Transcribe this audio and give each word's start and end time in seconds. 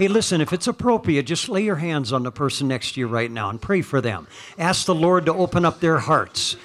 Hey, 0.00 0.08
listen, 0.08 0.40
if 0.40 0.54
it's 0.54 0.66
appropriate, 0.66 1.24
just 1.24 1.50
lay 1.50 1.62
your 1.62 1.76
hands 1.76 2.10
on 2.10 2.22
the 2.22 2.32
person 2.32 2.68
next 2.68 2.92
to 2.92 3.00
you 3.00 3.06
right 3.06 3.30
now 3.30 3.50
and 3.50 3.60
pray 3.60 3.82
for 3.82 4.00
them. 4.00 4.26
Ask 4.56 4.86
the 4.86 4.94
Lord 4.94 5.26
to 5.26 5.34
open 5.34 5.66
up 5.66 5.80
their 5.80 5.98
hearts, 5.98 6.56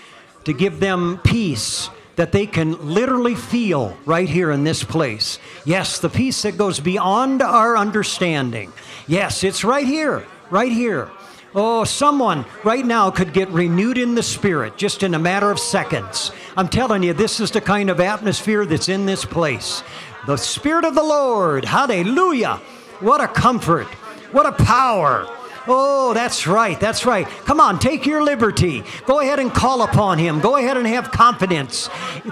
to 0.46 0.54
give 0.54 0.80
them 0.80 1.20
peace 1.22 1.90
that 2.16 2.32
they 2.32 2.48
can 2.48 2.94
literally 2.94 3.36
feel 3.36 3.98
right 4.06 4.30
here 4.30 4.52
in 4.52 4.64
this 4.64 4.86
place. 4.86 5.38
Yes, 5.66 6.00
the 6.00 6.08
peace 6.08 6.44
that 6.44 6.58
goes 6.58 6.80
beyond 6.80 7.42
our 7.42 7.76
understanding. 7.76 8.72
Yes, 9.06 9.44
it's 9.44 9.66
right 9.66 9.86
here, 9.86 10.26
right 10.50 10.72
here. 10.72 11.10
Oh, 11.54 11.84
someone 11.84 12.46
right 12.64 12.86
now 12.86 13.12
could 13.12 13.34
get 13.34 13.50
renewed 13.50 13.98
in 13.98 14.16
the 14.16 14.24
spirit 14.24 14.78
just 14.78 15.04
in 15.04 15.14
a 15.14 15.20
matter 15.20 15.52
of 15.52 15.60
seconds. 15.60 16.32
I'm 16.56 16.70
telling 16.70 17.04
you, 17.04 17.12
this 17.12 17.42
is 17.42 17.52
the 17.52 17.60
kind 17.60 17.90
of 17.90 18.00
atmosphere 18.00 18.66
that's 18.66 18.88
in 18.88 19.06
this 19.06 19.26
place. 19.26 19.84
The 20.26 20.38
Spirit 20.38 20.86
of 20.86 20.96
the 20.96 21.04
Lord, 21.04 21.66
hallelujah. 21.66 22.62
What 23.00 23.22
a 23.22 23.28
comfort, 23.28 23.88
what 24.32 24.46
a 24.46 24.52
power. 24.52 25.28
Oh, 25.68 26.14
that's 26.14 26.46
right, 26.46 26.80
that's 26.80 27.06
right. 27.06 27.28
Come 27.46 27.60
on, 27.60 27.80
take 27.80 28.06
your 28.06 28.24
liberty. 28.24 28.84
Go 29.06 29.20
ahead 29.20 29.40
and 29.40 29.52
call 29.52 29.82
upon 29.82 30.20
Him. 30.20 30.40
Go 30.40 30.58
ahead 30.58 30.78
and 30.78 30.86
have 30.86 31.12
confidence 31.12 31.88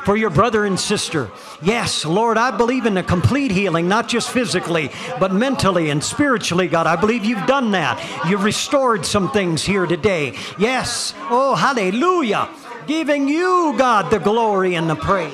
for 0.06 0.16
your 0.16 0.30
brother 0.30 0.66
and 0.66 0.80
sister. 0.80 1.32
Yes, 1.62 2.06
Lord, 2.06 2.38
I 2.38 2.56
believe 2.56 2.86
in 2.86 2.96
a 2.98 3.04
complete 3.04 3.52
healing, 3.52 3.88
not 3.88 4.08
just 4.08 4.30
physically, 4.30 4.92
but 5.20 5.34
mentally 5.34 5.90
and 5.90 6.04
spiritually, 6.04 6.68
God. 6.68 6.86
I 6.86 6.96
believe 6.96 7.26
you've 7.26 7.48
done 7.48 7.72
that. 7.72 8.28
You've 8.30 8.44
restored 8.44 9.06
some 9.06 9.32
things 9.32 9.64
here 9.64 9.88
today. 9.88 10.36
Yes, 10.60 11.16
oh, 11.30 11.56
hallelujah. 11.56 12.50
Giving 12.86 13.28
you, 13.28 13.74
God, 13.78 14.12
the 14.12 14.20
glory 14.20 14.76
and 14.76 14.90
the 14.90 14.96
praise. 14.96 15.34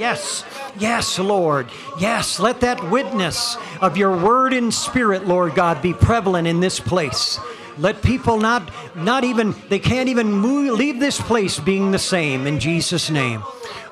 Yes. 0.00 0.44
Yes, 0.78 1.18
Lord. 1.18 1.68
Yes, 1.98 2.40
let 2.40 2.62
that 2.62 2.90
witness 2.90 3.58
of 3.82 3.98
your 3.98 4.16
word 4.16 4.54
and 4.54 4.72
spirit, 4.72 5.28
Lord 5.28 5.54
God, 5.54 5.82
be 5.82 5.92
prevalent 5.92 6.48
in 6.48 6.60
this 6.60 6.80
place. 6.80 7.38
Let 7.76 8.00
people 8.00 8.38
not, 8.38 8.70
not 8.96 9.24
even, 9.24 9.54
they 9.68 9.78
can't 9.78 10.08
even 10.08 10.32
move, 10.32 10.78
leave 10.78 11.00
this 11.00 11.20
place 11.20 11.60
being 11.60 11.90
the 11.90 11.98
same 11.98 12.46
in 12.46 12.60
Jesus' 12.60 13.10
name. 13.10 13.42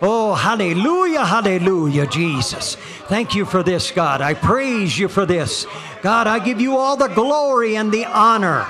Oh, 0.00 0.34
hallelujah, 0.34 1.26
hallelujah, 1.26 2.06
Jesus. 2.06 2.76
Thank 3.08 3.34
you 3.34 3.44
for 3.44 3.62
this, 3.62 3.90
God. 3.90 4.22
I 4.22 4.32
praise 4.32 4.98
you 4.98 5.08
for 5.08 5.26
this. 5.26 5.66
God, 6.00 6.26
I 6.26 6.38
give 6.38 6.58
you 6.58 6.78
all 6.78 6.96
the 6.96 7.08
glory 7.08 7.76
and 7.76 7.92
the 7.92 8.06
honor. 8.06 8.66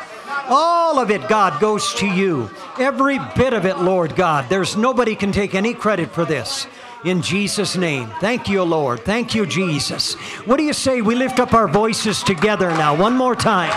All 0.48 0.98
of 0.98 1.12
it, 1.12 1.28
God, 1.28 1.60
goes 1.60 1.94
to 1.94 2.06
you. 2.08 2.50
Every 2.80 3.20
bit 3.36 3.52
of 3.52 3.64
it, 3.64 3.78
Lord 3.78 4.16
God. 4.16 4.48
There's 4.48 4.76
nobody 4.76 5.14
can 5.14 5.30
take 5.30 5.54
any 5.54 5.72
credit 5.72 6.10
for 6.10 6.24
this 6.24 6.66
in 7.04 7.22
Jesus' 7.22 7.76
name. 7.76 8.10
Thank 8.20 8.48
you, 8.48 8.62
Lord. 8.62 9.04
Thank 9.04 9.34
you, 9.34 9.46
Jesus. 9.46 10.14
What 10.46 10.56
do 10.56 10.64
you 10.64 10.72
say 10.72 11.00
we 11.00 11.14
lift 11.14 11.40
up 11.40 11.54
our 11.54 11.68
voices 11.68 12.22
together 12.22 12.70
now, 12.70 12.94
one 12.94 13.16
more 13.16 13.36
time? 13.36 13.72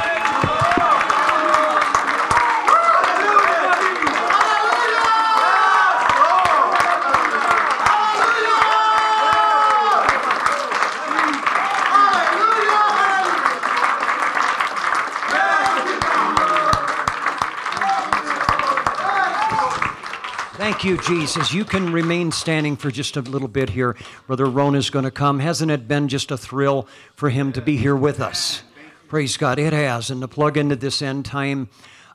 Thank 20.61 20.83
you, 20.83 20.99
Jesus. 20.99 21.51
You 21.55 21.65
can 21.65 21.91
remain 21.91 22.31
standing 22.31 22.75
for 22.77 22.91
just 22.91 23.17
a 23.17 23.21
little 23.21 23.47
bit 23.47 23.71
here. 23.71 23.97
Brother 24.27 24.45
Ron 24.45 24.75
is 24.75 24.91
going 24.91 25.05
to 25.05 25.09
come. 25.09 25.39
Hasn't 25.39 25.71
it 25.71 25.87
been 25.87 26.07
just 26.07 26.29
a 26.29 26.37
thrill 26.37 26.87
for 27.15 27.31
him 27.31 27.51
to 27.53 27.61
be 27.63 27.77
here 27.77 27.95
with 27.95 28.19
us? 28.19 28.61
Praise 29.07 29.37
God. 29.37 29.57
It 29.57 29.73
has. 29.73 30.11
And 30.11 30.21
to 30.21 30.27
plug 30.27 30.57
into 30.57 30.75
this 30.75 31.01
end 31.01 31.25
time 31.25 31.69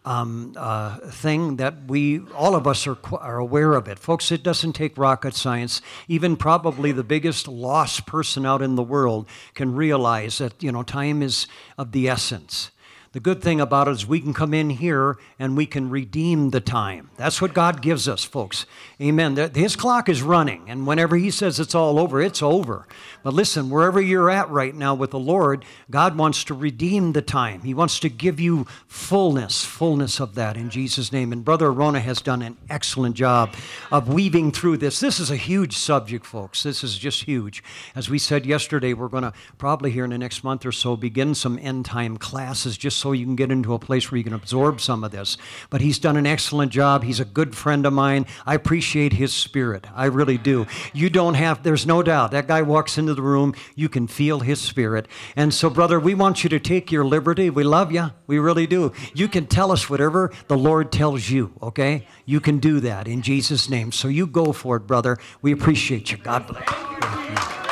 um, 0.04 0.54
uh, 0.56 0.98
thing 0.98 1.56
that 1.56 1.88
we, 1.88 2.20
all 2.36 2.54
of 2.54 2.68
us, 2.68 2.86
are, 2.86 2.96
are 3.14 3.38
aware 3.38 3.72
of 3.72 3.88
it. 3.88 3.98
Folks, 3.98 4.30
it 4.30 4.44
doesn't 4.44 4.74
take 4.74 4.96
rocket 4.96 5.34
science. 5.34 5.82
Even 6.06 6.36
probably 6.36 6.92
the 6.92 7.02
biggest 7.02 7.48
lost 7.48 8.06
person 8.06 8.46
out 8.46 8.62
in 8.62 8.76
the 8.76 8.82
world 8.84 9.26
can 9.54 9.74
realize 9.74 10.38
that, 10.38 10.62
you 10.62 10.70
know, 10.70 10.84
time 10.84 11.20
is 11.20 11.48
of 11.76 11.90
the 11.90 12.08
essence. 12.08 12.70
The 13.16 13.20
good 13.20 13.40
thing 13.40 13.62
about 13.62 13.88
it 13.88 13.92
is 13.92 14.06
we 14.06 14.20
can 14.20 14.34
come 14.34 14.52
in 14.52 14.68
here 14.68 15.16
and 15.38 15.56
we 15.56 15.64
can 15.64 15.88
redeem 15.88 16.50
the 16.50 16.60
time. 16.60 17.08
That's 17.16 17.40
what 17.40 17.54
God 17.54 17.80
gives 17.80 18.08
us, 18.08 18.24
folks. 18.24 18.66
Amen. 19.00 19.34
His 19.54 19.74
clock 19.74 20.10
is 20.10 20.20
running, 20.20 20.68
and 20.68 20.86
whenever 20.86 21.16
He 21.16 21.30
says 21.30 21.58
it's 21.58 21.74
all 21.74 21.98
over, 21.98 22.20
it's 22.20 22.42
over. 22.42 22.86
But 23.22 23.32
listen, 23.32 23.70
wherever 23.70 24.02
you're 24.02 24.28
at 24.28 24.50
right 24.50 24.74
now 24.74 24.94
with 24.94 25.12
the 25.12 25.18
Lord, 25.18 25.64
God 25.90 26.18
wants 26.18 26.44
to 26.44 26.54
redeem 26.54 27.14
the 27.14 27.22
time. 27.22 27.62
He 27.62 27.72
wants 27.72 27.98
to 28.00 28.10
give 28.10 28.38
you 28.38 28.66
fullness, 28.86 29.64
fullness 29.64 30.20
of 30.20 30.34
that 30.34 30.58
in 30.58 30.68
Jesus' 30.68 31.10
name. 31.10 31.32
And 31.32 31.42
Brother 31.42 31.68
Arona 31.68 32.00
has 32.00 32.20
done 32.20 32.42
an 32.42 32.58
excellent 32.68 33.14
job 33.14 33.54
of 33.90 34.12
weaving 34.12 34.52
through 34.52 34.76
this. 34.76 35.00
This 35.00 35.18
is 35.18 35.30
a 35.30 35.36
huge 35.36 35.74
subject, 35.74 36.26
folks. 36.26 36.62
This 36.62 36.84
is 36.84 36.98
just 36.98 37.24
huge. 37.24 37.64
As 37.94 38.10
we 38.10 38.18
said 38.18 38.44
yesterday, 38.44 38.92
we're 38.92 39.08
going 39.08 39.22
to 39.22 39.32
probably 39.56 39.90
here 39.90 40.04
in 40.04 40.10
the 40.10 40.18
next 40.18 40.44
month 40.44 40.66
or 40.66 40.72
so 40.72 40.96
begin 40.96 41.34
some 41.34 41.58
end 41.58 41.86
time 41.86 42.18
classes 42.18 42.76
just 42.76 42.98
so 42.98 43.05
you 43.12 43.24
can 43.24 43.36
get 43.36 43.50
into 43.50 43.74
a 43.74 43.78
place 43.78 44.10
where 44.10 44.18
you 44.18 44.24
can 44.24 44.32
absorb 44.32 44.80
some 44.80 45.04
of 45.04 45.10
this. 45.10 45.36
But 45.70 45.80
he's 45.80 45.98
done 45.98 46.16
an 46.16 46.26
excellent 46.26 46.72
job. 46.72 47.02
He's 47.02 47.20
a 47.20 47.24
good 47.24 47.54
friend 47.54 47.86
of 47.86 47.92
mine. 47.92 48.26
I 48.44 48.54
appreciate 48.54 49.12
his 49.14 49.32
spirit. 49.32 49.86
I 49.94 50.06
really 50.06 50.38
do. 50.38 50.66
You 50.92 51.10
don't 51.10 51.34
have, 51.34 51.62
there's 51.62 51.86
no 51.86 52.02
doubt. 52.02 52.30
That 52.30 52.46
guy 52.46 52.62
walks 52.62 52.98
into 52.98 53.14
the 53.14 53.22
room, 53.22 53.54
you 53.74 53.88
can 53.88 54.06
feel 54.06 54.40
his 54.40 54.60
spirit. 54.60 55.06
And 55.34 55.52
so, 55.52 55.70
brother, 55.70 55.98
we 56.00 56.14
want 56.14 56.44
you 56.44 56.50
to 56.50 56.58
take 56.58 56.92
your 56.92 57.04
liberty. 57.04 57.50
We 57.50 57.64
love 57.64 57.92
you. 57.92 58.10
We 58.26 58.38
really 58.38 58.66
do. 58.66 58.92
You 59.14 59.28
can 59.28 59.46
tell 59.46 59.72
us 59.72 59.88
whatever 59.88 60.32
the 60.48 60.56
Lord 60.56 60.92
tells 60.92 61.30
you, 61.30 61.52
okay? 61.62 62.06
You 62.24 62.40
can 62.40 62.58
do 62.58 62.80
that 62.80 63.06
in 63.06 63.22
Jesus' 63.22 63.68
name. 63.68 63.92
So 63.92 64.08
you 64.08 64.26
go 64.26 64.52
for 64.52 64.76
it, 64.76 64.86
brother. 64.86 65.18
We 65.42 65.52
appreciate 65.52 66.10
you. 66.10 66.18
God 66.18 66.46
bless 66.46 66.68
you. 66.70 67.65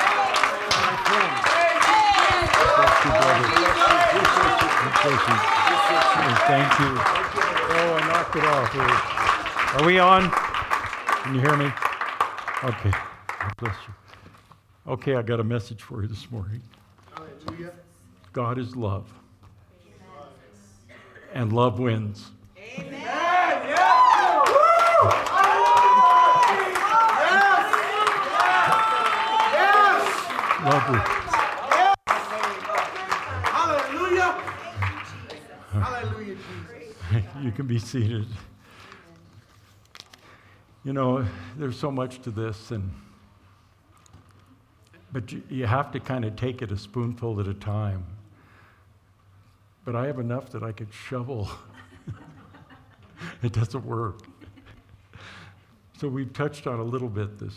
Thank 5.04 5.20
you. 5.28 5.36
Thank 6.46 6.78
you. 6.80 6.86
Oh, 7.76 7.98
I 8.00 8.08
knocked 8.08 8.36
it 8.36 8.44
off. 8.44 8.74
Are 9.74 9.84
we 9.84 9.98
on? 9.98 10.30
Can 10.30 11.34
you 11.34 11.42
hear 11.42 11.58
me? 11.58 11.66
Okay. 12.64 12.90
God 12.90 13.52
bless 13.58 13.76
you. 13.86 14.92
Okay, 14.92 15.16
I 15.16 15.20
got 15.20 15.40
a 15.40 15.44
message 15.44 15.82
for 15.82 16.00
you 16.00 16.08
this 16.08 16.30
morning. 16.30 16.62
Hallelujah. 17.14 17.74
God 18.32 18.56
is 18.58 18.76
love. 18.76 19.12
And 21.34 21.52
love 21.52 21.78
wins. 21.78 22.30
Amen. 22.78 23.02
Love 30.64 30.90
wins. 30.90 31.23
you 37.42 37.50
can 37.50 37.66
be 37.66 37.78
seated. 37.78 38.26
You 40.84 40.92
know, 40.92 41.24
there's 41.56 41.78
so 41.78 41.90
much 41.90 42.20
to 42.22 42.30
this, 42.30 42.70
and 42.70 42.90
but 45.12 45.32
you, 45.32 45.42
you 45.48 45.66
have 45.66 45.92
to 45.92 46.00
kind 46.00 46.24
of 46.24 46.36
take 46.36 46.60
it 46.60 46.72
a 46.72 46.76
spoonful 46.76 47.40
at 47.40 47.46
a 47.46 47.54
time. 47.54 48.04
But 49.84 49.96
I 49.96 50.06
have 50.06 50.18
enough 50.18 50.50
that 50.50 50.62
I 50.62 50.72
could 50.72 50.92
shovel. 50.92 51.48
it 53.42 53.52
doesn't 53.52 53.84
work. 53.84 54.20
So 55.98 56.08
we've 56.08 56.32
touched 56.32 56.66
on 56.66 56.80
a 56.80 56.84
little 56.84 57.08
bit 57.08 57.38
this 57.38 57.54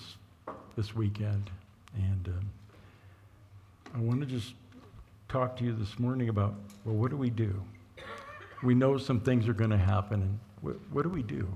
this 0.76 0.96
weekend, 0.96 1.50
and 1.96 2.28
um, 2.28 2.50
I 3.96 4.00
want 4.00 4.20
to 4.22 4.28
just 4.28 4.54
talk 5.28 5.58
to 5.58 5.64
you 5.64 5.74
this 5.74 5.98
morning 6.00 6.30
about 6.30 6.56
well, 6.86 6.96
what 6.96 7.10
do 7.10 7.18
we 7.18 7.30
do? 7.30 7.62
We 8.64 8.74
know 8.74 8.98
some 8.98 9.20
things 9.20 9.48
are 9.48 9.54
going 9.54 9.70
to 9.70 9.78
happen, 9.78 10.22
and 10.22 10.40
what, 10.62 10.76
what 10.92 11.04
do 11.04 11.10
we 11.10 11.24
do? 11.24 11.48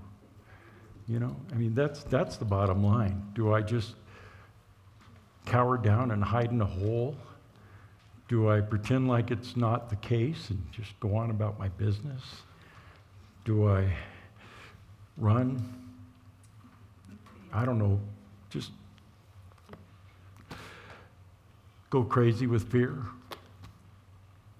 You 1.08 1.20
know, 1.20 1.36
I 1.52 1.56
mean, 1.56 1.74
that's, 1.74 2.04
that's 2.04 2.38
the 2.38 2.46
bottom 2.46 2.84
line. 2.84 3.32
Do 3.34 3.54
I 3.54 3.62
just 3.62 3.96
cower 5.46 5.78
down 5.78 6.12
and 6.12 6.24
hide 6.24 6.52
in 6.52 6.62
a 6.62 6.66
hole? 6.66 7.18
Do 8.28 8.50
I 8.50 8.62
pretend 8.62 9.08
like 9.08 9.32
it's 9.32 9.58
not 9.58 9.90
the 9.90 9.98
case 9.98 10.50
and 10.52 10.64
just 10.72 10.98
go 11.00 11.16
on 11.16 11.32
about 11.32 11.60
my 11.60 11.68
business? 11.70 12.22
Do 13.44 13.68
I 13.68 13.92
run? 15.18 15.62
I 17.52 17.66
don't 17.66 17.78
know, 17.78 18.00
just 18.50 18.72
go 21.90 22.04
crazy 22.04 22.48
with 22.48 22.72
fear? 22.72 23.04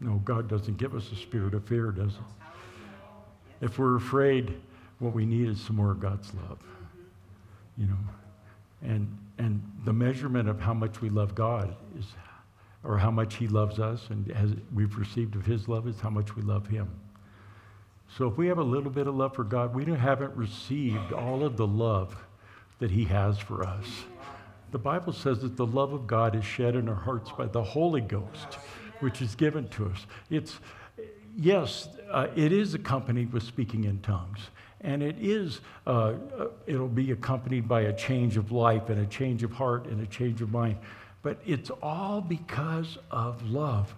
No, 0.02 0.16
God 0.26 0.50
doesn't 0.50 0.78
give 0.78 0.96
us 0.96 1.12
a 1.12 1.16
spirit 1.16 1.54
of 1.54 1.64
fear, 1.66 1.92
does 1.92 2.14
He? 2.14 3.66
If 3.66 3.78
we're 3.78 3.96
afraid, 3.96 4.60
what 5.00 5.14
we 5.14 5.26
need 5.26 5.48
is 5.48 5.62
some 5.62 5.76
more 5.76 5.92
of 5.92 6.00
God's 6.00 6.34
love. 6.34 6.60
You 7.78 7.88
know, 7.88 7.98
and 8.82 9.18
and 9.38 9.62
the 9.86 9.94
measurement 9.94 10.50
of 10.50 10.60
how 10.60 10.74
much 10.74 11.02
we 11.02 11.10
love 11.10 11.34
God 11.36 11.76
is 11.98 12.06
or 12.84 12.98
how 12.98 13.12
much 13.12 13.36
He 13.36 13.48
loves 13.48 13.80
us, 13.80 14.08
and 14.10 14.32
as 14.32 14.52
we've 14.74 14.98
received 14.98 15.36
of 15.36 15.46
His 15.46 15.68
love, 15.68 15.88
is 15.88 16.00
how 16.00 16.10
much 16.10 16.36
we 16.36 16.42
love 16.42 16.68
Him. 16.68 16.90
So 18.18 18.28
if 18.28 18.38
we 18.38 18.48
have 18.48 18.58
a 18.58 18.64
little 18.64 18.90
bit 18.90 19.08
of 19.08 19.16
love 19.16 19.36
for 19.36 19.44
God, 19.44 19.74
we 19.76 19.86
haven't 19.86 20.36
received 20.36 21.14
all 21.14 21.46
of 21.46 21.58
the 21.58 21.68
love 21.68 22.16
that 22.80 22.92
He 22.92 23.06
has 23.06 23.38
for 23.38 23.64
us. 23.64 23.86
The 24.72 24.80
Bible 24.80 25.14
says 25.14 25.40
that 25.42 25.58
the 25.58 25.66
love 25.66 25.94
of 25.94 26.08
God 26.08 26.36
is 26.36 26.44
shed 26.44 26.76
in 26.76 26.90
our 26.90 26.96
hearts 26.96 27.32
by 27.32 27.46
the 27.46 27.64
Holy 27.64 28.02
Ghost, 28.02 28.58
which 29.02 29.22
is 29.22 29.36
given 29.36 29.68
to 29.70 29.88
us. 29.88 30.06
It's, 30.30 30.60
yes, 31.36 31.90
uh, 32.10 32.28
it 32.36 32.52
is 32.52 32.74
accompanied 32.74 33.34
with 33.34 33.44
speaking 33.44 33.84
in 33.84 34.00
tongues. 34.02 34.40
And 34.82 35.04
it 35.04 35.16
is, 35.20 35.62
uh, 35.86 35.90
uh, 35.90 36.48
it'll 36.66 36.88
be 36.88 37.12
accompanied 37.12 37.68
by 37.68 37.82
a 37.82 37.94
change 37.94 38.38
of 38.38 38.52
life 38.52 38.90
and 38.90 39.00
a 39.00 39.06
change 39.06 39.44
of 39.44 39.52
heart 39.52 39.86
and 39.86 40.02
a 40.02 40.08
change 40.08 40.42
of 40.42 40.52
mind. 40.52 40.78
But 41.22 41.40
it's 41.46 41.70
all 41.84 42.22
because 42.22 42.98
of 43.12 43.48
love. 43.48 43.94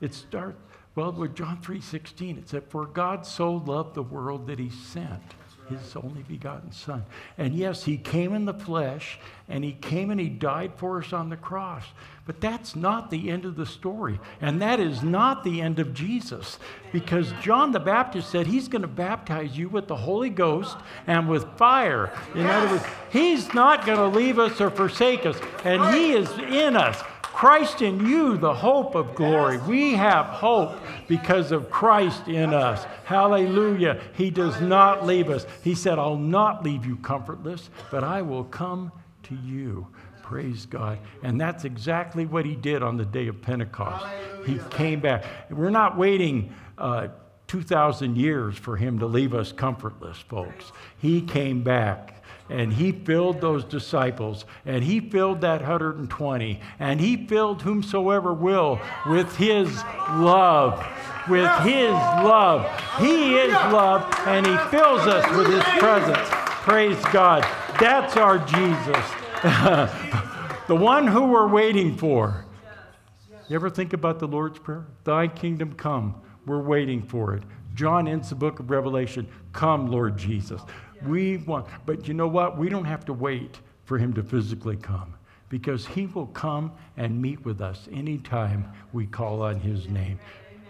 It 0.00 0.12
starts, 0.12 0.58
well, 0.94 1.12
with 1.12 1.34
John 1.34 1.58
3.16, 1.62 2.38
it 2.38 2.48
said, 2.48 2.64
For 2.68 2.84
God 2.86 3.24
so 3.24 3.54
loved 3.54 3.94
the 3.94 4.02
world 4.02 4.46
that 4.48 4.58
he 4.58 4.68
sent 4.68 5.34
his 5.68 5.96
only 5.96 6.22
begotten 6.22 6.72
Son. 6.72 7.04
And 7.38 7.54
yes, 7.54 7.84
he 7.84 7.96
came 7.96 8.34
in 8.34 8.44
the 8.44 8.54
flesh, 8.54 9.18
and 9.48 9.64
he 9.64 9.72
came 9.72 10.10
and 10.10 10.20
he 10.20 10.28
died 10.28 10.72
for 10.76 10.98
us 10.98 11.12
on 11.12 11.28
the 11.28 11.36
cross. 11.36 11.84
But 12.26 12.40
that's 12.40 12.74
not 12.74 13.10
the 13.10 13.30
end 13.30 13.44
of 13.44 13.56
the 13.56 13.66
story. 13.66 14.18
And 14.40 14.60
that 14.60 14.80
is 14.80 15.02
not 15.02 15.44
the 15.44 15.60
end 15.60 15.78
of 15.78 15.94
Jesus. 15.94 16.58
Because 16.92 17.32
John 17.40 17.70
the 17.70 17.80
Baptist 17.80 18.30
said 18.30 18.46
he's 18.46 18.68
going 18.68 18.82
to 18.82 18.88
baptize 18.88 19.56
you 19.56 19.68
with 19.68 19.86
the 19.86 19.96
Holy 19.96 20.30
Ghost 20.30 20.76
and 21.06 21.28
with 21.28 21.44
fire. 21.56 22.12
In 22.34 22.46
other 22.46 22.68
words, 22.68 22.84
he's 23.10 23.54
not 23.54 23.86
going 23.86 23.98
to 23.98 24.08
leave 24.08 24.38
us 24.38 24.60
or 24.60 24.70
forsake 24.70 25.24
us, 25.24 25.38
and 25.64 25.94
he 25.94 26.12
is 26.12 26.30
in 26.38 26.76
us. 26.76 27.02
Christ 27.36 27.82
in 27.82 28.06
you, 28.06 28.38
the 28.38 28.54
hope 28.54 28.94
of 28.94 29.14
glory. 29.14 29.58
We 29.58 29.92
have 29.92 30.24
hope 30.24 30.78
because 31.06 31.52
of 31.52 31.70
Christ 31.70 32.28
in 32.28 32.54
us. 32.54 32.84
Hallelujah. 33.04 34.00
He 34.14 34.30
does 34.30 34.58
not 34.62 35.04
leave 35.04 35.28
us. 35.28 35.44
He 35.62 35.74
said, 35.74 35.98
I'll 35.98 36.16
not 36.16 36.64
leave 36.64 36.86
you 36.86 36.96
comfortless, 36.96 37.68
but 37.90 38.02
I 38.02 38.22
will 38.22 38.44
come 38.44 38.90
to 39.24 39.34
you. 39.44 39.86
Praise 40.22 40.64
God. 40.64 40.98
And 41.22 41.38
that's 41.38 41.66
exactly 41.66 42.24
what 42.24 42.46
he 42.46 42.56
did 42.56 42.82
on 42.82 42.96
the 42.96 43.04
day 43.04 43.26
of 43.26 43.42
Pentecost. 43.42 44.06
He 44.46 44.58
came 44.70 45.00
back. 45.00 45.26
We're 45.50 45.68
not 45.68 45.98
waiting. 45.98 46.54
Uh, 46.78 47.08
2,000 47.48 48.16
years 48.16 48.56
for 48.56 48.76
him 48.76 48.98
to 48.98 49.06
leave 49.06 49.32
us 49.32 49.52
comfortless, 49.52 50.18
folks. 50.18 50.72
He 50.98 51.20
came 51.20 51.62
back 51.62 52.15
and 52.48 52.72
he 52.72 52.92
filled 52.92 53.40
those 53.40 53.64
disciples, 53.64 54.44
and 54.64 54.84
he 54.84 55.00
filled 55.00 55.40
that 55.40 55.60
120, 55.60 56.60
and 56.78 57.00
he 57.00 57.26
filled 57.26 57.62
whomsoever 57.62 58.32
will 58.32 58.80
with 59.06 59.36
his 59.36 59.74
love. 60.10 60.84
With 61.28 61.50
his 61.60 61.90
love. 61.92 62.64
He 62.98 63.36
is 63.36 63.52
love, 63.52 64.06
and 64.26 64.46
he 64.46 64.56
fills 64.70 65.00
us 65.00 65.36
with 65.36 65.48
his 65.48 65.64
presence. 65.80 66.28
Praise 66.62 67.02
God. 67.12 67.42
That's 67.80 68.16
our 68.16 68.38
Jesus. 68.38 69.04
the 70.66 70.76
one 70.76 71.06
who 71.06 71.26
we're 71.26 71.48
waiting 71.48 71.96
for. 71.96 72.44
You 73.48 73.54
ever 73.54 73.70
think 73.70 73.92
about 73.92 74.18
the 74.18 74.26
Lord's 74.26 74.58
Prayer? 74.58 74.86
Thy 75.04 75.28
kingdom 75.28 75.74
come. 75.74 76.20
We're 76.46 76.62
waiting 76.62 77.02
for 77.02 77.34
it. 77.34 77.42
John 77.74 78.08
ends 78.08 78.30
the 78.30 78.34
book 78.34 78.58
of 78.58 78.70
Revelation. 78.70 79.28
Come, 79.52 79.88
Lord 79.88 80.16
Jesus. 80.16 80.62
We 81.04 81.38
want, 81.38 81.66
but 81.84 82.08
you 82.08 82.14
know 82.14 82.28
what? 82.28 82.56
We 82.56 82.68
don't 82.68 82.84
have 82.84 83.04
to 83.06 83.12
wait 83.12 83.60
for 83.84 83.98
him 83.98 84.12
to 84.14 84.22
physically 84.22 84.76
come 84.76 85.14
because 85.48 85.86
he 85.86 86.06
will 86.06 86.26
come 86.28 86.72
and 86.96 87.20
meet 87.20 87.44
with 87.44 87.60
us 87.60 87.88
anytime 87.92 88.72
we 88.92 89.06
call 89.06 89.42
on 89.42 89.60
his 89.60 89.88
name. 89.88 90.18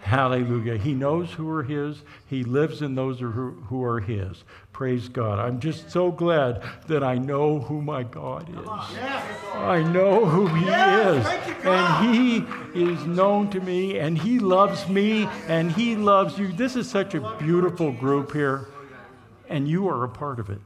Hallelujah. 0.01 0.77
He 0.77 0.93
knows 0.93 1.31
who 1.31 1.49
are 1.49 1.63
his. 1.63 2.03
He 2.27 2.43
lives 2.43 2.81
in 2.81 2.95
those 2.95 3.19
who 3.19 3.83
are 3.83 3.99
his. 3.99 4.43
Praise 4.71 5.09
God. 5.09 5.39
I'm 5.39 5.59
just 5.59 5.91
so 5.91 6.11
glad 6.11 6.63
that 6.87 7.03
I 7.03 7.15
know 7.15 7.59
who 7.59 7.81
my 7.81 8.03
God 8.03 8.47
is. 8.47 8.67
I 9.55 9.83
know 9.83 10.23
who 10.23 10.45
he 10.47 10.65
is. 10.65 11.25
And 11.65 12.15
he 12.15 12.45
is 12.79 13.03
known 13.05 13.49
to 13.49 13.59
me, 13.59 13.97
and 13.97 14.17
he 14.17 14.39
loves 14.39 14.87
me, 14.87 15.27
and 15.47 15.71
he 15.71 15.95
loves 15.95 16.37
you. 16.37 16.53
This 16.53 16.75
is 16.75 16.89
such 16.89 17.15
a 17.15 17.35
beautiful 17.39 17.91
group 17.91 18.31
here 18.31 18.67
and 19.49 19.67
you 19.67 19.87
are 19.89 20.03
a 20.03 20.09
part 20.09 20.39
of 20.39 20.49
it. 20.49 20.61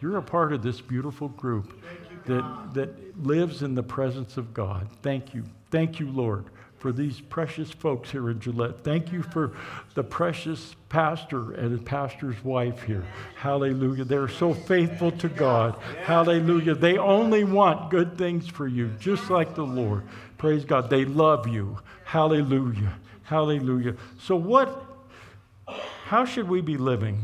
You're 0.00 0.18
a 0.18 0.22
part 0.22 0.52
of 0.52 0.62
this 0.62 0.80
beautiful 0.80 1.28
group 1.28 1.82
that, 2.26 2.74
that 2.74 3.24
lives 3.24 3.62
in 3.62 3.74
the 3.74 3.82
presence 3.82 4.36
of 4.36 4.52
God. 4.52 4.88
Thank 5.02 5.34
you. 5.34 5.44
Thank 5.70 5.98
you, 5.98 6.10
Lord, 6.10 6.44
for 6.78 6.92
these 6.92 7.20
precious 7.20 7.70
folks 7.70 8.10
here 8.10 8.28
in 8.30 8.38
Gillette. 8.38 8.84
Thank 8.84 9.10
you 9.10 9.22
for 9.22 9.52
the 9.94 10.04
precious 10.04 10.76
pastor 10.88 11.52
and 11.52 11.84
pastor's 11.84 12.42
wife 12.44 12.82
here. 12.82 13.04
Hallelujah. 13.36 14.04
They're 14.04 14.28
so 14.28 14.52
faithful 14.52 15.12
to 15.12 15.28
God. 15.28 15.76
Hallelujah. 16.02 16.74
They 16.74 16.98
only 16.98 17.44
want 17.44 17.90
good 17.90 18.18
things 18.18 18.46
for 18.46 18.68
you, 18.68 18.90
just 19.00 19.30
like 19.30 19.54
the 19.54 19.64
Lord. 19.64 20.02
Praise 20.36 20.64
God. 20.64 20.90
They 20.90 21.04
love 21.04 21.48
you. 21.48 21.78
Hallelujah. 22.04 22.98
Hallelujah. 23.22 23.96
So, 24.20 24.36
what, 24.36 24.84
how 26.04 26.24
should 26.24 26.48
we 26.48 26.60
be 26.60 26.76
living? 26.76 27.18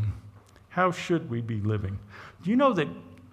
How 0.72 0.90
should 0.90 1.28
we 1.28 1.42
be 1.42 1.60
living? 1.60 1.98
Do 2.42 2.50
you 2.50 2.56
know 2.56 2.72
that 2.72 2.88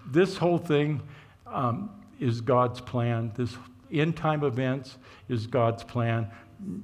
this 0.06 0.36
whole 0.36 0.58
thing 0.58 1.02
um, 1.48 1.90
is 2.20 2.42
God's 2.42 2.82
plan? 2.82 3.32
This 3.36 3.56
end 3.90 4.18
time 4.18 4.44
events 4.44 4.98
is 5.30 5.48
God's 5.48 5.84
plan. 5.86 6.30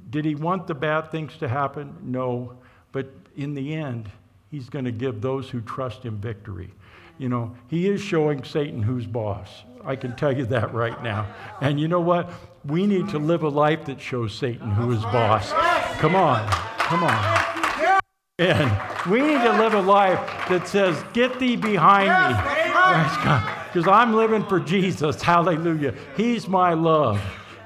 Did 0.10 0.24
he 0.24 0.34
want 0.34 0.66
the 0.68 0.74
bad 0.74 1.12
things 1.12 1.36
to 1.38 1.50
happen? 1.50 1.94
No. 2.02 2.54
But 2.94 3.12
in 3.36 3.54
the 3.54 3.74
end, 3.74 4.10
he's 4.50 4.70
going 4.70 4.86
to 4.86 4.94
give 4.94 5.20
those 5.20 5.50
who 5.50 5.60
trust 5.60 6.04
him 6.04 6.18
victory. 6.20 6.72
You 7.18 7.28
know, 7.28 7.54
he 7.68 7.90
is 7.90 8.00
showing 8.00 8.46
Satan 8.46 8.82
who's 8.82 9.06
boss. 9.06 9.50
I 9.84 9.98
can 9.98 10.16
tell 10.16 10.36
you 10.36 10.46
that 10.46 10.74
right 10.74 11.04
now. 11.04 11.28
And 11.60 11.82
you 11.82 11.90
know 11.90 12.00
what? 12.00 12.32
We 12.64 12.88
need 12.88 13.10
to 13.10 13.20
live 13.20 13.44
a 13.44 13.50
life 13.50 13.86
that 13.86 14.00
shows 14.00 14.34
Satan 14.34 14.72
who 14.72 14.94
is 14.94 15.02
boss. 15.04 15.52
Come 16.00 16.16
on. 16.16 16.48
Come 16.80 17.04
on. 17.04 18.02
And 18.40 18.95
we 19.10 19.22
need 19.22 19.42
to 19.42 19.52
live 19.52 19.74
a 19.74 19.82
life 19.82 20.20
that 20.50 20.68
says, 20.68 21.02
Get 21.14 21.40
thee 21.40 21.56
behind 21.56 22.10
me. 22.10 22.42
Praise 22.42 23.24
God. 23.24 23.66
Because 23.72 23.88
I'm 23.88 24.14
living 24.14 24.46
for 24.46 24.60
Jesus. 24.60 25.22
Hallelujah. 25.22 25.94
He's 26.16 26.48
my 26.48 26.74
love. 26.74 27.22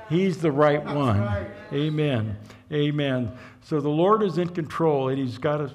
He's 0.09 0.39
the 0.39 0.51
right 0.51 0.83
one. 0.83 1.47
Amen. 1.71 2.37
Amen. 2.71 3.31
So 3.61 3.79
the 3.79 3.89
Lord 3.89 4.23
is 4.23 4.37
in 4.37 4.49
control, 4.49 5.09
and 5.09 5.19
He's 5.19 5.37
got 5.37 5.61
a, 5.61 5.71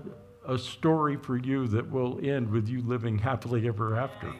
a 0.46 0.58
story 0.58 1.16
for 1.16 1.36
you 1.36 1.68
that 1.68 1.88
will 1.88 2.18
end 2.22 2.50
with 2.50 2.68
you 2.68 2.82
living 2.82 3.18
happily 3.18 3.68
ever 3.68 3.96
after. 3.96 4.32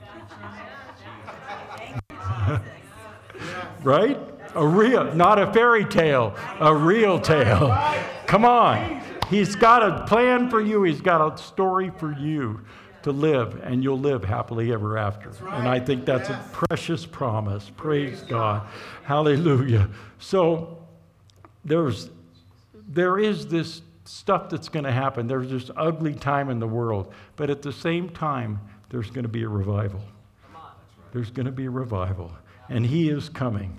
right? 3.83 4.19
A 4.57 4.67
real, 4.67 5.15
not 5.15 5.39
a 5.39 5.53
fairy 5.53 5.85
tale, 5.85 6.35
a 6.61 6.75
real 6.75 7.21
tale. 7.21 7.77
Come 8.27 8.45
on. 8.45 9.03
He's 9.31 9.57
got 9.57 9.83
a 9.83 10.05
plan 10.07 10.51
for 10.51 10.61
you, 10.61 10.83
He's 10.83 11.01
got 11.01 11.21
a 11.21 11.37
story 11.43 11.91
for 11.99 12.13
you 12.13 12.61
to 13.03 13.13
live, 13.13 13.61
and 13.63 13.85
you'll 13.85 13.99
live 13.99 14.25
happily 14.25 14.73
ever 14.73 14.97
after. 14.97 15.31
Right. 15.31 15.59
And 15.59 15.69
I 15.69 15.79
think 15.79 16.07
that's 16.07 16.29
yes. 16.29 16.47
a 16.47 16.49
precious 16.67 17.05
promise. 17.05 17.71
Praise 17.77 18.23
God. 18.23 18.67
Hallelujah. 19.05 19.91
So 20.19 20.79
there's 21.65 22.11
there 22.89 23.19
is 23.19 23.47
this 23.47 23.83
stuff 24.05 24.51
that's 24.51 24.69
going 24.69 24.85
to 24.85 24.93
happen. 24.93 25.27
There's 25.27 25.51
this 25.51 25.71
ugly 25.77 26.15
time 26.15 26.51
in 26.51 26.59
the 26.59 26.67
world, 26.67 27.13
but 27.37 27.51
at 27.51 27.63
the 27.63 27.73
same 27.73 28.11
time, 28.11 28.61
there's 28.91 29.11
going 29.11 29.25
to 29.25 29.29
be 29.29 29.43
a 29.43 29.49
revival. 29.49 30.03
There's 31.13 31.31
going 31.31 31.47
to 31.47 31.53
be 31.53 31.67
a 31.67 31.71
revival, 31.71 32.33
and 32.69 32.85
He 32.85 33.09
is 33.09 33.29
coming. 33.29 33.79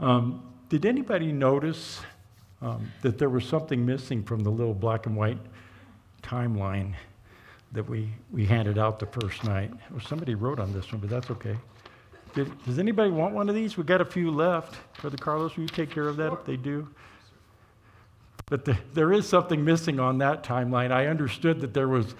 Um, 0.00 0.42
did 0.68 0.86
anybody 0.86 1.32
notice 1.32 2.00
um, 2.62 2.90
that 3.02 3.18
there 3.18 3.28
was 3.28 3.44
something 3.44 3.84
missing 3.84 4.22
from 4.22 4.40
the 4.40 4.50
little 4.50 4.72
black 4.74 5.06
and 5.06 5.16
white 5.16 5.38
timeline 6.22 6.94
that 7.72 7.88
we, 7.88 8.08
we 8.30 8.46
handed 8.46 8.78
out 8.78 8.98
the 8.98 9.06
first 9.06 9.44
night. 9.44 9.70
Well, 9.90 10.00
somebody 10.00 10.34
wrote 10.34 10.60
on 10.60 10.72
this 10.72 10.92
one, 10.92 11.00
but 11.00 11.10
that's 11.10 11.30
okay. 11.30 11.56
Did, 12.34 12.50
does 12.64 12.78
anybody 12.78 13.10
want 13.10 13.34
one 13.34 13.48
of 13.48 13.54
these? 13.54 13.76
We've 13.76 13.86
got 13.86 14.00
a 14.00 14.04
few 14.04 14.30
left. 14.30 14.76
Brother 15.00 15.16
Carlos, 15.16 15.56
will 15.56 15.64
you 15.64 15.68
take 15.68 15.90
care 15.90 16.08
of 16.08 16.16
that 16.18 16.32
if 16.32 16.44
they 16.44 16.56
do? 16.56 16.88
But 18.46 18.64
the, 18.64 18.76
there 18.94 19.12
is 19.12 19.28
something 19.28 19.64
missing 19.64 19.98
on 19.98 20.18
that 20.18 20.42
timeline. 20.42 20.92
I 20.92 21.06
understood 21.06 21.60
that 21.62 21.74
there 21.74 21.88
was, 21.88 22.14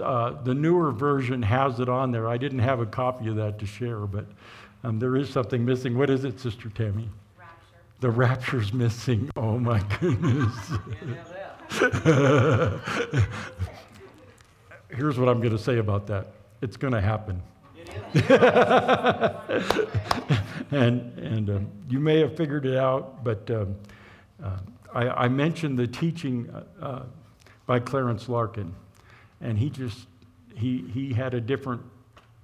uh, 0.00 0.42
the 0.42 0.54
newer 0.54 0.92
version 0.92 1.42
has 1.42 1.80
it 1.80 1.88
on 1.88 2.12
there. 2.12 2.28
I 2.28 2.36
didn't 2.38 2.60
have 2.60 2.80
a 2.80 2.86
copy 2.86 3.28
of 3.28 3.36
that 3.36 3.58
to 3.58 3.66
share, 3.66 3.98
but 3.98 4.26
um, 4.84 4.98
there 4.98 5.16
is 5.16 5.28
something 5.28 5.64
missing. 5.64 5.98
What 5.98 6.10
is 6.10 6.24
it, 6.24 6.40
Sister 6.40 6.68
Tammy? 6.70 7.08
The 8.02 8.10
rapture's 8.10 8.72
missing. 8.72 9.30
Oh 9.36 9.60
my 9.60 9.78
goodness. 10.00 10.52
Here's 14.88 15.20
what 15.20 15.28
I'm 15.28 15.38
going 15.38 15.56
to 15.56 15.58
say 15.58 15.78
about 15.78 16.08
that 16.08 16.26
it's 16.62 16.76
going 16.76 16.94
to 16.94 17.00
happen. 17.00 17.40
and 20.72 21.16
and 21.16 21.48
um, 21.48 21.70
you 21.88 22.00
may 22.00 22.18
have 22.18 22.36
figured 22.36 22.66
it 22.66 22.76
out, 22.76 23.22
but 23.22 23.48
um, 23.52 23.76
uh, 24.42 24.58
I, 24.92 25.08
I, 25.08 25.28
mentioned 25.28 25.78
the 25.78 25.86
teaching 25.86 26.50
uh, 26.50 26.64
uh, 26.84 27.02
by 27.66 27.78
Clarence 27.78 28.28
Larkin, 28.28 28.74
and 29.40 29.56
he 29.56 29.70
just 29.70 30.08
he 30.56 30.78
he 30.92 31.12
had 31.12 31.34
a 31.34 31.40
different 31.40 31.82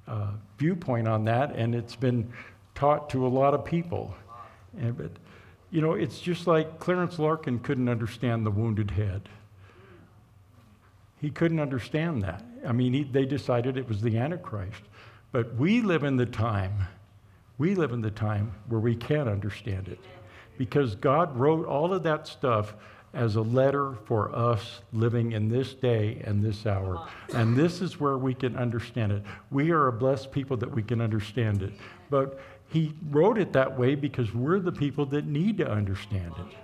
uh, 0.07 0.35
viewpoint 0.57 1.09
on 1.09 1.25
that, 1.25 1.57
and 1.57 1.75
it's 1.75 1.97
been 1.97 2.33
taught 2.77 3.11
to 3.11 3.27
a 3.27 3.29
lot 3.29 3.55
of 3.55 3.65
people. 3.65 4.15
And, 4.79 4.97
but 4.97 5.11
you 5.71 5.81
know, 5.81 5.93
it's 5.93 6.21
just 6.21 6.47
like 6.47 6.79
Clarence 6.79 7.19
Larkin 7.19 7.59
couldn't 7.59 7.89
understand 7.89 8.47
the 8.47 8.51
wounded 8.51 8.91
head. 8.91 9.29
He 11.21 11.31
couldn't 11.31 11.61
understand 11.61 12.23
that. 12.23 12.45
I 12.67 12.73
mean, 12.73 12.93
he, 12.93 13.05
they 13.05 13.27
decided 13.27 13.77
it 13.77 13.89
was 13.89 14.01
the 14.01 14.19
Antichrist. 14.19 14.83
But 15.33 15.55
we 15.57 15.83
live 15.83 16.05
in 16.05 16.17
the 16.17 16.27
time, 16.27 16.75
we 17.59 17.75
live 17.75 17.93
in 17.93 18.01
the 18.01 18.11
time 18.11 18.53
where 18.69 18.81
we 18.81 18.95
can 18.95 19.29
understand 19.29 19.89
it. 19.89 19.99
Because 20.57 20.95
God 20.95 21.37
wrote 21.37 21.67
all 21.67 21.93
of 21.93 22.03
that 22.05 22.27
stuff 22.27 22.75
as 23.15 23.37
a 23.37 23.43
letter 23.43 23.95
for 24.05 24.35
us 24.35 24.81
living 24.93 25.33
in 25.33 25.49
this 25.49 25.75
day 25.75 26.21
and 26.25 26.43
this 26.43 26.67
hour. 26.67 27.09
And 27.35 27.57
this 27.57 27.81
is 27.81 27.99
where 27.99 28.19
we 28.19 28.35
can 28.35 28.57
understand 28.57 29.13
it. 29.13 29.23
We 29.51 29.71
are 29.71 29.89
a 29.89 29.93
blessed 29.93 30.31
people 30.31 30.57
that 30.59 30.71
we 30.71 30.83
can 30.83 31.01
understand 31.01 31.63
it. 31.63 31.73
But 32.11 32.39
he 32.69 32.95
wrote 33.11 33.39
it 33.39 33.53
that 33.55 33.79
way 33.79 33.95
because 33.95 34.35
we're 34.35 34.61
the 34.61 34.73
people 34.73 35.07
that 35.07 35.27
need 35.27 35.59
to 35.59 35.71
understand 35.71 36.33
it. 36.39 36.57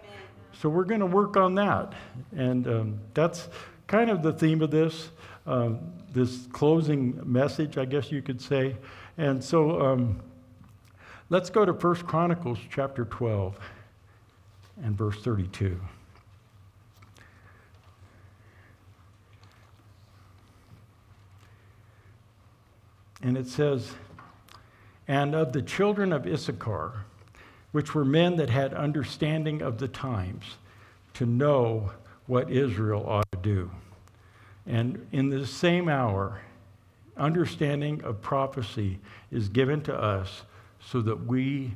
So 0.52 0.68
we're 0.68 0.84
going 0.84 1.00
to 1.00 1.06
work 1.06 1.36
on 1.36 1.54
that. 1.56 1.94
And 2.36 2.68
um, 2.68 3.00
that's 3.14 3.48
kind 3.86 4.10
of 4.10 4.22
the 4.22 4.32
theme 4.32 4.62
of 4.62 4.70
this, 4.70 5.10
um, 5.46 5.80
this 6.12 6.46
closing 6.52 7.20
message, 7.24 7.78
I 7.78 7.86
guess 7.86 8.12
you 8.12 8.22
could 8.22 8.40
say. 8.40 8.76
And 9.16 9.42
so 9.42 9.80
um, 9.80 10.20
let's 11.30 11.50
go 11.50 11.64
to 11.64 11.72
1 11.72 11.94
Chronicles 11.96 12.58
chapter 12.70 13.04
12 13.06 13.58
and 14.82 14.96
verse 14.96 15.20
32. 15.22 15.80
And 23.22 23.38
it 23.38 23.46
says, 23.46 23.92
And 25.06 25.34
of 25.34 25.52
the 25.52 25.62
children 25.62 26.12
of 26.12 26.26
Issachar, 26.26 27.04
which 27.72 27.94
were 27.94 28.04
men 28.04 28.36
that 28.36 28.50
had 28.50 28.72
understanding 28.72 29.62
of 29.62 29.78
the 29.78 29.88
times, 29.88 30.44
to 31.14 31.26
know 31.26 31.92
what 32.26 32.50
Israel 32.50 33.04
ought 33.06 33.30
to 33.32 33.38
do. 33.38 33.70
And 34.66 35.06
in 35.12 35.28
the 35.28 35.46
same 35.46 35.88
hour, 35.88 36.40
understanding 37.16 38.02
of 38.02 38.20
prophecy 38.22 38.98
is 39.30 39.48
given 39.48 39.82
to 39.82 39.94
us 39.94 40.42
so 40.80 41.00
that 41.02 41.26
we 41.26 41.74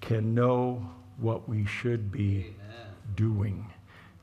can 0.00 0.34
know 0.34 0.88
what 1.18 1.48
we 1.48 1.66
should 1.66 2.12
be 2.12 2.54
Amen. 2.70 2.86
doing. 3.16 3.66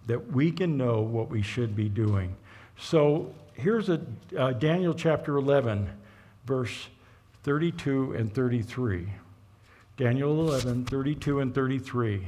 That 0.08 0.32
we 0.32 0.52
can 0.52 0.78
know 0.78 1.02
what 1.02 1.30
we 1.30 1.42
should 1.42 1.76
be 1.76 1.90
doing. 1.90 2.36
So 2.78 3.34
here's 3.54 3.90
a 3.90 4.02
uh, 4.38 4.54
Daniel 4.54 4.94
chapter 4.94 5.38
11, 5.38 5.90
verse 6.46 6.88
32 7.46 8.14
and 8.14 8.34
33. 8.34 9.08
Daniel 9.98 10.32
11, 10.50 10.86
32 10.86 11.42
and 11.42 11.54
33. 11.54 12.28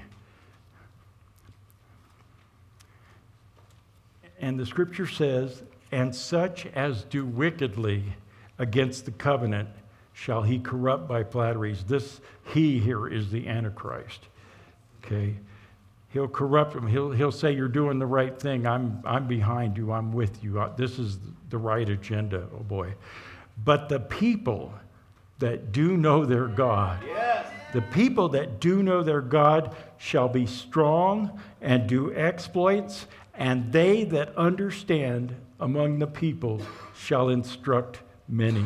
And 4.40 4.60
the 4.60 4.66
scripture 4.68 5.08
says, 5.08 5.64
And 5.92 6.14
such 6.14 6.68
as 6.68 7.04
do 7.06 7.26
wickedly 7.26 8.04
against 8.60 9.06
the 9.06 9.12
covenant 9.12 9.70
shall 10.14 10.44
he 10.44 10.60
corrupt 10.60 11.08
by 11.08 11.24
flatteries. 11.24 11.84
This 11.86 12.22
he 12.54 12.78
here 12.78 13.08
is 13.08 13.32
the 13.32 13.48
Antichrist. 13.48 14.28
Okay? 15.04 15.34
He'll 16.10 16.28
corrupt 16.28 16.76
them. 16.76 16.86
He'll, 16.86 17.10
he'll 17.10 17.32
say, 17.32 17.54
You're 17.54 17.70
doing 17.70 17.98
the 17.98 18.06
right 18.06 18.40
thing. 18.40 18.68
I'm, 18.68 19.02
I'm 19.04 19.28
behind 19.28 19.78
you. 19.78 19.94
I'm 19.94 20.12
with 20.12 20.44
you. 20.44 20.60
Uh, 20.62 20.76
this 20.76 21.00
is 21.00 21.18
the 21.50 21.58
right 21.58 21.90
agenda. 21.90 22.48
Oh 22.54 22.62
boy. 22.62 22.94
But 23.66 23.90
the 23.90 24.00
people 24.00 24.72
that 25.40 25.72
do 25.72 25.98
know 25.98 26.26
their 26.26 26.48
God, 26.48 27.04
yes. 27.06 27.48
the 27.74 27.82
people 27.82 28.30
that 28.30 28.60
do 28.60 28.82
know 28.82 29.04
their 29.04 29.22
God 29.22 29.76
shall 29.98 30.28
be 30.28 30.46
strong 30.46 31.40
and 31.62 31.88
do 31.88 32.14
exploits, 32.16 33.08
and 33.34 33.72
they 33.72 34.04
that 34.06 34.36
understand 34.36 35.36
among 35.60 36.00
the 36.00 36.08
people 36.08 36.62
shall 36.96 37.30
instruct 37.30 38.02
many. 38.28 38.66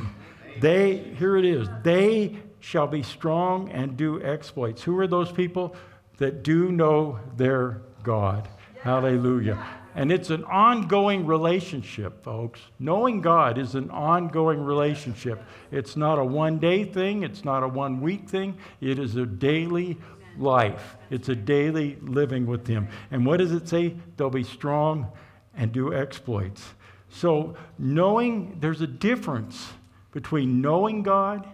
They, 0.60 0.98
here 1.18 1.38
it 1.38 1.46
is, 1.46 1.68
they 1.84 2.38
shall 2.60 2.88
be 2.88 3.04
strong 3.04 3.70
and 3.70 3.98
do 3.98 4.22
exploits. 4.24 4.84
Who 4.84 4.98
are 5.00 5.08
those 5.08 5.32
people 5.32 5.76
that 6.18 6.44
do 6.44 6.72
know 6.72 7.20
their 7.36 7.82
God? 8.04 8.48
Hallelujah. 8.82 9.81
And 9.96 10.12
it's 10.12 10.30
an 10.30 10.44
ongoing 10.46 11.26
relationship, 11.26 12.24
folks. 12.24 12.62
Knowing 12.80 13.22
God 13.22 13.58
is 13.58 13.76
an 13.76 13.90
ongoing 13.90 14.64
relationship. 14.64 15.44
It's 15.70 15.98
not 15.98 16.18
a 16.18 16.24
one 16.24 16.60
day 16.60 16.86
thing, 16.86 17.24
it's 17.24 17.44
not 17.44 17.64
a 17.64 17.68
one 17.68 18.00
week 18.00 18.30
thing, 18.30 18.58
it 18.80 19.00
is 19.00 19.16
a 19.18 19.26
daily 19.26 19.98
life. 20.38 20.96
It's 21.10 21.30
a 21.30 21.36
daily 21.36 21.98
living 22.02 22.46
with 22.46 22.68
Him. 22.68 22.88
And 23.12 23.26
what 23.26 23.38
does 23.38 23.52
it 23.52 23.68
say? 23.68 23.96
They'll 24.16 24.30
be 24.30 24.44
strong 24.44 25.12
and 25.56 25.72
do 25.72 25.94
exploits. 25.94 26.74
So, 27.10 27.56
knowing, 27.78 28.58
there's 28.62 28.80
a 28.80 28.88
difference 28.88 29.74
between 30.14 30.62
knowing 30.62 31.04
God 31.04 31.48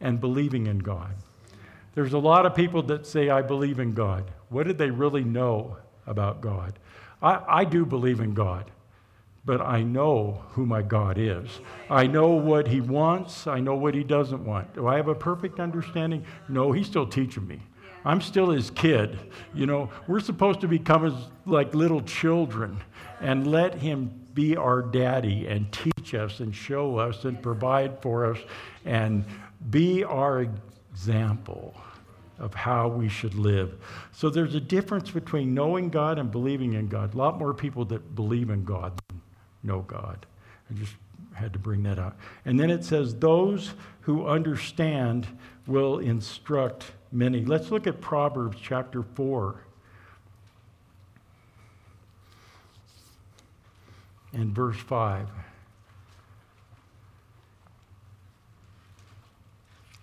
and 0.00 0.20
believing 0.20 0.66
in 0.66 0.78
God. 0.78 1.14
There's 1.94 2.12
a 2.12 2.18
lot 2.18 2.46
of 2.46 2.54
people 2.54 2.82
that 2.84 3.06
say, 3.06 3.30
I 3.30 3.42
believe 3.42 3.80
in 3.80 3.92
God. 3.92 4.30
What 4.50 4.66
did 4.66 4.78
they 4.78 4.90
really 4.90 5.24
know 5.24 5.78
about 6.06 6.40
God? 6.40 6.78
I, 7.22 7.42
I 7.48 7.64
do 7.64 7.84
believe 7.84 8.20
in 8.20 8.34
God, 8.34 8.70
but 9.44 9.60
I 9.60 9.82
know 9.82 10.42
who 10.50 10.66
my 10.66 10.82
God 10.82 11.18
is. 11.18 11.60
I 11.90 12.06
know 12.06 12.28
what 12.30 12.68
He 12.68 12.80
wants, 12.80 13.46
I 13.46 13.60
know 13.60 13.74
what 13.74 13.94
He 13.94 14.04
doesn't 14.04 14.44
want. 14.44 14.74
Do 14.74 14.86
I 14.86 14.96
have 14.96 15.08
a 15.08 15.14
perfect 15.14 15.60
understanding? 15.60 16.24
No, 16.48 16.72
He's 16.72 16.86
still 16.86 17.06
teaching 17.06 17.46
me. 17.46 17.60
I'm 18.04 18.20
still 18.20 18.50
his 18.50 18.70
kid. 18.70 19.18
You 19.54 19.66
know, 19.66 19.90
we're 20.06 20.20
supposed 20.20 20.60
to 20.62 20.68
become 20.68 21.04
as 21.04 21.14
like 21.46 21.74
little 21.74 22.00
children 22.02 22.80
and 23.20 23.46
let 23.46 23.74
him 23.74 24.18
be 24.34 24.56
our 24.56 24.82
daddy 24.82 25.46
and 25.46 25.70
teach 25.72 26.14
us 26.14 26.40
and 26.40 26.54
show 26.54 26.96
us 26.96 27.24
and 27.24 27.42
provide 27.42 28.00
for 28.00 28.32
us 28.32 28.38
and 28.84 29.24
be 29.70 30.04
our 30.04 30.46
example 30.92 31.74
of 32.38 32.54
how 32.54 32.88
we 32.88 33.08
should 33.08 33.34
live. 33.34 33.74
So 34.12 34.30
there's 34.30 34.54
a 34.54 34.60
difference 34.60 35.10
between 35.10 35.54
knowing 35.54 35.88
God 35.88 36.18
and 36.18 36.30
believing 36.30 36.74
in 36.74 36.88
God. 36.88 37.14
A 37.14 37.16
lot 37.16 37.38
more 37.38 37.52
people 37.52 37.84
that 37.86 38.14
believe 38.14 38.50
in 38.50 38.64
God 38.64 39.00
than 39.08 39.20
know 39.62 39.80
God. 39.80 40.26
I 40.70 40.74
just 40.74 40.94
had 41.34 41.52
to 41.52 41.58
bring 41.58 41.82
that 41.84 41.98
out. 41.98 42.16
And 42.44 42.58
then 42.58 42.70
it 42.70 42.84
says, 42.84 43.14
Those 43.14 43.74
who 44.02 44.26
understand 44.26 45.26
will 45.66 45.98
instruct 45.98 46.92
many. 47.12 47.44
Let's 47.44 47.70
look 47.70 47.86
at 47.86 48.00
Proverbs 48.00 48.58
chapter 48.60 49.02
4 49.02 49.56
and 54.32 54.54
verse 54.54 54.76
5. 54.76 55.28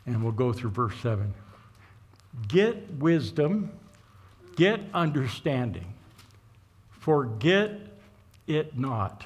And 0.07 0.23
we'll 0.23 0.33
go 0.33 0.53
through 0.53 0.69
verse 0.69 0.95
7. 1.01 1.33
Get 2.47 2.93
wisdom, 2.95 3.71
get 4.55 4.81
understanding, 4.93 5.93
forget 6.89 7.79
it 8.47 8.77
not, 8.77 9.23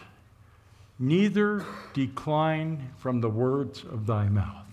neither 0.98 1.66
decline 1.94 2.92
from 2.98 3.22
the 3.22 3.30
words 3.30 3.84
of 3.84 4.06
thy 4.06 4.30
mouth. 4.30 4.66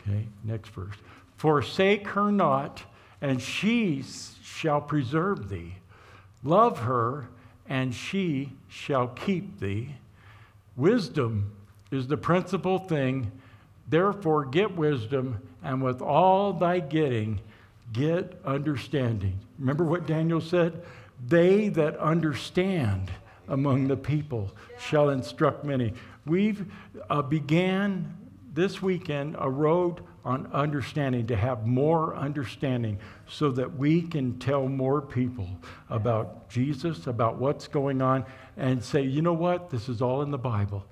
Okay, 0.00 0.26
next 0.44 0.70
verse. 0.70 0.96
Forsake 1.36 2.08
her 2.08 2.32
not, 2.32 2.82
and 3.20 3.40
she 3.40 4.04
shall 4.42 4.80
preserve 4.80 5.48
thee. 5.48 5.74
Love 6.42 6.80
her, 6.80 7.28
and 7.68 7.94
she 7.94 8.52
shall 8.68 9.08
keep 9.08 9.60
thee. 9.60 9.94
Wisdom 10.76 11.52
is 11.90 12.06
the 12.06 12.16
principal 12.16 12.78
thing. 12.78 13.30
Therefore, 13.88 14.44
get 14.44 14.76
wisdom, 14.76 15.40
and 15.62 15.82
with 15.82 16.00
all 16.02 16.52
thy 16.52 16.80
getting, 16.80 17.40
get 17.92 18.38
understanding. 18.44 19.38
Remember 19.58 19.84
what 19.84 20.06
Daniel 20.06 20.40
said? 20.40 20.82
They 21.26 21.68
that 21.70 21.96
understand 21.98 23.10
among 23.48 23.88
the 23.88 23.96
people 23.96 24.50
shall 24.78 25.10
instruct 25.10 25.64
many. 25.64 25.94
We've 26.26 26.66
uh, 27.08 27.22
began 27.22 28.16
this 28.52 28.82
weekend 28.82 29.36
a 29.38 29.50
road 29.50 30.02
on 30.24 30.46
understanding, 30.52 31.26
to 31.26 31.36
have 31.36 31.66
more 31.66 32.14
understanding 32.14 32.98
so 33.26 33.50
that 33.52 33.78
we 33.78 34.02
can 34.02 34.38
tell 34.38 34.68
more 34.68 35.00
people 35.00 35.48
about 35.88 36.50
Jesus, 36.50 37.06
about 37.06 37.38
what's 37.38 37.66
going 37.66 38.02
on, 38.02 38.26
and 38.56 38.84
say, 38.84 39.00
you 39.00 39.22
know 39.22 39.32
what? 39.32 39.70
This 39.70 39.88
is 39.88 40.02
all 40.02 40.20
in 40.20 40.30
the 40.30 40.38
Bible. 40.38 40.84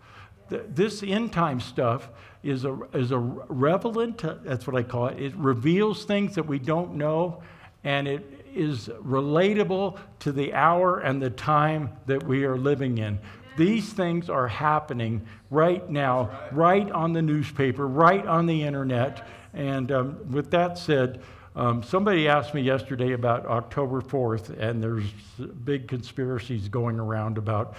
Th- 0.50 0.62
this 0.68 1.02
end 1.02 1.32
time 1.32 1.60
stuff 1.60 2.08
is 2.42 2.64
a, 2.64 2.78
is 2.92 3.10
a 3.10 3.18
relevant, 3.18 4.22
that's 4.44 4.66
what 4.66 4.76
I 4.76 4.82
call 4.82 5.08
it. 5.08 5.20
It 5.20 5.34
reveals 5.36 6.04
things 6.04 6.34
that 6.36 6.46
we 6.46 6.58
don't 6.58 6.94
know, 6.94 7.42
and 7.84 8.06
it 8.06 8.24
is 8.54 8.88
relatable 8.88 9.98
to 10.20 10.32
the 10.32 10.54
hour 10.54 11.00
and 11.00 11.20
the 11.20 11.30
time 11.30 11.90
that 12.06 12.22
we 12.22 12.44
are 12.44 12.56
living 12.56 12.98
in. 12.98 13.18
These 13.56 13.92
things 13.92 14.28
are 14.28 14.48
happening 14.48 15.26
right 15.50 15.88
now, 15.88 16.30
right 16.52 16.90
on 16.90 17.12
the 17.12 17.22
newspaper, 17.22 17.86
right 17.86 18.24
on 18.26 18.46
the 18.46 18.62
internet. 18.62 19.26
And 19.54 19.90
um, 19.90 20.30
with 20.30 20.50
that 20.50 20.78
said, 20.78 21.22
um, 21.56 21.82
somebody 21.82 22.28
asked 22.28 22.52
me 22.52 22.60
yesterday 22.60 23.12
about 23.12 23.46
October 23.46 24.02
4th, 24.02 24.50
and 24.60 24.82
there's 24.82 25.06
big 25.64 25.88
conspiracies 25.88 26.68
going 26.68 27.00
around 27.00 27.38
about 27.38 27.74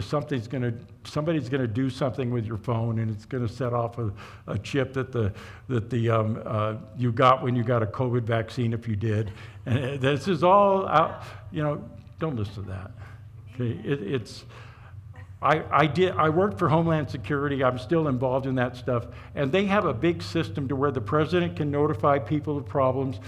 something's 0.00 0.48
going 0.48 0.62
to 0.62 0.74
somebody's 1.04 1.48
going 1.48 1.60
to 1.60 1.68
do 1.68 1.88
something 1.88 2.32
with 2.32 2.44
your 2.44 2.56
phone, 2.56 2.98
and 2.98 3.10
it's 3.10 3.24
going 3.24 3.46
to 3.46 3.52
set 3.52 3.72
off 3.72 3.98
a, 3.98 4.12
a, 4.48 4.58
chip 4.58 4.92
that 4.94 5.12
the 5.12 5.32
that 5.68 5.88
the 5.88 6.10
um, 6.10 6.42
uh, 6.44 6.74
you 6.96 7.12
got 7.12 7.44
when 7.44 7.54
you 7.54 7.62
got 7.62 7.82
a 7.82 7.86
COVID 7.86 8.22
vaccine, 8.22 8.72
if 8.72 8.88
you 8.88 8.96
did. 8.96 9.32
And 9.66 10.00
this 10.00 10.26
is 10.26 10.42
all 10.42 10.88
out. 10.88 11.22
You 11.52 11.62
know, 11.62 11.84
don't 12.18 12.34
listen 12.34 12.64
to 12.64 12.70
that. 12.70 12.90
Okay, 13.54 13.78
it, 13.88 14.02
it's 14.02 14.44
I, 15.42 15.64
I, 15.72 15.86
did, 15.86 16.12
I 16.12 16.28
worked 16.28 16.56
for 16.56 16.68
Homeland 16.68 17.10
Security. 17.10 17.64
I'm 17.64 17.78
still 17.78 18.06
involved 18.06 18.46
in 18.46 18.54
that 18.54 18.76
stuff. 18.76 19.06
And 19.34 19.50
they 19.50 19.64
have 19.66 19.84
a 19.84 19.92
big 19.92 20.22
system 20.22 20.68
to 20.68 20.76
where 20.76 20.92
the 20.92 21.00
president 21.00 21.56
can 21.56 21.70
notify 21.70 22.20
people 22.20 22.56
of 22.56 22.64
problems 22.64 23.18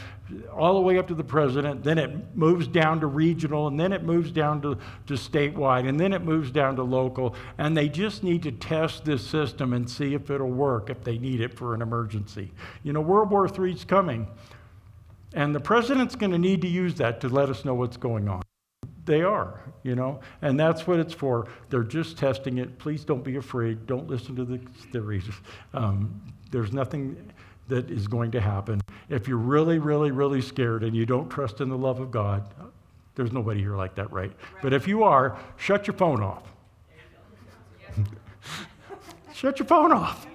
all 0.52 0.74
the 0.74 0.80
way 0.80 0.96
up 0.96 1.08
to 1.08 1.14
the 1.14 1.24
president. 1.24 1.82
Then 1.82 1.98
it 1.98 2.36
moves 2.36 2.68
down 2.68 3.00
to 3.00 3.08
regional, 3.08 3.66
and 3.66 3.78
then 3.78 3.92
it 3.92 4.04
moves 4.04 4.30
down 4.30 4.62
to, 4.62 4.78
to 5.06 5.14
statewide, 5.14 5.88
and 5.88 5.98
then 5.98 6.12
it 6.12 6.22
moves 6.22 6.52
down 6.52 6.76
to 6.76 6.84
local. 6.84 7.34
And 7.58 7.76
they 7.76 7.88
just 7.88 8.22
need 8.22 8.44
to 8.44 8.52
test 8.52 9.04
this 9.04 9.26
system 9.26 9.72
and 9.72 9.90
see 9.90 10.14
if 10.14 10.30
it'll 10.30 10.50
work 10.50 10.90
if 10.90 11.02
they 11.02 11.18
need 11.18 11.40
it 11.40 11.52
for 11.52 11.74
an 11.74 11.82
emergency. 11.82 12.52
You 12.84 12.92
know, 12.92 13.00
World 13.00 13.30
War 13.30 13.48
III 13.48 13.72
is 13.72 13.84
coming. 13.84 14.28
And 15.34 15.52
the 15.52 15.60
president's 15.60 16.14
going 16.14 16.30
to 16.30 16.38
need 16.38 16.62
to 16.62 16.68
use 16.68 16.94
that 16.96 17.20
to 17.22 17.28
let 17.28 17.50
us 17.50 17.64
know 17.64 17.74
what's 17.74 17.96
going 17.96 18.28
on. 18.28 18.42
They 19.04 19.22
are, 19.22 19.60
you 19.82 19.94
know, 19.94 20.20
and 20.40 20.58
that's 20.58 20.86
what 20.86 20.98
it's 20.98 21.12
for. 21.12 21.46
They're 21.68 21.82
just 21.82 22.16
testing 22.16 22.58
it. 22.58 22.78
Please 22.78 23.04
don't 23.04 23.22
be 23.22 23.36
afraid. 23.36 23.86
Don't 23.86 24.08
listen 24.08 24.34
to 24.36 24.44
the 24.44 24.58
theories. 24.92 25.24
Um, 25.74 26.22
there's 26.50 26.72
nothing 26.72 27.30
that 27.68 27.90
is 27.90 28.06
going 28.06 28.30
to 28.30 28.40
happen. 28.40 28.80
If 29.08 29.28
you're 29.28 29.36
really, 29.36 29.78
really, 29.78 30.10
really 30.10 30.40
scared 30.40 30.84
and 30.84 30.96
you 30.96 31.04
don't 31.04 31.28
trust 31.28 31.60
in 31.60 31.68
the 31.68 31.76
love 31.76 32.00
of 32.00 32.10
God, 32.10 32.48
there's 33.14 33.32
nobody 33.32 33.60
here 33.60 33.76
like 33.76 33.94
that, 33.96 34.10
right? 34.10 34.30
right. 34.30 34.62
But 34.62 34.72
if 34.72 34.88
you 34.88 35.04
are, 35.04 35.38
shut 35.56 35.86
your 35.86 35.94
phone 35.94 36.22
off. 36.22 36.42
shut 39.34 39.58
your 39.58 39.66
phone 39.66 39.92
off. 39.92 40.26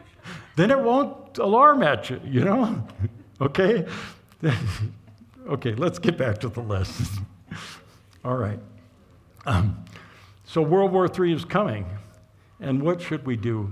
then 0.56 0.70
it 0.70 0.78
won't 0.78 1.38
alarm 1.38 1.82
at 1.82 2.10
you, 2.10 2.20
you 2.24 2.44
know? 2.44 2.86
okay? 3.40 3.86
okay, 5.48 5.74
let's 5.74 5.98
get 5.98 6.18
back 6.18 6.38
to 6.38 6.48
the 6.48 6.60
lesson. 6.60 7.24
All 8.28 8.36
right. 8.36 8.60
Um, 9.46 9.86
so 10.44 10.60
World 10.60 10.92
War 10.92 11.08
III 11.08 11.32
is 11.32 11.46
coming, 11.46 11.86
and 12.60 12.82
what 12.82 13.00
should 13.00 13.24
we 13.24 13.36
do? 13.36 13.70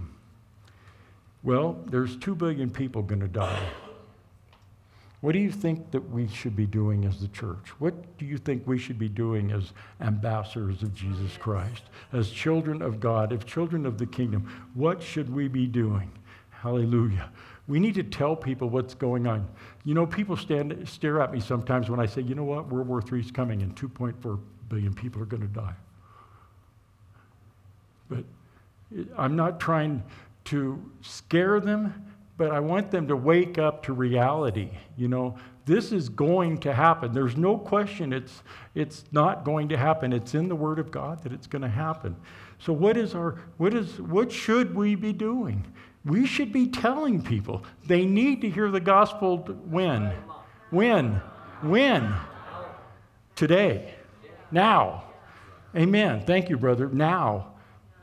Well, 1.42 1.78
there's 1.84 2.16
two 2.16 2.34
billion 2.34 2.70
people 2.70 3.02
going 3.02 3.20
to 3.20 3.28
die. 3.28 3.68
What 5.20 5.32
do 5.32 5.40
you 5.40 5.50
think 5.50 5.90
that 5.90 6.10
we 6.10 6.26
should 6.26 6.56
be 6.56 6.64
doing 6.64 7.04
as 7.04 7.20
the 7.20 7.28
church? 7.28 7.68
What 7.80 8.16
do 8.16 8.24
you 8.24 8.38
think 8.38 8.66
we 8.66 8.78
should 8.78 8.98
be 8.98 9.10
doing 9.10 9.52
as 9.52 9.74
ambassadors 10.00 10.82
of 10.82 10.94
Jesus 10.94 11.36
Christ, 11.36 11.82
as 12.14 12.30
children 12.30 12.80
of 12.80 12.98
God, 12.98 13.34
as 13.34 13.44
children 13.44 13.84
of 13.84 13.98
the 13.98 14.06
kingdom? 14.06 14.50
What 14.72 15.02
should 15.02 15.30
we 15.30 15.48
be 15.48 15.66
doing? 15.66 16.10
Hallelujah. 16.48 17.28
We 17.68 17.80
need 17.80 17.94
to 17.94 18.02
tell 18.02 18.36
people 18.36 18.68
what's 18.68 18.94
going 18.94 19.26
on. 19.26 19.48
You 19.84 19.94
know, 19.94 20.06
people 20.06 20.36
stand, 20.36 20.88
stare 20.88 21.20
at 21.20 21.32
me 21.32 21.40
sometimes 21.40 21.90
when 21.90 21.98
I 21.98 22.06
say, 22.06 22.22
you 22.22 22.34
know 22.34 22.44
what, 22.44 22.68
World 22.68 22.86
War 22.86 23.02
III 23.12 23.20
is 23.20 23.30
coming 23.30 23.62
and 23.62 23.74
2.4 23.74 24.40
billion 24.68 24.94
people 24.94 25.20
are 25.20 25.26
going 25.26 25.42
to 25.42 25.48
die. 25.48 25.74
But 28.08 28.24
I'm 29.16 29.34
not 29.34 29.58
trying 29.58 30.02
to 30.44 30.80
scare 31.02 31.58
them, 31.58 32.12
but 32.36 32.52
I 32.52 32.60
want 32.60 32.90
them 32.90 33.08
to 33.08 33.16
wake 33.16 33.58
up 33.58 33.82
to 33.84 33.92
reality. 33.92 34.70
You 34.96 35.08
know, 35.08 35.36
this 35.64 35.90
is 35.90 36.08
going 36.08 36.58
to 36.58 36.72
happen. 36.72 37.12
There's 37.12 37.36
no 37.36 37.58
question 37.58 38.12
it's, 38.12 38.44
it's 38.76 39.04
not 39.10 39.44
going 39.44 39.68
to 39.70 39.76
happen. 39.76 40.12
It's 40.12 40.34
in 40.34 40.48
the 40.48 40.54
Word 40.54 40.78
of 40.78 40.92
God 40.92 41.24
that 41.24 41.32
it's 41.32 41.48
going 41.48 41.62
to 41.62 41.68
happen. 41.68 42.14
So 42.58 42.72
what 42.72 42.96
is 42.96 43.14
our 43.14 43.38
what 43.58 43.74
is 43.74 44.00
what 44.00 44.32
should 44.32 44.74
we 44.74 44.94
be 44.94 45.12
doing? 45.12 45.66
We 46.06 46.24
should 46.24 46.52
be 46.52 46.68
telling 46.68 47.20
people 47.20 47.64
they 47.84 48.06
need 48.06 48.40
to 48.42 48.48
hear 48.48 48.70
the 48.70 48.80
gospel 48.80 49.38
when? 49.38 50.14
When? 50.70 51.20
When? 51.62 52.14
Today. 53.34 53.94
Now. 54.52 55.04
Amen. 55.74 56.22
Thank 56.24 56.48
you, 56.48 56.56
brother. 56.56 56.88
Now. 56.88 57.54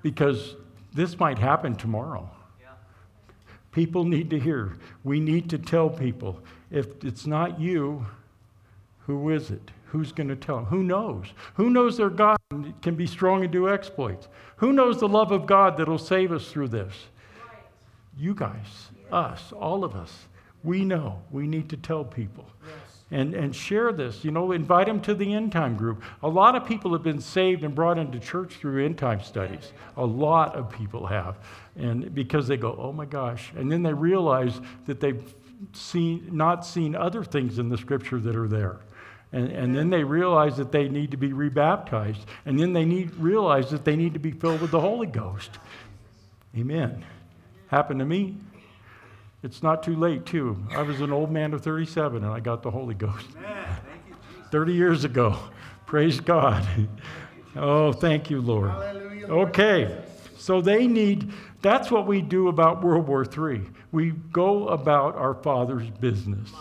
Because 0.01 0.55
this 0.93 1.17
might 1.17 1.39
happen 1.39 1.75
tomorrow. 1.75 2.29
People 3.71 4.03
need 4.03 4.29
to 4.29 4.39
hear. 4.39 4.77
We 5.03 5.19
need 5.19 5.49
to 5.49 5.57
tell 5.57 5.89
people. 5.89 6.39
If 6.69 7.03
it's 7.05 7.25
not 7.25 7.59
you, 7.59 8.05
who 8.99 9.29
is 9.29 9.49
it? 9.49 9.71
Who's 9.85 10.11
going 10.11 10.27
to 10.27 10.35
tell 10.35 10.57
them? 10.57 10.65
Who 10.65 10.83
knows? 10.83 11.27
Who 11.55 11.69
knows 11.69 11.97
their 11.97 12.09
God 12.09 12.37
can 12.81 12.95
be 12.95 13.07
strong 13.07 13.43
and 13.43 13.51
do 13.51 13.69
exploits? 13.69 14.27
Who 14.57 14.73
knows 14.73 14.99
the 14.99 15.07
love 15.07 15.31
of 15.31 15.45
God 15.45 15.77
that'll 15.77 15.97
save 15.97 16.31
us 16.31 16.51
through 16.51 16.67
this? 16.67 16.93
You 18.17 18.35
guys, 18.35 18.89
us, 19.11 19.51
all 19.53 19.83
of 19.83 19.95
us, 19.95 20.27
we 20.63 20.85
know 20.85 21.21
we 21.31 21.47
need 21.47 21.69
to 21.69 21.77
tell 21.77 22.03
people. 22.03 22.45
Yes. 22.65 22.75
And, 23.11 23.35
and 23.35 23.55
share 23.55 23.91
this, 23.91 24.23
you 24.23 24.31
know, 24.31 24.53
invite 24.53 24.87
them 24.87 24.99
to 25.01 25.13
the 25.13 25.33
end 25.33 25.51
time 25.51 25.75
group. 25.75 26.01
A 26.23 26.27
lot 26.27 26.55
of 26.55 26.65
people 26.65 26.93
have 26.93 27.03
been 27.03 27.21
saved 27.21 27.63
and 27.63 27.75
brought 27.75 27.99
into 27.99 28.19
church 28.19 28.55
through 28.55 28.83
end 28.83 28.97
time 28.97 29.21
studies. 29.21 29.71
A 29.97 30.05
lot 30.05 30.55
of 30.55 30.71
people 30.71 31.05
have. 31.05 31.37
And 31.75 32.13
because 32.15 32.47
they 32.47 32.57
go, 32.57 32.75
oh 32.79 32.91
my 32.91 33.05
gosh. 33.05 33.51
And 33.55 33.71
then 33.71 33.83
they 33.83 33.93
realize 33.93 34.59
that 34.87 34.99
they've 34.99 35.33
seen, 35.73 36.27
not 36.31 36.65
seen 36.65 36.95
other 36.95 37.23
things 37.23 37.59
in 37.59 37.69
the 37.69 37.77
scripture 37.77 38.19
that 38.19 38.35
are 38.35 38.47
there. 38.47 38.77
And, 39.31 39.49
and 39.51 39.75
then 39.75 39.89
they 39.89 40.03
realize 40.03 40.57
that 40.57 40.71
they 40.71 40.87
need 40.87 41.11
to 41.11 41.17
be 41.17 41.33
rebaptized. 41.33 42.25
And 42.45 42.59
then 42.59 42.73
they 42.73 42.85
need, 42.85 43.13
realize 43.15 43.69
that 43.71 43.83
they 43.85 43.95
need 43.95 44.13
to 44.13 44.19
be 44.19 44.31
filled 44.31 44.61
with 44.61 44.71
the 44.71 44.81
Holy 44.81 45.07
Ghost. 45.07 45.51
Amen. 46.57 47.03
Happened 47.73 48.01
to 48.01 48.05
me. 48.05 48.37
It's 49.41 49.63
not 49.63 49.81
too 49.81 49.95
late, 49.95 50.27
too. 50.27 50.63
I 50.75 50.83
was 50.83 51.01
an 51.01 51.11
old 51.11 51.31
man 51.31 51.55
of 51.55 51.63
37 51.63 52.23
and 52.23 52.31
I 52.31 52.39
got 52.39 52.61
the 52.61 52.69
Holy 52.69 52.93
Ghost. 52.93 53.33
Man, 53.33 53.79
you, 54.07 54.15
30 54.51 54.73
years 54.73 55.05
ago. 55.05 55.39
Praise 55.87 56.19
God. 56.19 56.63
Oh, 57.55 57.91
thank 57.91 58.29
you, 58.29 58.41
Lord. 58.41 58.69
Hallelujah, 58.69 59.27
okay. 59.27 60.03
So 60.37 60.61
they 60.61 60.85
need, 60.85 61.31
that's 61.63 61.89
what 61.89 62.05
we 62.05 62.21
do 62.21 62.47
about 62.47 62.83
World 62.83 63.07
War 63.07 63.25
III. 63.25 63.63
We 63.91 64.11
go 64.31 64.67
about 64.67 65.15
our 65.15 65.33
Father's 65.33 65.89
business 65.89 66.51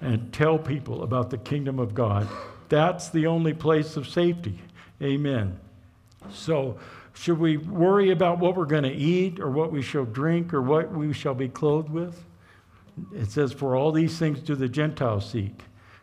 and 0.00 0.32
tell 0.32 0.58
people 0.58 1.02
about 1.02 1.28
the 1.28 1.36
kingdom 1.36 1.78
of 1.78 1.94
God. 1.94 2.26
That's 2.70 3.10
the 3.10 3.26
only 3.26 3.52
place 3.52 3.98
of 3.98 4.08
safety. 4.08 4.58
Amen. 5.02 5.60
So, 6.30 6.78
should 7.14 7.38
we 7.38 7.56
worry 7.56 8.10
about 8.10 8.38
what 8.38 8.56
we're 8.56 8.66
going 8.66 8.82
to 8.82 8.92
eat 8.92 9.40
or 9.40 9.48
what 9.48 9.72
we 9.72 9.82
shall 9.82 10.04
drink 10.04 10.52
or 10.52 10.60
what 10.60 10.92
we 10.92 11.12
shall 11.12 11.34
be 11.34 11.48
clothed 11.48 11.90
with? 11.90 12.24
It 13.14 13.30
says, 13.30 13.52
For 13.52 13.76
all 13.76 13.92
these 13.92 14.18
things 14.18 14.40
do 14.40 14.54
the 14.54 14.68
Gentiles 14.68 15.30
seek. 15.30 15.62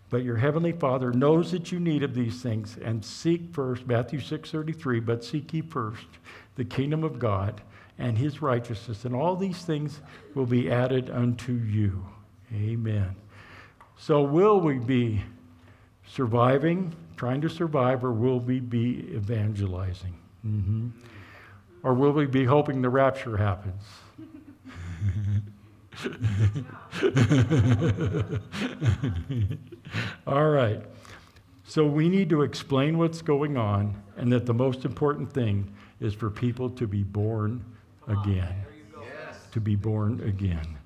But 0.09 0.23
your 0.23 0.35
heavenly 0.35 0.73
Father 0.73 1.11
knows 1.11 1.51
that 1.51 1.71
you 1.71 1.79
need 1.79 2.03
of 2.03 2.13
these 2.13 2.41
things, 2.41 2.77
and 2.83 3.03
seek 3.03 3.53
first, 3.53 3.87
Matthew 3.87 4.19
6:33, 4.19 4.99
but 4.99 5.23
seek 5.23 5.53
ye 5.53 5.61
first 5.61 6.05
the 6.55 6.65
kingdom 6.65 7.05
of 7.05 7.17
God 7.17 7.61
and 7.97 8.17
his 8.17 8.41
righteousness, 8.41 9.05
and 9.05 9.15
all 9.15 9.37
these 9.37 9.63
things 9.63 10.01
will 10.35 10.45
be 10.45 10.69
added 10.69 11.09
unto 11.09 11.53
you. 11.53 12.05
Amen. 12.53 13.15
So 13.95 14.21
will 14.21 14.59
we 14.59 14.79
be 14.79 15.23
surviving, 16.05 16.93
trying 17.15 17.39
to 17.41 17.49
survive, 17.49 18.03
or 18.03 18.11
will 18.11 18.39
we 18.41 18.59
be 18.59 19.13
evangelizing? 19.13 20.15
Mm-hmm. 20.45 20.89
Or 21.83 21.93
will 21.93 22.11
we 22.11 22.25
be 22.25 22.45
hoping 22.45 22.81
the 22.81 22.89
rapture 22.89 23.37
happens? 23.37 23.83
All 30.27 30.49
right. 30.49 30.81
So 31.63 31.85
we 31.85 32.09
need 32.09 32.29
to 32.29 32.41
explain 32.41 32.97
what's 32.97 33.21
going 33.21 33.57
on, 33.57 34.01
and 34.17 34.31
that 34.31 34.45
the 34.45 34.53
most 34.53 34.85
important 34.85 35.31
thing 35.31 35.73
is 35.99 36.13
for 36.13 36.29
people 36.29 36.69
to 36.71 36.87
be 36.87 37.03
born 37.03 37.63
again. 38.07 38.55
To 39.51 39.61
be 39.61 39.75
born 39.75 40.21
again. 40.21 40.77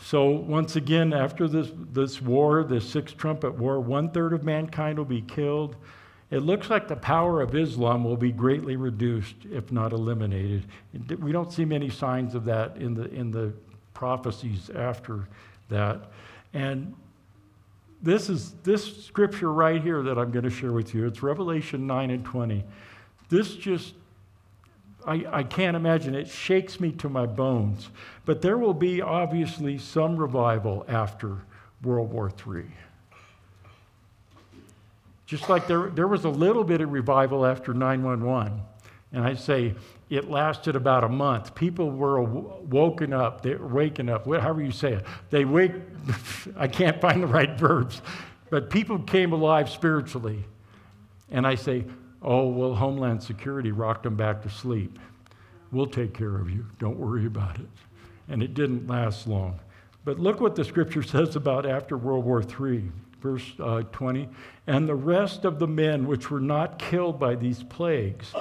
So, 0.00 0.28
once 0.28 0.76
again, 0.76 1.12
after 1.12 1.48
this, 1.48 1.70
this 1.92 2.20
war, 2.20 2.64
this 2.64 2.88
sixth 2.88 3.16
trumpet 3.16 3.54
war, 3.54 3.80
one 3.80 4.10
third 4.10 4.32
of 4.32 4.44
mankind 4.44 4.98
will 4.98 5.06
be 5.06 5.22
killed 5.22 5.76
it 6.34 6.40
looks 6.40 6.68
like 6.68 6.88
the 6.88 6.96
power 6.96 7.40
of 7.40 7.54
Islam 7.54 8.02
will 8.02 8.16
be 8.16 8.32
greatly 8.32 8.74
reduced, 8.74 9.36
if 9.52 9.70
not 9.70 9.92
eliminated. 9.92 10.66
We 11.20 11.30
don't 11.30 11.52
see 11.52 11.64
many 11.64 11.88
signs 11.88 12.34
of 12.34 12.44
that 12.46 12.76
in 12.76 12.92
the, 12.92 13.08
in 13.14 13.30
the 13.30 13.52
prophecies 13.92 14.68
after 14.74 15.28
that. 15.68 16.10
And 16.52 16.92
this 18.02 18.28
is 18.28 18.54
this 18.64 19.04
scripture 19.04 19.52
right 19.52 19.80
here 19.80 20.02
that 20.02 20.18
I'm 20.18 20.32
going 20.32 20.42
to 20.42 20.50
share 20.50 20.72
with 20.72 20.92
you. 20.92 21.06
It's 21.06 21.22
Revelation 21.22 21.86
9 21.86 22.10
and 22.10 22.24
20. 22.24 22.64
This 23.28 23.54
just, 23.54 23.94
I, 25.06 25.24
I 25.30 25.42
can't 25.44 25.76
imagine. 25.76 26.16
It 26.16 26.26
shakes 26.26 26.80
me 26.80 26.90
to 26.94 27.08
my 27.08 27.26
bones. 27.26 27.90
But 28.24 28.42
there 28.42 28.58
will 28.58 28.74
be 28.74 29.00
obviously 29.00 29.78
some 29.78 30.16
revival 30.16 30.84
after 30.88 31.36
World 31.80 32.10
War 32.10 32.32
III. 32.44 32.64
Just 35.26 35.48
like 35.48 35.66
there, 35.66 35.90
there 35.90 36.08
was 36.08 36.24
a 36.24 36.30
little 36.30 36.64
bit 36.64 36.80
of 36.80 36.92
revival 36.92 37.46
after 37.46 37.72
911. 37.72 38.60
And 39.12 39.24
I 39.24 39.34
say 39.34 39.74
it 40.10 40.28
lasted 40.28 40.76
about 40.76 41.04
a 41.04 41.08
month. 41.08 41.54
People 41.54 41.90
were 41.90 42.20
woken 42.20 43.12
up, 43.12 43.42
they 43.42 43.54
waking 43.54 44.08
up, 44.08 44.26
however 44.26 44.60
you 44.60 44.72
say 44.72 44.94
it. 44.94 45.04
They 45.30 45.44
wake, 45.44 45.72
I 46.56 46.68
can't 46.68 47.00
find 47.00 47.22
the 47.22 47.26
right 47.26 47.58
verbs, 47.58 48.02
but 48.50 48.70
people 48.70 48.98
came 48.98 49.32
alive 49.32 49.70
spiritually. 49.70 50.44
And 51.30 51.46
I 51.46 51.54
say, 51.54 51.84
oh, 52.22 52.48
well, 52.48 52.74
Homeland 52.74 53.22
Security 53.22 53.72
rocked 53.72 54.02
them 54.02 54.16
back 54.16 54.42
to 54.42 54.50
sleep. 54.50 54.98
We'll 55.72 55.86
take 55.86 56.12
care 56.12 56.36
of 56.36 56.50
you. 56.50 56.66
Don't 56.78 56.98
worry 56.98 57.26
about 57.26 57.58
it. 57.58 57.68
And 58.28 58.42
it 58.42 58.54
didn't 58.54 58.86
last 58.86 59.26
long. 59.26 59.58
But 60.04 60.18
look 60.18 60.40
what 60.40 60.54
the 60.54 60.64
scripture 60.64 61.02
says 61.04 61.34
about 61.36 61.66
after 61.66 61.96
World 61.96 62.24
War 62.24 62.42
III 62.42 62.90
verse 63.24 63.54
uh, 63.58 63.80
20, 63.90 64.28
and 64.66 64.86
the 64.86 64.94
rest 64.94 65.46
of 65.46 65.58
the 65.58 65.66
men 65.66 66.06
which 66.06 66.30
were 66.30 66.42
not 66.42 66.78
killed 66.78 67.18
by 67.18 67.34
these 67.34 67.62
plagues, 67.62 68.34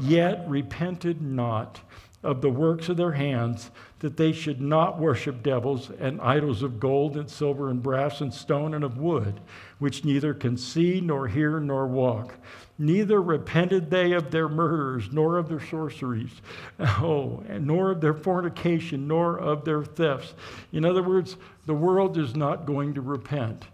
yet 0.00 0.44
repented 0.46 1.20
not 1.20 1.80
of 2.22 2.40
the 2.40 2.50
works 2.50 2.88
of 2.88 2.96
their 2.96 3.12
hands, 3.12 3.72
that 3.98 4.16
they 4.16 4.30
should 4.30 4.60
not 4.60 5.00
worship 5.00 5.42
devils 5.42 5.90
and 5.98 6.20
idols 6.20 6.62
of 6.62 6.78
gold 6.78 7.16
and 7.16 7.28
silver 7.28 7.68
and 7.68 7.82
brass 7.82 8.20
and 8.20 8.32
stone 8.32 8.74
and 8.74 8.84
of 8.84 8.96
wood, 8.96 9.40
which 9.80 10.04
neither 10.04 10.32
can 10.32 10.56
see 10.56 11.00
nor 11.00 11.26
hear 11.26 11.58
nor 11.58 11.88
walk. 11.88 12.34
Neither 12.78 13.20
repented 13.20 13.90
they 13.90 14.12
of 14.12 14.30
their 14.30 14.48
murders, 14.48 15.08
nor 15.10 15.36
of 15.36 15.48
their 15.48 15.60
sorceries, 15.60 16.30
oh, 16.78 17.42
nor 17.58 17.90
of 17.90 18.00
their 18.00 18.14
fornication, 18.14 19.08
nor 19.08 19.36
of 19.36 19.64
their 19.64 19.84
thefts. 19.84 20.34
In 20.72 20.84
other 20.84 21.02
words, 21.02 21.36
the 21.66 21.74
world 21.74 22.16
is 22.16 22.36
not 22.36 22.66
going 22.66 22.94
to 22.94 23.00
repent. 23.00 23.64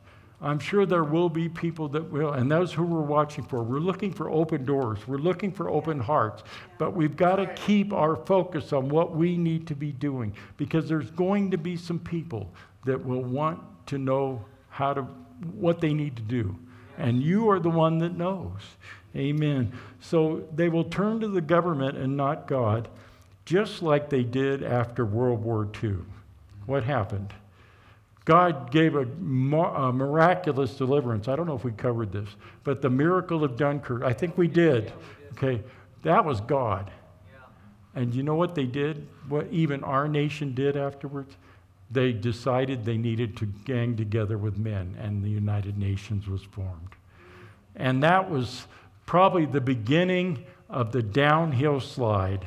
I'm 0.41 0.59
sure 0.59 0.85
there 0.85 1.05
will 1.05 1.29
be 1.29 1.49
people 1.49 1.89
that 1.89 2.11
will, 2.11 2.33
and 2.33 2.51
those 2.51 2.73
who 2.73 2.85
we're 2.85 3.01
watching 3.01 3.45
for. 3.45 3.63
We're 3.63 3.79
looking 3.79 4.13
for 4.13 4.29
open 4.29 4.65
doors, 4.65 4.99
we're 5.07 5.17
looking 5.19 5.53
for 5.53 5.71
open 5.71 6.01
hearts, 6.01 6.43
but 6.79 6.95
we've 6.95 7.17
got 7.17 7.37
to 7.37 7.47
keep 7.55 7.93
our 7.93 8.17
focus 8.17 8.73
on 8.73 8.89
what 8.89 9.15
we 9.15 9.37
need 9.37 9.67
to 9.69 9.75
be 9.75 9.93
doing 9.93 10.35
because 10.57 10.89
there's 10.89 11.11
going 11.11 11.51
to 11.53 11.59
be 11.59 11.77
some 11.77 11.99
people 11.99 12.53
that 12.85 13.03
will 13.03 13.23
want 13.23 13.61
to 13.87 13.99
know 13.99 14.45
how 14.69 14.93
to, 14.93 15.03
what 15.55 15.81
they 15.81 15.95
need 15.95 16.17
to 16.17 16.23
do. 16.23 16.55
And 16.99 17.23
you 17.23 17.51
are 17.51 17.59
the 17.59 17.71
one 17.71 17.99
that 17.99 18.17
knows. 18.17 18.61
Amen. 19.17 19.73
So 20.01 20.47
they 20.55 20.69
will 20.69 20.85
turn 20.85 21.21
to 21.21 21.29
the 21.29 21.41
government 21.41 21.97
and 21.97 22.17
not 22.17 22.47
God, 22.47 22.89
just 23.45 23.83
like 23.83 24.11
they 24.11 24.25
did 24.25 24.63
after 24.63 25.05
World 25.05 25.43
War 25.43 25.69
II. 25.83 25.97
What 26.67 26.85
happened? 26.85 27.33
God 28.25 28.71
gave 28.71 28.95
a, 28.95 29.05
miraculous 29.05 30.75
deliverance. 30.77 31.29
I 31.29 31.37
don't 31.37 31.47
know 31.47 31.55
if 31.55 31.65
we 31.65 31.73
covered 31.73 32.11
this, 32.11 32.29
but 32.63 32.81
the 32.81 32.89
miracle 32.89 33.45
of 33.45 33.57
Dunkirk, 33.57 34.03
I 34.03 34.13
think 34.13 34.39
we 34.39 34.49
did. 34.49 34.93
Okay, 35.33 35.63
that 36.03 36.25
was 36.25 36.41
God. 36.41 36.91
And 37.95 38.15
you 38.15 38.23
know 38.23 38.35
what 38.35 38.55
they 38.55 38.65
did? 38.65 39.07
What 39.29 39.47
even 39.53 39.85
our 39.85 40.09
nation 40.09 40.55
did 40.55 40.77
afterwards? 40.77 41.37
They 41.91 42.13
decided 42.13 42.85
they 42.85 42.97
needed 42.97 43.37
to 43.37 43.47
gang 43.47 43.97
together 43.97 44.39
with 44.39 44.59
men, 44.59 44.97
and 45.01 45.23
the 45.23 45.29
United 45.29 45.79
Nations 45.79 46.27
was 46.27 46.43
formed. 46.43 46.97
And 47.77 48.03
that 48.03 48.31
was 48.31 48.67
probably 49.07 49.45
the 49.45 49.61
beginning 49.61 50.45
of 50.71 50.93
the 50.93 51.03
downhill 51.03 51.79
slide 51.79 52.47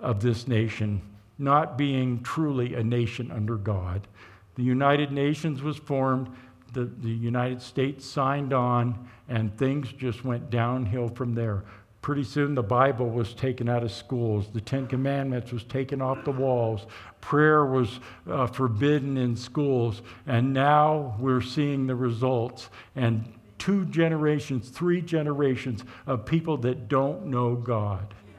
of 0.00 0.20
this 0.20 0.48
nation, 0.48 1.02
not 1.38 1.76
being 1.76 2.22
truly 2.22 2.74
a 2.74 2.82
nation 2.82 3.30
under 3.30 3.56
God 3.56 4.08
the 4.54 4.62
United 4.62 5.12
Nations 5.12 5.62
was 5.62 5.76
formed, 5.76 6.28
the, 6.72 6.84
the 6.84 7.10
United 7.10 7.62
States 7.62 8.06
signed 8.06 8.52
on, 8.52 9.08
and 9.28 9.56
things 9.56 9.92
just 9.92 10.24
went 10.24 10.50
downhill 10.50 11.08
from 11.08 11.34
there. 11.34 11.64
Pretty 12.02 12.24
soon, 12.24 12.54
the 12.56 12.62
Bible 12.62 13.08
was 13.08 13.32
taken 13.32 13.68
out 13.68 13.84
of 13.84 13.92
schools. 13.92 14.48
The 14.52 14.60
Ten 14.60 14.88
Commandments 14.88 15.52
was 15.52 15.62
taken 15.62 16.02
off 16.02 16.24
the 16.24 16.32
walls. 16.32 16.86
Prayer 17.20 17.64
was 17.64 18.00
uh, 18.28 18.48
forbidden 18.48 19.16
in 19.16 19.36
schools. 19.36 20.02
And 20.26 20.52
now 20.52 21.14
we're 21.20 21.40
seeing 21.40 21.86
the 21.86 21.94
results. 21.94 22.70
And 22.96 23.32
two 23.58 23.84
generations, 23.84 24.68
three 24.68 25.00
generations 25.00 25.84
of 26.04 26.26
people 26.26 26.56
that 26.58 26.88
don't 26.88 27.26
know 27.26 27.54
God. 27.54 28.12
Yes, 28.26 28.36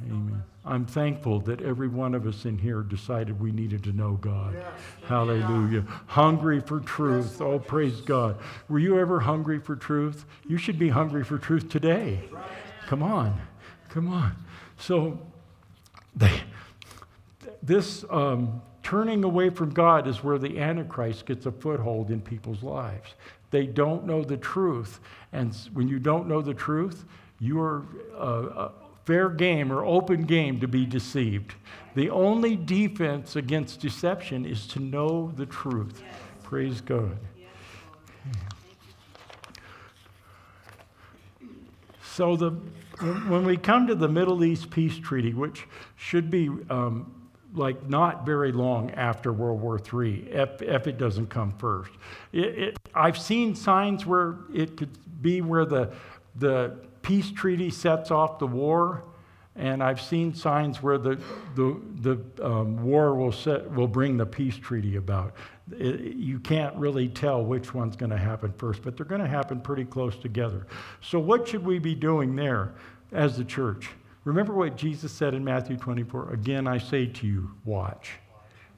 yes. 0.00 0.10
Amen. 0.10 0.42
I'm 0.64 0.84
thankful 0.84 1.40
that 1.40 1.62
every 1.62 1.88
one 1.88 2.14
of 2.14 2.26
us 2.26 2.44
in 2.44 2.58
here 2.58 2.82
decided 2.82 3.40
we 3.40 3.50
needed 3.50 3.82
to 3.84 3.92
know 3.92 4.12
God. 4.20 4.54
Yes. 4.54 4.72
Hallelujah. 5.06 5.84
Yeah. 5.86 5.98
Hungry 6.06 6.60
for 6.60 6.80
truth. 6.80 7.30
Yes. 7.32 7.40
Oh, 7.40 7.58
praise 7.58 8.02
God. 8.02 8.38
Were 8.68 8.78
you 8.78 8.98
ever 8.98 9.20
hungry 9.20 9.58
for 9.58 9.74
truth? 9.74 10.26
You 10.46 10.58
should 10.58 10.78
be 10.78 10.90
hungry 10.90 11.24
for 11.24 11.38
truth 11.38 11.70
today. 11.70 12.20
Right. 12.30 12.44
Come 12.86 13.02
on. 13.02 13.40
Come 13.88 14.08
on. 14.08 14.36
So, 14.76 15.18
they, 16.14 16.42
this 17.62 18.04
um, 18.10 18.60
turning 18.82 19.24
away 19.24 19.48
from 19.48 19.70
God 19.70 20.06
is 20.06 20.22
where 20.22 20.36
the 20.36 20.58
Antichrist 20.58 21.24
gets 21.24 21.46
a 21.46 21.52
foothold 21.52 22.10
in 22.10 22.20
people's 22.20 22.62
lives. 22.62 23.14
They 23.50 23.64
don't 23.64 24.04
know 24.04 24.22
the 24.22 24.36
truth. 24.36 25.00
And 25.32 25.56
when 25.72 25.88
you 25.88 25.98
don't 25.98 26.28
know 26.28 26.42
the 26.42 26.54
truth, 26.54 27.06
you 27.38 27.58
are. 27.60 27.86
Uh, 28.14 28.16
uh, 28.18 28.70
fair 29.10 29.28
game 29.28 29.72
or 29.72 29.84
open 29.84 30.22
game 30.22 30.60
to 30.60 30.68
be 30.68 30.86
deceived. 30.86 31.54
The 31.96 32.10
only 32.10 32.54
defense 32.54 33.34
against 33.34 33.80
deception 33.80 34.46
is 34.46 34.68
to 34.68 34.78
know 34.78 35.32
the 35.34 35.46
truth. 35.46 36.00
Yes. 36.00 36.16
Praise 36.44 36.80
God. 36.80 37.18
So, 42.04 42.36
the, 42.36 42.50
when 43.26 43.44
we 43.44 43.56
come 43.56 43.88
to 43.88 43.96
the 43.96 44.06
Middle 44.06 44.44
East 44.44 44.70
Peace 44.70 44.96
Treaty, 44.96 45.34
which 45.34 45.66
should 45.96 46.30
be 46.30 46.48
um, 46.68 47.12
like 47.52 47.88
not 47.88 48.24
very 48.24 48.52
long 48.52 48.92
after 48.92 49.32
World 49.32 49.60
War 49.60 49.80
III, 49.80 50.28
if, 50.30 50.62
if 50.62 50.86
it 50.86 50.98
doesn't 50.98 51.30
come 51.30 51.50
first, 51.58 51.90
it, 52.32 52.58
it, 52.58 52.76
I've 52.94 53.18
seen 53.18 53.56
signs 53.56 54.06
where 54.06 54.36
it 54.54 54.76
could 54.76 54.96
be 55.20 55.40
where 55.40 55.64
the, 55.64 55.92
the 56.36 56.76
peace 57.02 57.30
treaty 57.30 57.70
sets 57.70 58.10
off 58.10 58.38
the 58.38 58.46
war, 58.46 59.04
and 59.56 59.82
I've 59.82 60.00
seen 60.00 60.34
signs 60.34 60.82
where 60.82 60.96
the, 60.96 61.20
the, 61.54 61.80
the 62.00 62.46
um, 62.46 62.82
war 62.82 63.14
will, 63.14 63.32
set, 63.32 63.70
will 63.72 63.88
bring 63.88 64.16
the 64.16 64.26
peace 64.26 64.56
treaty 64.56 64.96
about. 64.96 65.34
It, 65.72 66.00
you 66.14 66.38
can't 66.38 66.74
really 66.76 67.08
tell 67.08 67.44
which 67.44 67.74
one's 67.74 67.96
going 67.96 68.10
to 68.10 68.18
happen 68.18 68.52
first, 68.52 68.82
but 68.82 68.96
they're 68.96 69.06
going 69.06 69.20
to 69.20 69.28
happen 69.28 69.60
pretty 69.60 69.84
close 69.84 70.16
together. 70.16 70.66
So, 71.00 71.18
what 71.18 71.48
should 71.48 71.64
we 71.64 71.78
be 71.78 71.94
doing 71.94 72.36
there 72.36 72.74
as 73.12 73.36
the 73.36 73.44
church? 73.44 73.90
Remember 74.24 74.52
what 74.52 74.76
Jesus 74.76 75.12
said 75.12 75.34
in 75.34 75.44
Matthew 75.44 75.76
24 75.76 76.32
Again, 76.32 76.66
I 76.66 76.78
say 76.78 77.06
to 77.06 77.26
you, 77.26 77.50
watch. 77.64 78.12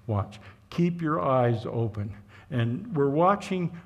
Watch. 0.06 0.40
Keep 0.70 1.02
your 1.02 1.20
eyes 1.20 1.66
open. 1.66 2.12
And 2.50 2.94
we're 2.94 3.08
watching 3.08 3.78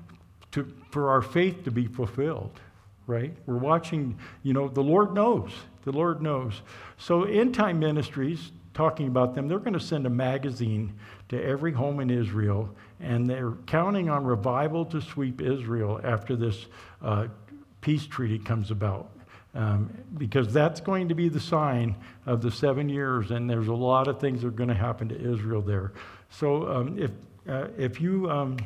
to, 0.51 0.71
for 0.91 1.09
our 1.09 1.21
faith 1.21 1.63
to 1.63 1.71
be 1.71 1.87
fulfilled 1.87 2.59
right? 3.07 3.33
We're 3.45 3.57
watching, 3.57 4.19
you 4.43 4.53
know, 4.53 4.67
the 4.67 4.83
Lord 4.83 5.13
knows. 5.13 5.51
The 5.85 5.91
Lord 5.93 6.21
knows. 6.21 6.61
So, 6.97 7.23
End 7.23 7.55
Time 7.55 7.79
Ministries, 7.79 8.51
talking 8.73 9.07
about 9.07 9.33
them, 9.33 9.47
they're 9.47 9.59
going 9.59 9.73
to 9.73 9.79
send 9.79 10.05
a 10.05 10.09
magazine 10.09 10.93
to 11.29 11.41
every 11.41 11.71
home 11.71 12.01
in 12.01 12.09
Israel, 12.09 12.69
and 12.99 13.27
they're 13.27 13.53
counting 13.65 14.09
on 14.09 14.25
revival 14.25 14.85
to 14.85 15.01
sweep 15.01 15.41
Israel 15.41 15.99
after 16.03 16.35
this 16.35 16.67
uh, 17.01 17.27
peace 17.81 18.05
treaty 18.05 18.37
comes 18.37 18.69
about. 18.69 19.09
Um, 19.55 19.89
because 20.17 20.53
that's 20.53 20.79
going 20.81 21.09
to 21.09 21.15
be 21.15 21.29
the 21.29 21.39
sign 21.39 21.95
of 22.27 22.43
the 22.43 22.51
seven 22.51 22.89
years, 22.89 23.31
and 23.31 23.49
there's 23.49 23.69
a 23.69 23.73
lot 23.73 24.07
of 24.07 24.19
things 24.19 24.41
that 24.41 24.49
are 24.49 24.51
going 24.51 24.69
to 24.69 24.75
happen 24.75 25.09
to 25.09 25.15
Israel 25.15 25.61
there. 25.61 25.93
So, 26.29 26.67
um, 26.67 26.99
if, 26.99 27.11
uh, 27.49 27.69
if 27.77 27.99
you 27.99 28.29
um, 28.29 28.57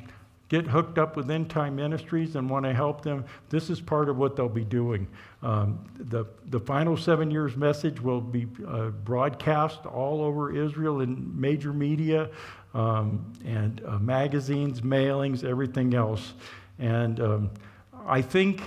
get 0.51 0.67
hooked 0.67 0.97
up 0.97 1.15
with 1.15 1.31
End 1.31 1.49
Time 1.49 1.77
Ministries 1.77 2.35
and 2.35 2.49
want 2.49 2.65
to 2.65 2.73
help 2.73 3.03
them, 3.03 3.23
this 3.47 3.69
is 3.69 3.79
part 3.79 4.09
of 4.09 4.17
what 4.17 4.35
they'll 4.35 4.49
be 4.49 4.65
doing. 4.65 5.07
Um, 5.41 5.79
the, 5.97 6.25
the 6.47 6.59
final 6.59 6.97
seven 6.97 7.31
years 7.31 7.55
message 7.55 8.01
will 8.01 8.19
be 8.19 8.47
uh, 8.67 8.89
broadcast 8.89 9.85
all 9.85 10.21
over 10.21 10.53
Israel 10.53 10.99
in 10.99 11.39
major 11.39 11.71
media 11.71 12.29
um, 12.73 13.31
and 13.45 13.81
uh, 13.87 13.97
magazines, 13.99 14.81
mailings, 14.81 15.45
everything 15.45 15.93
else. 15.93 16.33
And 16.79 17.21
um, 17.21 17.51
I 18.05 18.21
think 18.21 18.61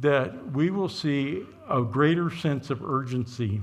that 0.00 0.50
we 0.50 0.70
will 0.70 0.88
see 0.88 1.46
a 1.70 1.82
greater 1.82 2.34
sense 2.34 2.68
of 2.68 2.82
urgency 2.82 3.62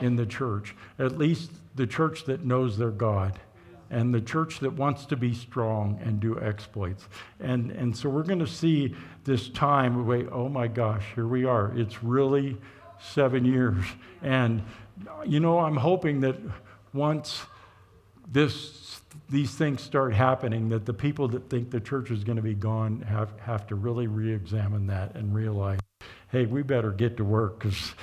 in 0.00 0.16
the 0.16 0.26
church, 0.26 0.74
at 0.98 1.16
least 1.16 1.52
the 1.76 1.86
church 1.86 2.24
that 2.24 2.44
knows 2.44 2.76
their 2.76 2.90
God 2.90 3.38
and 3.90 4.14
the 4.14 4.20
church 4.20 4.60
that 4.60 4.72
wants 4.72 5.04
to 5.06 5.16
be 5.16 5.34
strong 5.34 5.98
and 6.02 6.20
do 6.20 6.38
exploits. 6.40 7.08
And, 7.40 7.70
and 7.72 7.96
so 7.96 8.08
we're 8.08 8.22
going 8.22 8.38
to 8.38 8.46
see 8.46 8.94
this 9.24 9.48
time, 9.48 10.06
wait, 10.06 10.28
oh 10.30 10.48
my 10.48 10.68
gosh, 10.68 11.04
here 11.14 11.26
we 11.26 11.44
are. 11.44 11.72
It's 11.76 12.02
really 12.02 12.56
seven 13.00 13.44
years. 13.44 13.84
And, 14.22 14.62
you 15.26 15.40
know, 15.40 15.58
I'm 15.58 15.76
hoping 15.76 16.20
that 16.20 16.36
once 16.92 17.44
this, 18.30 19.00
these 19.28 19.54
things 19.54 19.82
start 19.82 20.14
happening, 20.14 20.68
that 20.68 20.86
the 20.86 20.94
people 20.94 21.26
that 21.28 21.50
think 21.50 21.70
the 21.70 21.80
church 21.80 22.10
is 22.10 22.22
going 22.22 22.36
to 22.36 22.42
be 22.42 22.54
gone 22.54 23.02
have, 23.02 23.32
have 23.40 23.66
to 23.68 23.74
really 23.74 24.06
re 24.06 24.32
examine 24.32 24.86
that 24.86 25.16
and 25.16 25.34
realize 25.34 25.80
hey, 26.30 26.46
we 26.46 26.62
better 26.62 26.92
get 26.92 27.16
to 27.16 27.24
work 27.24 27.58
because 27.58 27.94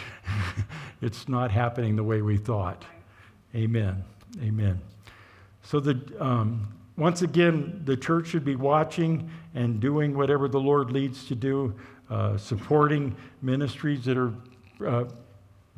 it's 1.02 1.30
not 1.30 1.50
happening 1.50 1.95
the 1.95 2.04
way 2.04 2.21
we 2.21 2.38
thought. 2.38 2.84
Amen. 3.56 4.04
Amen. 4.41 4.82
So 5.67 5.82
the, 5.82 5.99
um, 6.23 6.65
once 6.95 7.23
again, 7.23 7.82
the 7.84 7.97
church 7.97 8.27
should 8.27 8.45
be 8.45 8.56
watching 8.56 9.30
and 9.53 9.82
doing 9.82 10.15
whatever 10.15 10.47
the 10.47 10.62
Lord 10.62 10.91
leads 10.91 11.25
to 11.25 11.36
do, 11.36 11.75
uh, 12.10 12.38
supporting 12.38 13.13
ministries 13.41 14.06
that 14.06 14.17
are 14.17 14.34
uh, 14.86 15.03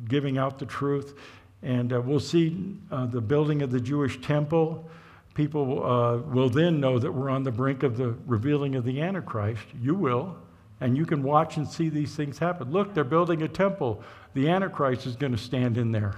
giving 0.06 0.38
out 0.38 0.60
the 0.60 0.66
truth. 0.66 1.18
And 1.64 1.92
uh, 1.92 2.00
we'll 2.00 2.20
see 2.20 2.76
uh, 2.92 3.06
the 3.06 3.20
building 3.20 3.62
of 3.62 3.72
the 3.72 3.80
Jewish 3.80 4.20
temple. 4.20 4.88
People 5.34 5.84
uh, 5.84 6.18
will 6.18 6.50
then 6.50 6.78
know 6.78 7.00
that 7.00 7.10
we're 7.10 7.28
on 7.28 7.42
the 7.42 7.50
brink 7.50 7.82
of 7.82 7.96
the 7.96 8.14
revealing 8.28 8.76
of 8.76 8.84
the 8.84 9.02
Antichrist. 9.02 9.64
You 9.82 9.96
will. 9.96 10.36
And 10.80 10.96
you 10.96 11.04
can 11.04 11.20
watch 11.20 11.56
and 11.56 11.66
see 11.66 11.88
these 11.88 12.14
things 12.14 12.38
happen. 12.38 12.70
Look, 12.70 12.94
they're 12.94 13.02
building 13.02 13.42
a 13.42 13.48
temple. 13.48 14.04
The 14.34 14.50
Antichrist 14.50 15.04
is 15.06 15.16
going 15.16 15.32
to 15.32 15.38
stand 15.38 15.76
in 15.76 15.90
there 15.90 16.14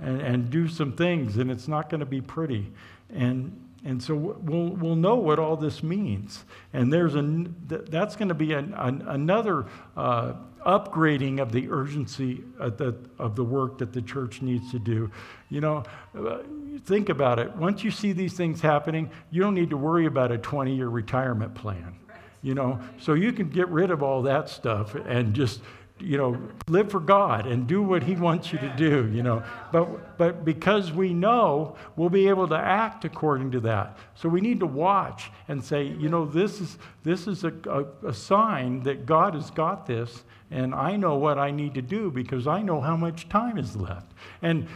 and, 0.00 0.20
and 0.20 0.50
do 0.50 0.68
some 0.68 0.92
things, 0.92 1.36
and 1.38 1.50
it's 1.50 1.66
not 1.66 1.90
going 1.90 2.00
to 2.00 2.06
be 2.06 2.20
pretty. 2.20 2.72
And, 3.10 3.68
and 3.84 4.02
so 4.02 4.14
we'll, 4.14 4.70
we'll 4.70 4.96
know 4.96 5.16
what 5.16 5.38
all 5.38 5.56
this 5.56 5.82
means. 5.82 6.44
And 6.72 6.92
there's 6.92 7.14
a, 7.14 7.22
that's 7.66 8.16
going 8.16 8.28
to 8.28 8.34
be 8.34 8.52
an, 8.52 8.74
an, 8.76 9.02
another 9.06 9.66
uh, 9.96 10.34
upgrading 10.66 11.40
of 11.40 11.52
the 11.52 11.70
urgency 11.70 12.42
of 12.58 12.76
the, 12.76 12.96
of 13.18 13.36
the 13.36 13.44
work 13.44 13.78
that 13.78 13.92
the 13.92 14.02
church 14.02 14.42
needs 14.42 14.70
to 14.72 14.78
do. 14.78 15.10
You 15.48 15.60
know, 15.60 15.84
uh, 16.18 16.38
think 16.84 17.08
about 17.08 17.38
it. 17.38 17.54
Once 17.56 17.84
you 17.84 17.90
see 17.90 18.12
these 18.12 18.34
things 18.34 18.60
happening, 18.60 19.10
you 19.30 19.40
don't 19.40 19.54
need 19.54 19.70
to 19.70 19.76
worry 19.76 20.06
about 20.06 20.32
a 20.32 20.38
20 20.38 20.74
year 20.74 20.88
retirement 20.88 21.54
plan. 21.54 21.94
You 22.42 22.54
know, 22.54 22.78
so 23.00 23.14
you 23.14 23.32
can 23.32 23.48
get 23.48 23.68
rid 23.68 23.90
of 23.90 24.02
all 24.02 24.22
that 24.22 24.48
stuff 24.48 24.94
and 24.94 25.34
just 25.34 25.60
you 26.00 26.16
know, 26.16 26.40
live 26.68 26.90
for 26.90 27.00
God 27.00 27.46
and 27.46 27.66
do 27.66 27.82
what 27.82 28.02
He 28.02 28.14
wants 28.14 28.52
you 28.52 28.58
to 28.58 28.74
do, 28.76 29.10
you 29.12 29.22
know. 29.22 29.42
But, 29.72 30.16
but 30.18 30.44
because 30.44 30.92
we 30.92 31.12
know, 31.12 31.76
we'll 31.96 32.10
be 32.10 32.28
able 32.28 32.48
to 32.48 32.56
act 32.56 33.04
according 33.04 33.50
to 33.52 33.60
that. 33.60 33.98
So 34.14 34.28
we 34.28 34.40
need 34.40 34.60
to 34.60 34.66
watch 34.66 35.30
and 35.48 35.62
say, 35.62 35.84
you 35.84 36.08
know, 36.08 36.24
this 36.24 36.60
is, 36.60 36.78
this 37.02 37.26
is 37.26 37.44
a, 37.44 37.52
a, 37.68 38.08
a 38.08 38.14
sign 38.14 38.82
that 38.84 39.06
God 39.06 39.34
has 39.34 39.50
got 39.50 39.86
this, 39.86 40.24
and 40.50 40.74
I 40.74 40.96
know 40.96 41.16
what 41.16 41.38
I 41.38 41.50
need 41.50 41.74
to 41.74 41.82
do 41.82 42.10
because 42.10 42.46
I 42.46 42.62
know 42.62 42.80
how 42.80 42.96
much 42.96 43.28
time 43.28 43.58
is 43.58 43.76
left. 43.76 44.12
And 44.42 44.66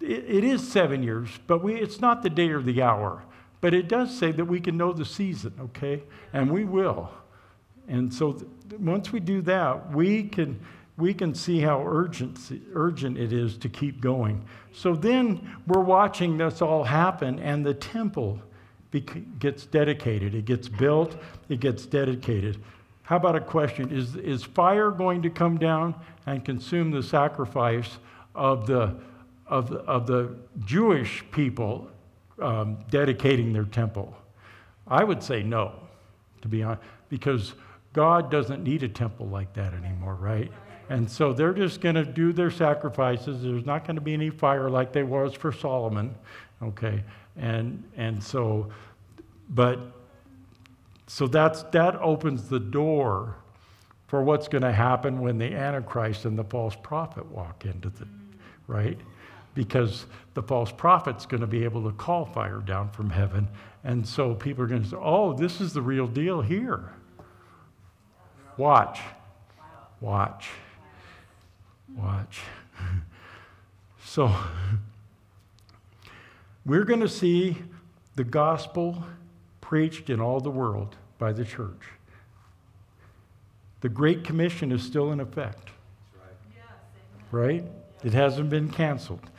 it, 0.00 0.24
it 0.28 0.44
is 0.44 0.66
seven 0.70 1.02
years, 1.02 1.28
but 1.46 1.62
we, 1.62 1.74
it's 1.74 2.00
not 2.00 2.22
the 2.22 2.30
day 2.30 2.50
or 2.50 2.62
the 2.62 2.82
hour. 2.82 3.24
But 3.60 3.74
it 3.74 3.88
does 3.88 4.16
say 4.16 4.32
that 4.32 4.44
we 4.46 4.60
can 4.60 4.76
know 4.76 4.92
the 4.92 5.04
season, 5.04 5.52
okay? 5.60 6.02
And 6.32 6.50
we 6.50 6.64
will. 6.64 7.10
And 7.90 8.12
so 8.12 8.32
th- 8.32 8.46
once 8.80 9.12
we 9.12 9.20
do 9.20 9.42
that, 9.42 9.92
we 9.92 10.22
can, 10.22 10.58
we 10.96 11.12
can 11.12 11.34
see 11.34 11.60
how 11.60 11.84
urgent, 11.86 12.38
urgent 12.72 13.18
it 13.18 13.32
is 13.32 13.58
to 13.58 13.68
keep 13.68 14.00
going. 14.00 14.42
So 14.72 14.94
then 14.94 15.50
we're 15.66 15.82
watching 15.82 16.38
this 16.38 16.62
all 16.62 16.84
happen, 16.84 17.38
and 17.40 17.66
the 17.66 17.74
temple 17.74 18.40
gets 19.38 19.66
dedicated. 19.66 20.34
It 20.34 20.44
gets 20.44 20.68
built, 20.68 21.16
it 21.48 21.60
gets 21.60 21.84
dedicated. 21.84 22.62
How 23.02 23.16
about 23.16 23.34
a 23.34 23.40
question? 23.40 23.90
Is, 23.90 24.14
is 24.16 24.44
fire 24.44 24.92
going 24.92 25.20
to 25.22 25.30
come 25.30 25.58
down 25.58 25.94
and 26.26 26.44
consume 26.44 26.92
the 26.92 27.02
sacrifice 27.02 27.98
of 28.36 28.66
the, 28.66 28.94
of 29.48 29.72
of 29.72 30.06
the 30.06 30.36
Jewish 30.64 31.24
people 31.32 31.88
um, 32.40 32.78
dedicating 32.88 33.52
their 33.52 33.64
temple? 33.64 34.16
I 34.86 35.02
would 35.02 35.22
say 35.24 35.42
no, 35.42 35.72
to 36.42 36.48
be 36.48 36.62
honest, 36.62 36.82
because 37.08 37.54
God 37.92 38.30
doesn't 38.30 38.62
need 38.62 38.82
a 38.82 38.88
temple 38.88 39.26
like 39.26 39.52
that 39.54 39.74
anymore, 39.74 40.14
right? 40.14 40.50
And 40.88 41.10
so 41.10 41.32
they're 41.32 41.54
just 41.54 41.80
going 41.80 41.94
to 41.94 42.04
do 42.04 42.32
their 42.32 42.50
sacrifices. 42.50 43.42
There's 43.42 43.66
not 43.66 43.84
going 43.86 43.96
to 43.96 44.00
be 44.00 44.12
any 44.14 44.30
fire 44.30 44.68
like 44.68 44.92
there 44.92 45.06
was 45.06 45.34
for 45.34 45.52
Solomon, 45.52 46.14
okay? 46.62 47.02
And 47.36 47.84
and 47.96 48.22
so, 48.22 48.70
but 49.48 49.78
so 51.06 51.26
that's 51.26 51.62
that 51.64 51.96
opens 51.96 52.48
the 52.48 52.60
door 52.60 53.36
for 54.08 54.22
what's 54.22 54.48
going 54.48 54.62
to 54.62 54.72
happen 54.72 55.20
when 55.20 55.38
the 55.38 55.54
Antichrist 55.54 56.24
and 56.24 56.36
the 56.36 56.44
false 56.44 56.76
prophet 56.82 57.24
walk 57.26 57.64
into 57.64 57.88
the, 57.90 58.06
right? 58.66 58.98
Because 59.54 60.06
the 60.34 60.42
false 60.42 60.72
prophet's 60.72 61.26
going 61.26 61.40
to 61.40 61.46
be 61.46 61.62
able 61.62 61.84
to 61.84 61.92
call 61.96 62.24
fire 62.24 62.58
down 62.58 62.90
from 62.90 63.10
heaven, 63.10 63.48
and 63.84 64.06
so 64.06 64.34
people 64.34 64.64
are 64.64 64.66
going 64.66 64.82
to 64.82 64.88
say, 64.88 64.96
"Oh, 65.00 65.32
this 65.32 65.60
is 65.60 65.72
the 65.72 65.82
real 65.82 66.08
deal 66.08 66.42
here." 66.42 66.90
Watch. 68.60 69.00
Watch. 70.02 70.50
Watch. 71.96 72.40
so, 74.04 74.30
we're 76.66 76.84
going 76.84 77.00
to 77.00 77.08
see 77.08 77.56
the 78.16 78.24
gospel 78.24 79.02
preached 79.62 80.10
in 80.10 80.20
all 80.20 80.40
the 80.40 80.50
world 80.50 80.96
by 81.16 81.32
the 81.32 81.42
church. 81.42 81.80
The 83.80 83.88
Great 83.88 84.24
Commission 84.24 84.72
is 84.72 84.82
still 84.82 85.10
in 85.10 85.20
effect. 85.20 85.70
Right? 87.30 87.64
It 88.04 88.12
hasn't 88.12 88.50
been 88.50 88.68
canceled. 88.68 89.30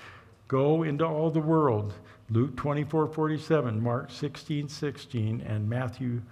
Go 0.48 0.82
into 0.82 1.06
all 1.06 1.30
the 1.30 1.40
world. 1.40 1.94
Luke 2.32 2.56
24 2.56 3.06
47, 3.06 3.84
Mark 3.84 4.10
16 4.10 4.68
16, 4.68 5.42
and 5.42 5.70
Matthew 5.70 6.24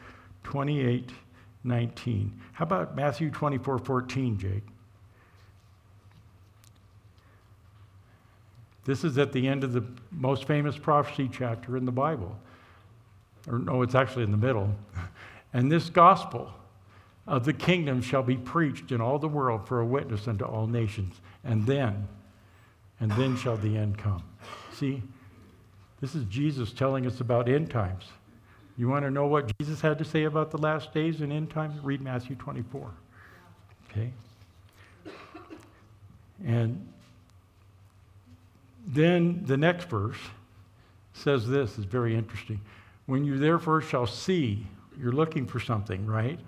28 0.43 1.11
19. 1.63 2.39
How 2.53 2.63
about 2.63 2.95
Matthew 2.95 3.29
24 3.29 3.79
14, 3.79 4.37
Jake? 4.37 4.63
This 8.85 9.03
is 9.03 9.17
at 9.17 9.31
the 9.31 9.47
end 9.47 9.63
of 9.63 9.73
the 9.73 9.83
most 10.11 10.45
famous 10.45 10.77
prophecy 10.77 11.29
chapter 11.31 11.77
in 11.77 11.85
the 11.85 11.91
Bible. 11.91 12.35
Or, 13.47 13.59
no, 13.59 13.81
it's 13.81 13.95
actually 13.95 14.23
in 14.23 14.31
the 14.31 14.37
middle. 14.37 14.73
And 15.51 15.71
this 15.71 15.89
gospel 15.89 16.53
of 17.25 17.43
the 17.43 17.53
kingdom 17.53 18.03
shall 18.03 18.21
be 18.21 18.37
preached 18.37 18.91
in 18.91 19.01
all 19.01 19.17
the 19.17 19.27
world 19.27 19.67
for 19.67 19.79
a 19.79 19.85
witness 19.85 20.27
unto 20.27 20.45
all 20.45 20.67
nations. 20.67 21.21
And 21.43 21.65
then, 21.65 22.07
and 22.99 23.11
then 23.13 23.35
shall 23.35 23.57
the 23.57 23.75
end 23.75 23.97
come. 23.97 24.21
See, 24.73 25.01
this 26.01 26.13
is 26.13 26.23
Jesus 26.25 26.71
telling 26.71 27.07
us 27.07 27.19
about 27.19 27.49
end 27.49 27.71
times. 27.71 28.05
You 28.79 28.87
want 28.87 29.03
to 29.03 29.11
know 29.11 29.27
what 29.27 29.51
Jesus 29.59 29.81
had 29.81 29.97
to 29.97 30.05
say 30.05 30.23
about 30.23 30.51
the 30.51 30.57
last 30.57 30.93
days 30.93 31.19
and 31.19 31.33
end 31.33 31.49
times? 31.49 31.83
Read 31.83 31.99
Matthew 31.99 32.37
24. 32.37 32.89
Okay? 33.91 34.09
And 36.45 36.87
then 38.87 39.43
the 39.45 39.57
next 39.57 39.89
verse 39.89 40.15
says 41.11 41.45
this 41.45 41.77
is 41.77 41.83
very 41.83 42.15
interesting. 42.15 42.61
When 43.05 43.25
you 43.25 43.37
therefore 43.37 43.81
shall 43.81 44.07
see, 44.07 44.65
you're 44.97 45.11
looking 45.11 45.45
for 45.45 45.59
something, 45.59 46.05
right? 46.05 46.39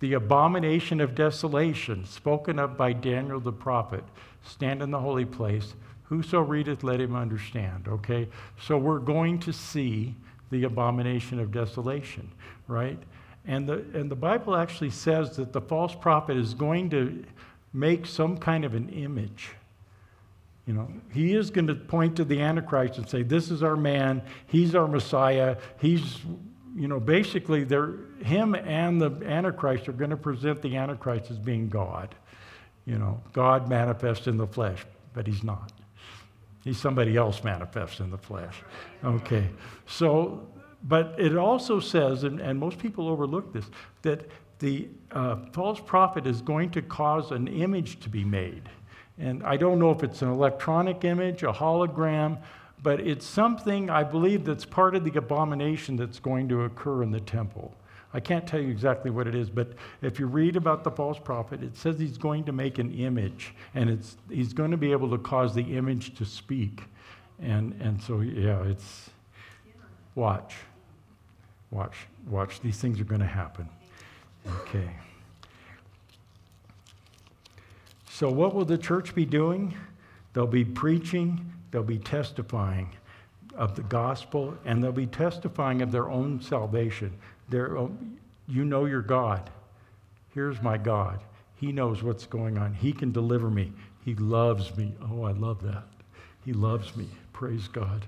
The 0.00 0.14
abomination 0.14 1.00
of 1.00 1.14
desolation, 1.14 2.04
spoken 2.04 2.58
of 2.58 2.76
by 2.76 2.94
Daniel 2.94 3.38
the 3.38 3.52
prophet, 3.52 4.02
stand 4.42 4.82
in 4.82 4.90
the 4.90 4.98
holy 4.98 5.24
place. 5.24 5.74
Whoso 6.02 6.40
readeth, 6.40 6.82
let 6.82 7.00
him 7.00 7.14
understand. 7.14 7.86
Okay? 7.86 8.26
So 8.60 8.76
we're 8.76 8.98
going 8.98 9.38
to 9.38 9.52
see 9.52 10.16
the 10.50 10.64
abomination 10.64 11.40
of 11.40 11.50
desolation, 11.50 12.30
right? 12.68 12.98
And 13.46 13.68
the, 13.68 13.84
and 13.94 14.10
the 14.10 14.16
Bible 14.16 14.56
actually 14.56 14.90
says 14.90 15.36
that 15.36 15.52
the 15.52 15.60
false 15.60 15.94
prophet 15.94 16.36
is 16.36 16.54
going 16.54 16.90
to 16.90 17.24
make 17.72 18.06
some 18.06 18.36
kind 18.36 18.64
of 18.64 18.74
an 18.74 18.88
image. 18.88 19.50
You 20.66 20.74
know, 20.74 20.88
he 21.12 21.34
is 21.34 21.50
going 21.50 21.68
to 21.68 21.76
point 21.76 22.16
to 22.16 22.24
the 22.24 22.40
Antichrist 22.40 22.98
and 22.98 23.08
say, 23.08 23.22
This 23.22 23.50
is 23.50 23.62
our 23.62 23.76
man, 23.76 24.20
he's 24.48 24.74
our 24.74 24.88
Messiah, 24.88 25.56
he's, 25.80 26.18
you 26.74 26.88
know, 26.88 26.98
basically, 26.98 27.62
they're, 27.62 27.94
him 28.20 28.54
and 28.56 29.00
the 29.00 29.10
Antichrist 29.24 29.88
are 29.88 29.92
going 29.92 30.10
to 30.10 30.16
present 30.16 30.62
the 30.62 30.76
Antichrist 30.76 31.30
as 31.30 31.38
being 31.38 31.68
God. 31.68 32.14
You 32.84 32.98
know, 32.98 33.20
God 33.32 33.68
manifest 33.68 34.26
in 34.26 34.36
the 34.36 34.46
flesh, 34.46 34.84
but 35.14 35.26
he's 35.26 35.44
not. 35.44 35.72
He's 36.66 36.80
somebody 36.80 37.16
else 37.16 37.44
manifest 37.44 38.00
in 38.00 38.10
the 38.10 38.18
flesh. 38.18 38.56
Okay. 39.04 39.48
So, 39.86 40.48
but 40.82 41.14
it 41.16 41.36
also 41.36 41.78
says, 41.78 42.24
and, 42.24 42.40
and 42.40 42.58
most 42.58 42.80
people 42.80 43.08
overlook 43.08 43.52
this, 43.52 43.66
that 44.02 44.28
the 44.58 44.88
uh, 45.12 45.36
false 45.52 45.78
prophet 45.78 46.26
is 46.26 46.42
going 46.42 46.70
to 46.70 46.82
cause 46.82 47.30
an 47.30 47.46
image 47.46 48.00
to 48.00 48.08
be 48.08 48.24
made. 48.24 48.68
And 49.16 49.44
I 49.44 49.56
don't 49.56 49.78
know 49.78 49.92
if 49.92 50.02
it's 50.02 50.22
an 50.22 50.28
electronic 50.28 51.04
image, 51.04 51.44
a 51.44 51.52
hologram, 51.52 52.38
but 52.82 52.98
it's 52.98 53.24
something 53.24 53.88
I 53.88 54.02
believe 54.02 54.44
that's 54.44 54.64
part 54.64 54.96
of 54.96 55.04
the 55.04 55.16
abomination 55.16 55.94
that's 55.94 56.18
going 56.18 56.48
to 56.48 56.62
occur 56.62 57.04
in 57.04 57.12
the 57.12 57.20
temple. 57.20 57.76
I 58.16 58.20
can't 58.20 58.46
tell 58.46 58.58
you 58.58 58.70
exactly 58.70 59.10
what 59.10 59.26
it 59.26 59.34
is, 59.34 59.50
but 59.50 59.74
if 60.00 60.18
you 60.18 60.24
read 60.24 60.56
about 60.56 60.84
the 60.84 60.90
false 60.90 61.18
prophet, 61.18 61.62
it 61.62 61.76
says 61.76 61.98
he's 61.98 62.16
going 62.16 62.44
to 62.44 62.52
make 62.52 62.78
an 62.78 62.90
image, 62.98 63.54
and 63.74 63.90
it's, 63.90 64.16
he's 64.30 64.54
going 64.54 64.70
to 64.70 64.78
be 64.78 64.90
able 64.90 65.10
to 65.10 65.18
cause 65.18 65.54
the 65.54 65.76
image 65.76 66.14
to 66.16 66.24
speak. 66.24 66.84
And, 67.42 67.78
and 67.78 68.02
so, 68.02 68.20
yeah, 68.20 68.62
it's 68.62 69.10
watch. 70.14 70.54
Watch. 71.70 71.94
Watch. 72.26 72.60
These 72.60 72.78
things 72.78 72.98
are 73.00 73.04
going 73.04 73.20
to 73.20 73.26
happen. 73.26 73.68
Okay. 74.60 74.88
So, 78.08 78.30
what 78.30 78.54
will 78.54 78.64
the 78.64 78.78
church 78.78 79.14
be 79.14 79.26
doing? 79.26 79.74
They'll 80.32 80.46
be 80.46 80.64
preaching, 80.64 81.52
they'll 81.70 81.82
be 81.82 81.98
testifying 81.98 82.88
of 83.54 83.76
the 83.76 83.82
gospel, 83.82 84.56
and 84.64 84.82
they'll 84.82 84.90
be 84.90 85.06
testifying 85.06 85.82
of 85.82 85.92
their 85.92 86.08
own 86.08 86.40
salvation. 86.40 87.12
Their, 87.48 87.78
oh, 87.78 87.96
you 88.48 88.64
know 88.64 88.84
your 88.84 89.02
God. 89.02 89.50
Here's 90.34 90.60
my 90.62 90.76
God. 90.76 91.20
He 91.56 91.72
knows 91.72 92.02
what's 92.02 92.26
going 92.26 92.58
on. 92.58 92.74
He 92.74 92.92
can 92.92 93.12
deliver 93.12 93.50
me. 93.50 93.72
He 94.04 94.14
loves 94.14 94.76
me. 94.76 94.94
Oh, 95.10 95.24
I 95.24 95.32
love 95.32 95.62
that. 95.62 95.84
He 96.44 96.52
loves 96.52 96.96
me. 96.96 97.08
Praise 97.32 97.68
God. 97.68 98.04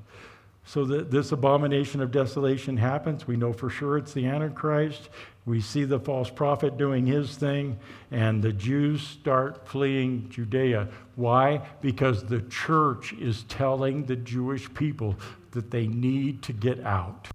So 0.64 0.84
that 0.84 1.10
this 1.10 1.32
abomination 1.32 2.02
of 2.02 2.10
desolation 2.10 2.76
happens. 2.76 3.26
We 3.26 3.36
know 3.36 3.54
for 3.54 3.70
sure 3.70 3.96
it's 3.96 4.12
the 4.12 4.26
Antichrist. 4.26 5.08
We 5.46 5.62
see 5.62 5.84
the 5.84 5.98
false 5.98 6.28
prophet 6.28 6.76
doing 6.76 7.06
his 7.06 7.36
thing, 7.36 7.78
and 8.10 8.42
the 8.42 8.52
Jews 8.52 9.00
start 9.00 9.66
fleeing 9.66 10.28
Judea. 10.28 10.88
Why? 11.16 11.62
Because 11.80 12.22
the 12.22 12.42
church 12.42 13.14
is 13.14 13.44
telling 13.44 14.04
the 14.04 14.16
Jewish 14.16 14.72
people 14.74 15.16
that 15.52 15.70
they 15.70 15.86
need 15.86 16.42
to 16.42 16.52
get 16.52 16.84
out. 16.84 17.28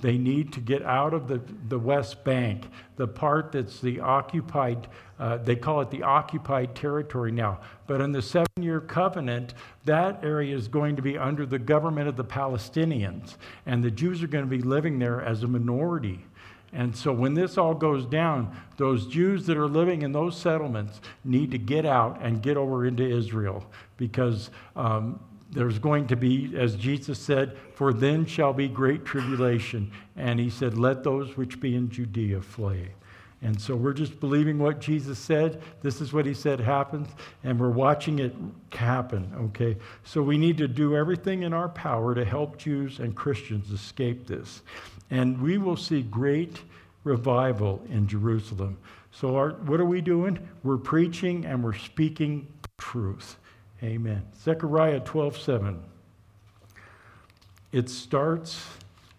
They 0.00 0.16
need 0.16 0.52
to 0.52 0.60
get 0.60 0.82
out 0.82 1.12
of 1.12 1.26
the, 1.26 1.40
the 1.68 1.78
West 1.78 2.22
Bank, 2.24 2.68
the 2.96 3.08
part 3.08 3.52
that's 3.52 3.80
the 3.80 4.00
occupied, 4.00 4.86
uh, 5.18 5.38
they 5.38 5.56
call 5.56 5.80
it 5.80 5.90
the 5.90 6.04
occupied 6.04 6.74
territory 6.74 7.32
now. 7.32 7.60
But 7.86 8.00
in 8.00 8.12
the 8.12 8.22
seven 8.22 8.46
year 8.60 8.80
covenant, 8.80 9.54
that 9.84 10.22
area 10.22 10.54
is 10.54 10.68
going 10.68 10.96
to 10.96 11.02
be 11.02 11.18
under 11.18 11.46
the 11.46 11.58
government 11.58 12.08
of 12.08 12.16
the 12.16 12.24
Palestinians. 12.24 13.34
And 13.66 13.82
the 13.82 13.90
Jews 13.90 14.22
are 14.22 14.28
going 14.28 14.44
to 14.44 14.50
be 14.50 14.62
living 14.62 14.98
there 14.98 15.20
as 15.20 15.42
a 15.42 15.48
minority. 15.48 16.24
And 16.72 16.94
so 16.94 17.12
when 17.12 17.34
this 17.34 17.56
all 17.56 17.74
goes 17.74 18.04
down, 18.04 18.54
those 18.76 19.06
Jews 19.06 19.46
that 19.46 19.56
are 19.56 19.68
living 19.68 20.02
in 20.02 20.12
those 20.12 20.36
settlements 20.36 21.00
need 21.24 21.50
to 21.52 21.58
get 21.58 21.86
out 21.86 22.20
and 22.22 22.42
get 22.42 22.56
over 22.56 22.86
into 22.86 23.02
Israel 23.02 23.64
because 23.96 24.50
um, 24.76 25.18
there's 25.50 25.78
going 25.78 26.06
to 26.08 26.16
be, 26.16 26.54
as 26.56 26.76
Jesus 26.76 27.18
said, 27.18 27.56
for 27.74 27.92
then 27.92 28.26
shall 28.26 28.52
be 28.52 28.68
great 28.68 29.04
tribulation. 29.04 29.90
And 30.16 30.38
he 30.38 30.50
said, 30.50 30.76
let 30.76 31.02
those 31.02 31.36
which 31.36 31.58
be 31.60 31.74
in 31.74 31.88
Judea 31.90 32.42
flee. 32.42 32.88
And 33.40 33.60
so 33.60 33.76
we're 33.76 33.92
just 33.92 34.18
believing 34.18 34.58
what 34.58 34.80
Jesus 34.80 35.18
said. 35.18 35.62
This 35.80 36.00
is 36.00 36.12
what 36.12 36.26
he 36.26 36.34
said 36.34 36.58
happens, 36.58 37.08
and 37.44 37.58
we're 37.58 37.70
watching 37.70 38.18
it 38.18 38.34
happen, 38.72 39.32
okay? 39.38 39.76
So 40.02 40.22
we 40.22 40.36
need 40.36 40.58
to 40.58 40.66
do 40.66 40.96
everything 40.96 41.44
in 41.44 41.52
our 41.52 41.68
power 41.68 42.14
to 42.16 42.24
help 42.24 42.58
Jews 42.58 42.98
and 42.98 43.14
Christians 43.14 43.70
escape 43.70 44.26
this. 44.26 44.62
And 45.10 45.40
we 45.40 45.56
will 45.56 45.76
see 45.76 46.02
great 46.02 46.62
revival 47.04 47.80
in 47.88 48.08
Jerusalem. 48.08 48.76
So, 49.12 49.36
our, 49.36 49.50
what 49.50 49.80
are 49.80 49.86
we 49.86 50.00
doing? 50.00 50.38
We're 50.64 50.76
preaching 50.76 51.46
and 51.46 51.62
we're 51.62 51.74
speaking 51.74 52.46
truth. 52.76 53.36
Amen. 53.82 54.22
Zechariah 54.42 55.00
12 55.00 55.38
7. 55.38 55.82
It 57.70 57.88
starts, 57.90 58.64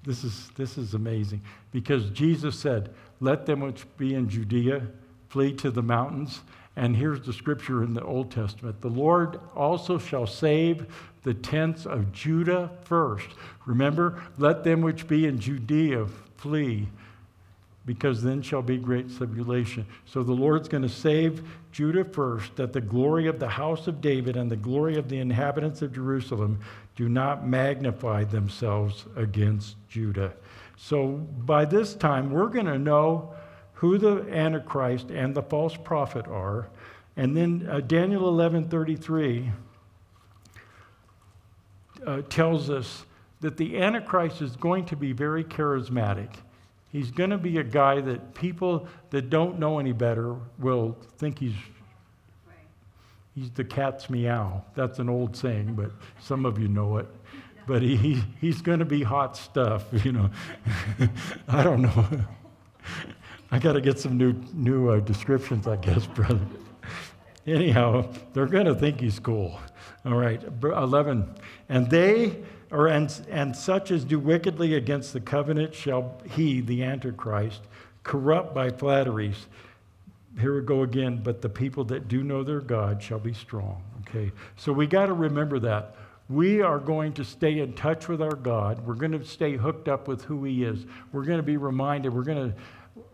this 0.03 0.23
is, 0.23 0.49
this 0.55 0.77
is 0.77 0.93
amazing, 0.93 1.41
because 1.71 2.09
Jesus 2.09 2.57
said, 2.57 2.89
Let 3.19 3.45
them 3.45 3.61
which 3.61 3.85
be 3.97 4.15
in 4.15 4.27
Judea 4.27 4.87
flee 5.29 5.53
to 5.53 5.71
the 5.71 5.83
mountains. 5.83 6.41
And 6.75 6.95
here's 6.95 7.21
the 7.21 7.33
scripture 7.33 7.83
in 7.83 7.93
the 7.93 8.03
Old 8.03 8.31
Testament 8.31 8.81
The 8.81 8.89
Lord 8.89 9.39
also 9.55 9.97
shall 9.97 10.27
save 10.27 10.85
the 11.23 11.33
tents 11.33 11.85
of 11.85 12.11
Judah 12.11 12.71
first. 12.83 13.27
Remember, 13.65 14.21
let 14.37 14.63
them 14.63 14.81
which 14.81 15.07
be 15.07 15.25
in 15.25 15.39
Judea 15.39 16.07
flee 16.37 16.87
because 17.85 18.21
then 18.21 18.41
shall 18.41 18.61
be 18.61 18.77
great 18.77 19.15
tribulation. 19.15 19.85
So 20.05 20.21
the 20.23 20.33
Lord's 20.33 20.67
going 20.67 20.83
to 20.83 20.89
save 20.89 21.43
Judah 21.71 22.03
first, 22.03 22.55
that 22.55 22.73
the 22.73 22.81
glory 22.81 23.27
of 23.27 23.39
the 23.39 23.47
house 23.47 23.87
of 23.87 24.01
David 24.01 24.35
and 24.35 24.51
the 24.51 24.57
glory 24.57 24.97
of 24.97 25.09
the 25.09 25.19
inhabitants 25.19 25.81
of 25.81 25.93
Jerusalem 25.93 26.59
do 26.95 27.09
not 27.09 27.47
magnify 27.47 28.25
themselves 28.25 29.05
against 29.15 29.75
Judah. 29.87 30.33
So 30.75 31.07
by 31.07 31.65
this 31.65 31.93
time, 31.93 32.31
we're 32.31 32.47
going 32.47 32.65
to 32.65 32.79
know 32.79 33.33
who 33.73 33.97
the 33.97 34.25
Antichrist 34.29 35.09
and 35.09 35.33
the 35.33 35.41
false 35.41 35.75
prophet 35.75 36.27
are. 36.27 36.67
And 37.15 37.35
then 37.35 37.67
uh, 37.69 37.79
Daniel 37.79 38.23
11:33 38.31 39.51
uh, 42.05 42.21
tells 42.29 42.69
us 42.69 43.05
that 43.41 43.57
the 43.57 43.77
Antichrist 43.81 44.41
is 44.41 44.55
going 44.55 44.85
to 44.85 44.95
be 44.95 45.11
very 45.11 45.43
charismatic. 45.43 46.29
He's 46.91 47.11
going 47.11 47.29
to 47.29 47.37
be 47.37 47.57
a 47.59 47.63
guy 47.63 48.01
that 48.01 48.33
people 48.33 48.87
that 49.11 49.29
don't 49.29 49.59
know 49.59 49.79
any 49.79 49.91
better 49.91 50.35
will 50.57 50.97
think 51.17 51.39
he's 51.39 51.53
he's 53.35 53.51
the 53.51 53.63
cat's 53.63 54.09
meow. 54.09 54.63
That's 54.75 54.99
an 54.99 55.09
old 55.09 55.35
saying, 55.35 55.75
but 55.75 55.91
some 56.19 56.45
of 56.45 56.57
you 56.57 56.67
know 56.67 56.97
it. 56.97 57.07
But 57.67 57.83
he, 57.83 57.95
he 57.95 58.23
he's 58.41 58.61
going 58.61 58.79
to 58.79 58.85
be 58.85 59.03
hot 59.03 59.37
stuff, 59.37 59.85
you 60.03 60.11
know. 60.11 60.29
I 61.47 61.63
don't 61.63 61.83
know. 61.83 62.05
I 63.51 63.59
got 63.59 63.73
to 63.73 63.81
get 63.81 63.99
some 63.99 64.17
new 64.17 64.33
new 64.53 64.89
uh, 64.89 64.99
descriptions, 64.99 65.67
I 65.67 65.75
guess, 65.75 66.07
brother. 66.07 66.39
Anyhow, 67.45 68.11
they're 68.33 68.45
going 68.45 68.65
to 68.65 68.75
think 68.75 68.99
he's 68.99 69.19
cool. 69.19 69.59
All 70.05 70.15
right, 70.15 70.41
11. 70.63 71.35
And 71.67 71.89
they 71.89 72.37
or 72.71 72.87
and, 72.87 73.25
and 73.29 73.55
such 73.55 73.91
as 73.91 74.03
do 74.03 74.19
wickedly 74.19 74.75
against 74.75 75.13
the 75.13 75.19
covenant 75.19 75.73
shall 75.73 76.17
he, 76.29 76.61
the 76.61 76.83
Antichrist, 76.83 77.61
corrupt 78.03 78.53
by 78.53 78.69
flatteries. 78.69 79.47
Here 80.39 80.55
we 80.55 80.65
go 80.65 80.83
again, 80.83 81.21
but 81.23 81.41
the 81.41 81.49
people 81.49 81.83
that 81.85 82.07
do 82.07 82.23
know 82.23 82.43
their 82.43 82.61
God 82.61 83.01
shall 83.01 83.19
be 83.19 83.33
strong. 83.33 83.81
Okay, 84.01 84.31
so 84.55 84.71
we 84.71 84.87
got 84.87 85.07
to 85.07 85.13
remember 85.13 85.59
that. 85.59 85.95
We 86.29 86.61
are 86.61 86.77
going 86.77 87.13
to 87.13 87.25
stay 87.25 87.59
in 87.59 87.73
touch 87.73 88.07
with 88.07 88.21
our 88.21 88.35
God. 88.35 88.85
We're 88.85 88.93
going 88.93 89.11
to 89.13 89.25
stay 89.25 89.57
hooked 89.57 89.87
up 89.87 90.07
with 90.07 90.23
who 90.23 90.43
He 90.43 90.63
is. 90.63 90.85
We're 91.11 91.25
going 91.25 91.37
to 91.37 91.43
be 91.43 91.57
reminded. 91.57 92.13
We're 92.13 92.23
going 92.23 92.51
to 92.51 92.55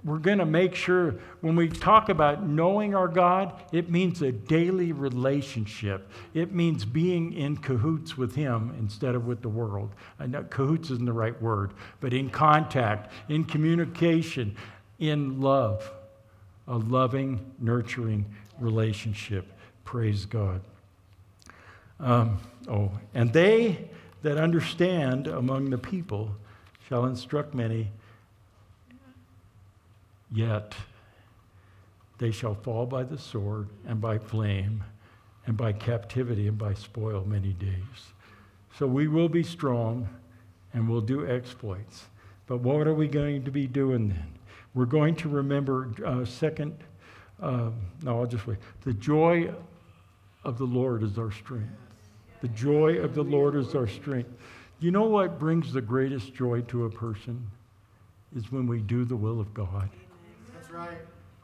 we're 0.06 0.20
going 0.20 0.38
to 0.38 0.46
make 0.46 0.76
sure 0.76 1.16
when 1.42 1.56
we 1.56 1.68
talk 1.68 2.10
about 2.10 2.48
knowing 2.48 2.94
our 2.94 3.08
God, 3.08 3.60
it 3.72 3.90
means 3.90 4.22
a 4.22 4.32
daily 4.32 4.92
relationship. 4.92 6.08
It 6.36 6.54
means 6.54 6.86
being 6.86 7.34
in 7.34 7.58
cahoots 7.58 8.16
with 8.16 8.36
Him 8.36 8.76
instead 8.78 9.16
of 9.16 9.26
with 9.26 9.42
the 9.42 9.50
world. 9.50 9.96
I 10.20 10.28
know 10.28 10.44
cahoots 10.44 10.92
isn't 10.92 11.06
the 11.06 11.12
right 11.12 11.40
word, 11.42 11.74
but 12.02 12.14
in 12.14 12.30
contact, 12.30 13.12
in 13.30 13.46
communication, 13.46 14.56
in 15.00 15.42
love, 15.42 15.92
a 16.68 16.78
loving, 16.78 17.54
nurturing 17.60 18.26
relationship. 18.60 19.48
Praise 19.86 20.28
God. 20.28 20.62
Um, 22.00 22.38
oh, 22.70 22.92
and 23.16 23.34
they 23.34 23.90
that 24.22 24.38
understand 24.38 25.26
among 25.26 25.72
the 25.72 25.78
people 25.80 26.36
shall 26.88 27.06
instruct 27.06 27.56
many 27.56 27.90
Yet 30.32 30.76
they 32.18 32.32
shall 32.32 32.56
fall 32.56 32.86
by 32.86 33.04
the 33.04 33.18
sword 33.18 33.70
and 33.86 34.00
by 34.00 34.18
flame 34.18 34.84
and 35.46 35.56
by 35.56 35.74
captivity 35.74 36.48
and 36.48 36.58
by 36.58 36.74
spoil 36.74 37.24
many 37.26 37.54
days. 37.54 38.14
So 38.78 38.88
we 38.88 39.08
will 39.08 39.30
be 39.30 39.44
strong 39.44 40.10
and 40.74 40.90
we'll 40.90 41.02
do 41.02 41.28
exploits. 41.28 42.06
But 42.48 42.58
what 42.58 42.88
are 42.88 42.94
we 42.94 43.08
going 43.08 43.44
to 43.44 43.52
be 43.52 43.68
doing 43.68 44.10
then? 44.10 44.34
We're 44.74 44.86
going 44.86 45.16
to 45.18 45.30
remember, 45.30 45.92
uh, 46.06 46.26
second, 46.26 46.76
uh, 47.42 47.70
no, 48.02 48.20
I'll 48.20 48.26
just 48.26 48.46
wait. 48.46 48.58
The 48.82 48.94
joy 48.94 49.54
of 50.44 50.58
the 50.58 50.66
Lord 50.66 51.02
is 51.04 51.18
our 51.18 51.32
strength. 51.32 51.72
The 52.42 52.50
joy 52.50 52.98
of 52.98 53.16
the 53.16 53.24
Lord 53.24 53.56
is 53.56 53.74
our 53.74 53.88
strength. 53.88 54.30
You 54.80 54.92
know 54.92 55.06
what 55.06 55.40
brings 55.40 55.72
the 55.72 55.82
greatest 55.82 56.34
joy 56.34 56.62
to 56.62 56.86
a 56.86 56.90
person? 56.90 57.50
Is 58.36 58.52
when 58.52 58.68
we 58.68 58.80
do 58.82 59.06
the 59.06 59.16
will 59.16 59.40
of 59.40 59.54
God 59.54 59.90
right. 60.76 60.98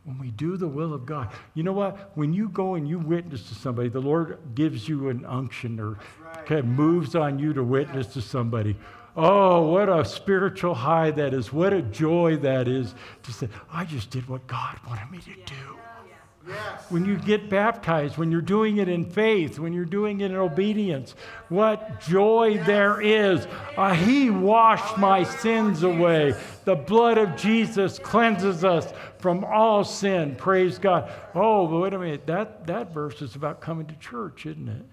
When 0.03 0.17
we 0.17 0.31
do 0.31 0.57
the 0.57 0.67
will 0.67 0.93
of 0.93 1.05
God. 1.05 1.29
You 1.53 1.61
know 1.63 1.73
what? 1.73 2.11
When 2.15 2.33
you 2.33 2.49
go 2.49 2.73
and 2.73 2.87
you 2.87 2.97
witness 2.97 3.47
to 3.49 3.55
somebody, 3.55 3.87
the 3.89 3.99
Lord 3.99 4.39
gives 4.55 4.89
you 4.89 5.09
an 5.09 5.25
unction 5.25 5.79
or 5.79 5.99
right. 6.25 6.45
kind 6.45 6.59
of 6.59 6.65
moves 6.65 7.15
on 7.15 7.37
you 7.37 7.53
to 7.53 7.63
witness 7.63 8.07
to 8.13 8.21
somebody. 8.21 8.75
Oh, 9.15 9.67
what 9.71 9.89
a 9.89 10.03
spiritual 10.05 10.73
high 10.73 11.11
that 11.11 11.33
is. 11.33 11.51
What 11.51 11.73
a 11.73 11.81
joy 11.81 12.37
that 12.37 12.67
is 12.67 12.95
to 13.23 13.33
say, 13.33 13.49
I 13.71 13.85
just 13.85 14.09
did 14.09 14.27
what 14.27 14.47
God 14.47 14.79
wanted 14.87 15.11
me 15.11 15.19
to 15.19 15.35
do. 15.45 15.80
Yes. 16.47 16.83
When 16.89 17.05
you 17.05 17.17
get 17.17 17.49
baptized, 17.49 18.17
when 18.17 18.31
you're 18.31 18.41
doing 18.41 18.77
it 18.77 18.89
in 18.89 19.05
faith, 19.05 19.59
when 19.59 19.73
you're 19.73 19.85
doing 19.85 20.21
it 20.21 20.31
in 20.31 20.37
obedience, 20.37 21.13
what 21.49 22.01
joy 22.01 22.55
yes. 22.55 22.67
there 22.67 23.01
is. 23.01 23.47
Uh, 23.77 23.93
he 23.93 24.29
washed 24.29 24.97
my 24.97 25.23
sins 25.23 25.83
away. 25.83 26.33
The 26.65 26.75
blood 26.75 27.17
of 27.17 27.35
Jesus 27.35 27.99
cleanses 27.99 28.63
us 28.63 28.91
from 29.19 29.43
all 29.43 29.83
sin. 29.83 30.35
Praise 30.35 30.79
God. 30.79 31.11
Oh, 31.35 31.67
but 31.67 31.79
wait 31.79 31.93
a 31.93 31.99
minute. 31.99 32.25
That, 32.25 32.65
that 32.67 32.93
verse 32.93 33.21
is 33.21 33.35
about 33.35 33.61
coming 33.61 33.85
to 33.87 33.95
church, 33.95 34.45
isn't 34.45 34.67
it? 34.67 34.85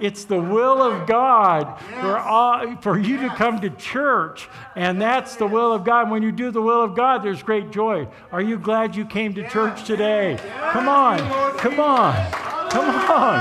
It's 0.00 0.24
the 0.24 0.40
will 0.40 0.82
of 0.82 1.06
God 1.06 1.78
for, 2.00 2.18
all, 2.18 2.76
for 2.76 2.98
you 2.98 3.16
to 3.18 3.28
come 3.28 3.60
to 3.60 3.70
church, 3.70 4.48
and 4.74 5.00
that's 5.00 5.36
the 5.36 5.46
will 5.46 5.72
of 5.72 5.84
God. 5.84 6.10
When 6.10 6.22
you 6.22 6.32
do 6.32 6.50
the 6.50 6.60
will 6.60 6.82
of 6.82 6.96
God, 6.96 7.22
there's 7.22 7.42
great 7.42 7.70
joy. 7.70 8.08
Are 8.32 8.42
you 8.42 8.58
glad 8.58 8.96
you 8.96 9.04
came 9.04 9.34
to 9.34 9.48
church 9.48 9.84
today? 9.84 10.36
Come 10.72 10.88
on, 10.88 11.18
come 11.58 11.78
on, 11.78 12.32
come 12.70 12.90
on. 13.10 13.38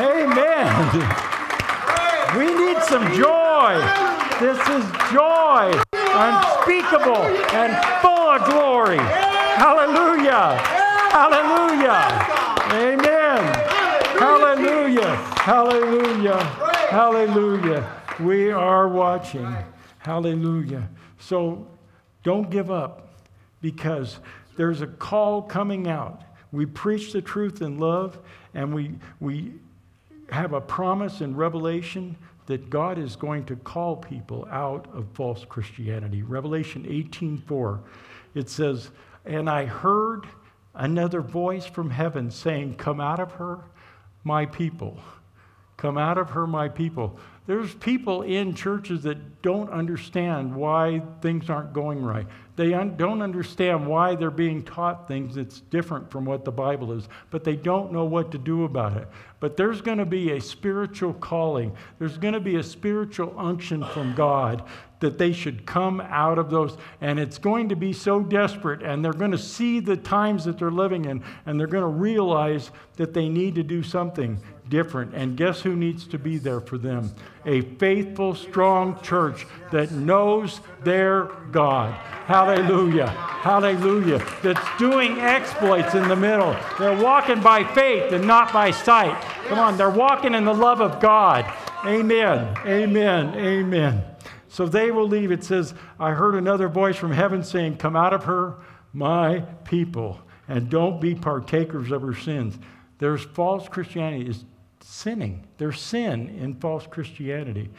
Amen. 0.00 0.72
We 2.38 2.46
need 2.46 2.82
some 2.84 3.12
joy. 3.12 3.76
This 4.40 4.58
is 4.70 4.84
joy, 5.12 5.78
unspeakable 5.92 7.26
and 7.52 7.76
full 8.00 8.10
of 8.10 8.44
glory. 8.48 8.96
Hallelujah. 8.96 10.56
Hallelujah. 11.12 12.00
Amen. 12.72 13.11
Hallelujah. 15.00 15.16
Hallelujah. 15.38 16.38
Hallelujah. 16.90 18.02
We 18.20 18.50
are 18.50 18.88
watching. 18.88 19.56
Hallelujah. 19.98 20.86
So 21.18 21.66
don't 22.22 22.50
give 22.50 22.70
up 22.70 23.08
because 23.62 24.18
there's 24.56 24.82
a 24.82 24.86
call 24.86 25.40
coming 25.40 25.88
out. 25.88 26.22
We 26.52 26.66
preach 26.66 27.12
the 27.12 27.22
truth 27.22 27.62
in 27.62 27.78
love 27.78 28.18
and 28.52 28.74
we, 28.74 28.96
we 29.18 29.54
have 30.28 30.52
a 30.52 30.60
promise 30.60 31.22
in 31.22 31.34
Revelation 31.36 32.14
that 32.44 32.68
God 32.68 32.98
is 32.98 33.16
going 33.16 33.46
to 33.46 33.56
call 33.56 33.96
people 33.96 34.46
out 34.50 34.86
of 34.92 35.06
false 35.14 35.46
Christianity. 35.48 36.22
Revelation 36.22 36.84
18:4 36.84 37.80
it 38.34 38.50
says, 38.50 38.90
"And 39.24 39.48
I 39.48 39.64
heard 39.64 40.26
another 40.74 41.22
voice 41.22 41.64
from 41.64 41.90
heaven 41.90 42.30
saying, 42.30 42.74
Come 42.74 43.00
out 43.00 43.20
of 43.20 43.32
her 43.32 43.60
my 44.24 44.46
people. 44.46 44.98
Come 45.76 45.98
out 45.98 46.18
of 46.18 46.30
her, 46.30 46.46
my 46.46 46.68
people. 46.68 47.18
There's 47.46 47.74
people 47.74 48.22
in 48.22 48.54
churches 48.54 49.02
that 49.02 49.42
don't 49.42 49.68
understand 49.70 50.54
why 50.54 51.02
things 51.20 51.50
aren't 51.50 51.72
going 51.72 52.00
right. 52.04 52.26
They 52.54 52.72
un- 52.72 52.96
don't 52.96 53.20
understand 53.20 53.86
why 53.86 54.14
they're 54.14 54.30
being 54.30 54.62
taught 54.62 55.08
things 55.08 55.34
that's 55.34 55.60
different 55.60 56.08
from 56.08 56.24
what 56.24 56.44
the 56.44 56.52
Bible 56.52 56.92
is, 56.92 57.08
but 57.30 57.42
they 57.42 57.56
don't 57.56 57.92
know 57.92 58.04
what 58.04 58.30
to 58.30 58.38
do 58.38 58.62
about 58.62 58.96
it. 58.96 59.08
But 59.40 59.56
there's 59.56 59.80
going 59.80 59.98
to 59.98 60.06
be 60.06 60.32
a 60.32 60.40
spiritual 60.40 61.14
calling, 61.14 61.74
there's 61.98 62.16
going 62.16 62.34
to 62.34 62.40
be 62.40 62.56
a 62.56 62.62
spiritual 62.62 63.34
unction 63.36 63.82
from 63.82 64.14
God 64.14 64.62
that 65.02 65.18
they 65.18 65.32
should 65.32 65.66
come 65.66 66.00
out 66.00 66.38
of 66.38 66.48
those. 66.48 66.78
And 67.02 67.20
it's 67.20 67.36
going 67.36 67.68
to 67.68 67.76
be 67.76 67.92
so 67.92 68.20
desperate, 68.20 68.82
and 68.82 69.04
they're 69.04 69.12
going 69.12 69.32
to 69.32 69.38
see 69.38 69.78
the 69.78 69.96
times 69.96 70.44
that 70.46 70.58
they're 70.58 70.70
living 70.70 71.04
in, 71.04 71.22
and 71.44 71.60
they're 71.60 71.66
going 71.66 71.82
to 71.82 71.86
realize 71.86 72.70
that 72.96 73.12
they 73.12 73.28
need 73.28 73.54
to 73.56 73.62
do 73.62 73.82
something 73.82 74.40
different. 74.68 75.14
And 75.14 75.36
guess 75.36 75.60
who 75.60 75.76
needs 75.76 76.06
to 76.08 76.18
be 76.18 76.38
there 76.38 76.60
for 76.60 76.78
them? 76.78 77.14
A 77.44 77.60
faithful, 77.60 78.34
strong 78.34 79.00
church 79.02 79.46
that 79.70 79.90
knows 79.92 80.60
their 80.82 81.24
God. 81.50 81.92
Hallelujah. 82.26 83.08
Hallelujah. 83.08 84.24
That's 84.42 84.78
doing 84.78 85.18
exploits 85.18 85.94
in 85.94 86.08
the 86.08 86.16
middle. 86.16 86.56
They're 86.78 87.02
walking 87.02 87.40
by 87.42 87.64
faith 87.74 88.12
and 88.12 88.26
not 88.26 88.52
by 88.52 88.70
sight. 88.70 89.20
Come 89.48 89.58
on, 89.58 89.76
they're 89.76 89.90
walking 89.90 90.34
in 90.34 90.44
the 90.44 90.54
love 90.54 90.80
of 90.80 91.00
God. 91.00 91.44
Amen. 91.84 92.56
Amen. 92.64 93.34
Amen. 93.34 94.11
So 94.52 94.66
they 94.66 94.90
will 94.90 95.08
leave. 95.08 95.32
It 95.32 95.42
says, 95.42 95.72
I 95.98 96.10
heard 96.10 96.34
another 96.34 96.68
voice 96.68 96.96
from 96.96 97.10
heaven 97.10 97.42
saying, 97.42 97.78
Come 97.78 97.96
out 97.96 98.12
of 98.12 98.24
her, 98.24 98.58
my 98.92 99.40
people, 99.64 100.20
and 100.46 100.68
don't 100.68 101.00
be 101.00 101.14
partakers 101.14 101.90
of 101.90 102.02
her 102.02 102.14
sins. 102.14 102.58
There's 102.98 103.24
false 103.24 103.66
Christianity 103.66 104.28
is 104.28 104.44
sinning. 104.80 105.46
There's 105.56 105.80
sin 105.80 106.28
in 106.38 106.56
false 106.56 106.86
Christianity. 106.86 107.70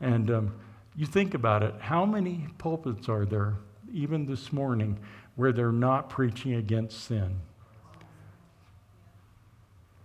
And 0.00 0.30
um, 0.30 0.54
you 0.96 1.04
think 1.04 1.34
about 1.34 1.62
it, 1.62 1.74
how 1.80 2.06
many 2.06 2.46
pulpits 2.56 3.10
are 3.10 3.26
there, 3.26 3.58
even 3.92 4.24
this 4.24 4.54
morning, 4.54 4.98
where 5.34 5.52
they're 5.52 5.70
not 5.70 6.08
preaching 6.08 6.54
against 6.54 7.04
sin? 7.04 7.36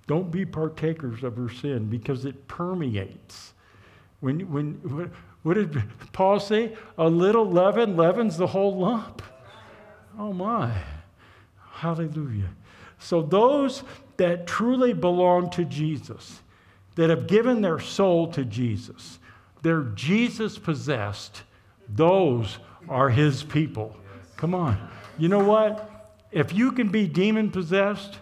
Don't 0.07 0.29
be 0.29 0.45
partakers 0.45 1.23
of 1.23 1.37
her 1.37 1.47
sin 1.47 1.85
because 1.85 2.25
it 2.25 2.49
permeates. 2.49 3.53
When, 4.19 4.51
when, 4.51 5.09
what 5.43 5.55
did 5.55 5.83
Paul 6.11 6.39
say? 6.39 6.75
A 6.97 7.07
little 7.07 7.49
leaven 7.49 7.97
leavens 7.97 8.37
the 8.37 8.47
whole 8.47 8.77
lump. 8.77 9.21
Oh 10.17 10.33
my. 10.33 10.71
Hallelujah. 11.71 12.49
So, 12.99 13.23
those 13.23 13.83
that 14.17 14.45
truly 14.45 14.93
belong 14.93 15.49
to 15.51 15.65
Jesus, 15.65 16.41
that 16.95 17.09
have 17.09 17.25
given 17.25 17.61
their 17.61 17.79
soul 17.79 18.27
to 18.33 18.45
Jesus, 18.45 19.17
they're 19.63 19.81
Jesus 19.95 20.59
possessed, 20.59 21.41
those 21.89 22.59
are 22.87 23.09
his 23.09 23.43
people. 23.43 23.95
Come 24.37 24.53
on. 24.53 24.89
You 25.17 25.29
know 25.29 25.43
what? 25.43 25.87
If 26.31 26.53
you 26.53 26.71
can 26.71 26.89
be 26.89 27.07
demon 27.07 27.49
possessed, 27.49 28.19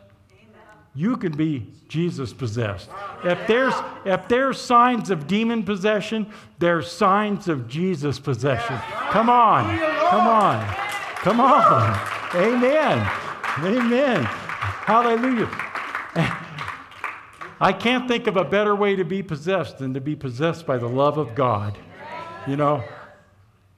you 1.00 1.16
can 1.16 1.32
be 1.32 1.66
Jesus 1.88 2.34
possessed. 2.34 2.90
If 3.24 3.48
there's, 3.48 3.74
if 4.04 4.28
there's 4.28 4.60
signs 4.60 5.10
of 5.10 5.28
demon 5.28 5.64
possession, 5.64 6.28
there's 6.60 6.92
signs 6.92 7.48
of 7.48 7.70
Jesus 7.70 8.20
possession. 8.20 8.78
Come 9.10 9.30
on. 9.30 9.80
Come 9.80 10.28
on. 10.28 10.76
Come 11.16 11.40
on. 11.40 11.98
Amen. 12.36 13.00
Amen. 13.60 14.24
Hallelujah. 14.26 15.50
I 17.62 17.72
can't 17.72 18.06
think 18.06 18.28
of 18.28 18.36
a 18.36 18.44
better 18.44 18.76
way 18.76 18.98
to 18.98 19.06
be 19.06 19.24
possessed 19.24 19.78
than 19.78 19.94
to 19.94 20.02
be 20.02 20.18
possessed 20.18 20.68
by 20.68 20.78
the 20.78 20.90
love 20.90 21.18
of 21.18 21.34
God. 21.34 21.78
You 22.46 22.58
know, 22.58 22.84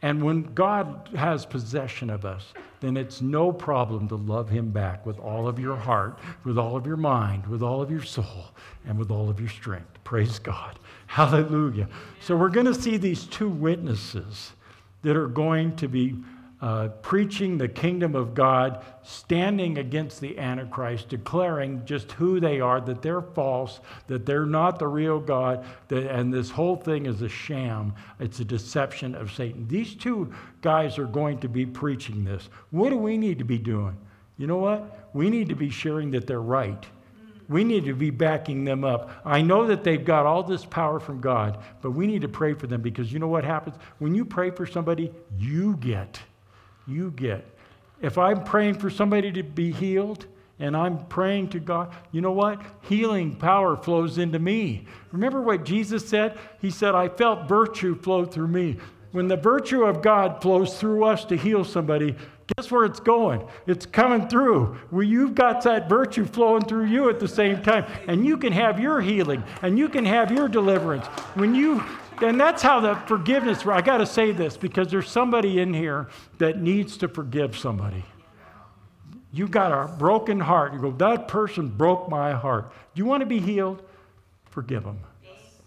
and 0.02 0.24
when 0.24 0.54
God 0.54 1.10
has 1.16 1.45
possession 1.45 2.10
of 2.10 2.26
us, 2.26 2.54
then 2.80 2.97
it's 2.97 3.22
no 3.22 3.52
problem 3.52 4.08
to 4.08 4.16
love 4.16 4.49
Him 4.49 4.72
back 4.72 5.06
with 5.06 5.20
all 5.20 5.47
of 5.47 5.60
your 5.60 5.76
heart, 5.76 6.18
with 6.43 6.58
all 6.58 6.76
of 6.76 6.88
your 6.88 6.97
mind, 6.97 7.45
with 7.45 7.62
all 7.62 7.82
of 7.82 7.91
your 7.91 8.02
soul, 8.02 8.45
and 8.88 8.97
with 8.97 9.12
all 9.12 9.30
of 9.30 9.39
your 9.39 9.49
strength. 9.49 10.04
Praise 10.04 10.39
God. 10.39 10.80
Hallelujah. 11.06 11.88
So 12.20 12.36
we're 12.36 12.49
going 12.49 12.66
to 12.66 12.74
see 12.74 12.97
these 12.97 13.26
two 13.26 13.49
witnesses 13.49 14.54
that 15.04 15.16
are 15.16 15.28
going 15.28 15.76
to 15.76 15.88
be 15.88 16.16
uh, 16.62 16.89
preaching 17.01 17.57
the 17.57 17.68
kingdom 17.68 18.16
of 18.16 18.36
God, 18.36 18.86
standing 19.01 19.80
against 19.80 20.22
the 20.22 20.38
Antichrist, 20.38 21.09
declaring 21.09 21.84
just 21.86 22.12
who 22.12 22.39
they 22.39 22.59
are, 22.59 22.80
that 22.82 23.01
they're 23.01 23.22
false, 23.22 23.80
that 24.05 24.28
they're 24.28 24.45
not 24.45 24.78
the 24.78 24.88
real 24.88 25.20
God, 25.20 25.66
that, 25.88 26.05
and 26.16 26.32
this 26.32 26.51
whole 26.51 26.76
thing 26.76 27.07
is 27.07 27.24
a 27.24 27.30
sham. 27.30 27.95
It's 28.20 28.39
a 28.39 28.45
deception 28.45 29.16
of 29.16 29.32
Satan. 29.32 29.68
These 29.68 29.95
two 29.95 30.32
guys 30.62 30.99
are 30.99 31.07
going 31.07 31.39
to 31.39 31.49
be 31.49 31.66
preaching 31.66 32.24
this. 32.24 32.47
What 32.70 32.89
do 32.89 32.97
we 32.97 33.18
need 33.18 33.39
to 33.39 33.45
be 33.45 33.57
doing? 33.57 33.97
You 34.38 34.45
know 34.45 34.57
what? 34.57 35.09
We 35.14 35.32
need 35.32 35.49
to 35.49 35.55
be 35.55 35.72
sharing 35.72 36.12
that 36.12 36.28
they're 36.28 36.41
right. 36.41 36.86
We 37.49 37.64
need 37.64 37.86
to 37.86 37.93
be 37.93 38.12
backing 38.12 38.66
them 38.66 38.84
up. 38.84 39.09
I 39.26 39.41
know 39.41 39.66
that 39.66 39.84
they've 39.84 40.05
got 40.05 40.28
all 40.28 40.43
this 40.43 40.64
power 40.64 40.99
from 40.99 41.22
God, 41.22 41.57
but 41.82 41.91
we 41.91 42.05
need 42.05 42.22
to 42.22 42.30
pray 42.30 42.53
for 42.53 42.68
them 42.68 42.82
because 42.82 43.12
you 43.12 43.18
know 43.18 43.28
what 43.28 43.43
happens? 43.43 43.76
When 43.97 44.14
you 44.14 44.26
pray 44.26 44.51
for 44.51 44.68
somebody, 44.68 45.12
you 45.38 45.76
get 45.78 46.22
you 46.91 47.11
get. 47.11 47.45
If 48.01 48.17
I'm 48.17 48.43
praying 48.43 48.75
for 48.75 48.89
somebody 48.89 49.31
to 49.31 49.43
be 49.43 49.71
healed 49.71 50.25
and 50.59 50.75
I'm 50.75 51.05
praying 51.05 51.49
to 51.49 51.59
God, 51.59 51.93
you 52.11 52.21
know 52.21 52.31
what? 52.31 52.61
Healing 52.81 53.35
power 53.35 53.77
flows 53.77 54.17
into 54.17 54.39
me. 54.39 54.85
Remember 55.11 55.41
what 55.41 55.63
Jesus 55.63 56.07
said? 56.07 56.37
He 56.59 56.69
said, 56.69 56.95
I 56.95 57.09
felt 57.09 57.47
virtue 57.47 57.95
flow 57.95 58.25
through 58.25 58.47
me. 58.47 58.77
When 59.11 59.27
the 59.27 59.37
virtue 59.37 59.83
of 59.83 60.01
God 60.01 60.41
flows 60.41 60.79
through 60.79 61.03
us 61.03 61.25
to 61.25 61.35
heal 61.35 61.63
somebody, 61.65 62.15
guess 62.55 62.71
where 62.71 62.85
it's 62.85 62.99
going? 62.99 63.45
It's 63.67 63.85
coming 63.85 64.27
through. 64.27 64.77
Well, 64.89 65.03
you've 65.03 65.35
got 65.35 65.63
that 65.63 65.89
virtue 65.89 66.25
flowing 66.25 66.63
through 66.63 66.85
you 66.85 67.09
at 67.09 67.19
the 67.19 67.27
same 67.27 67.61
time, 67.61 67.85
and 68.07 68.25
you 68.25 68.37
can 68.37 68.53
have 68.53 68.79
your 68.79 69.01
healing 69.01 69.43
and 69.61 69.77
you 69.77 69.89
can 69.89 70.05
have 70.05 70.31
your 70.31 70.47
deliverance. 70.47 71.05
When 71.35 71.53
you 71.53 71.83
and 72.22 72.39
that's 72.39 72.61
how 72.61 72.80
the 72.80 72.95
forgiveness, 73.07 73.65
I 73.65 73.82
got 73.82 73.97
to 73.97 74.05
say 74.05 74.32
this 74.32 74.57
because 74.57 74.89
there's 74.89 75.09
somebody 75.09 75.59
in 75.59 75.74
here 75.74 76.07
that 76.38 76.61
needs 76.61 76.97
to 76.97 77.07
forgive 77.07 77.57
somebody. 77.57 78.03
You 79.34 79.47
got 79.47 79.72
a 79.72 79.88
broken 79.97 80.39
heart. 80.39 80.74
You 80.74 80.80
go, 80.80 80.91
that 80.91 81.28
person 81.28 81.69
broke 81.69 82.09
my 82.09 82.34
heart. 82.34 82.72
Do 82.93 82.99
you 82.99 83.05
want 83.05 83.22
to 83.22 83.26
be 83.26 83.39
healed? 83.39 83.82
Forgive 84.49 84.84
them. 84.84 84.99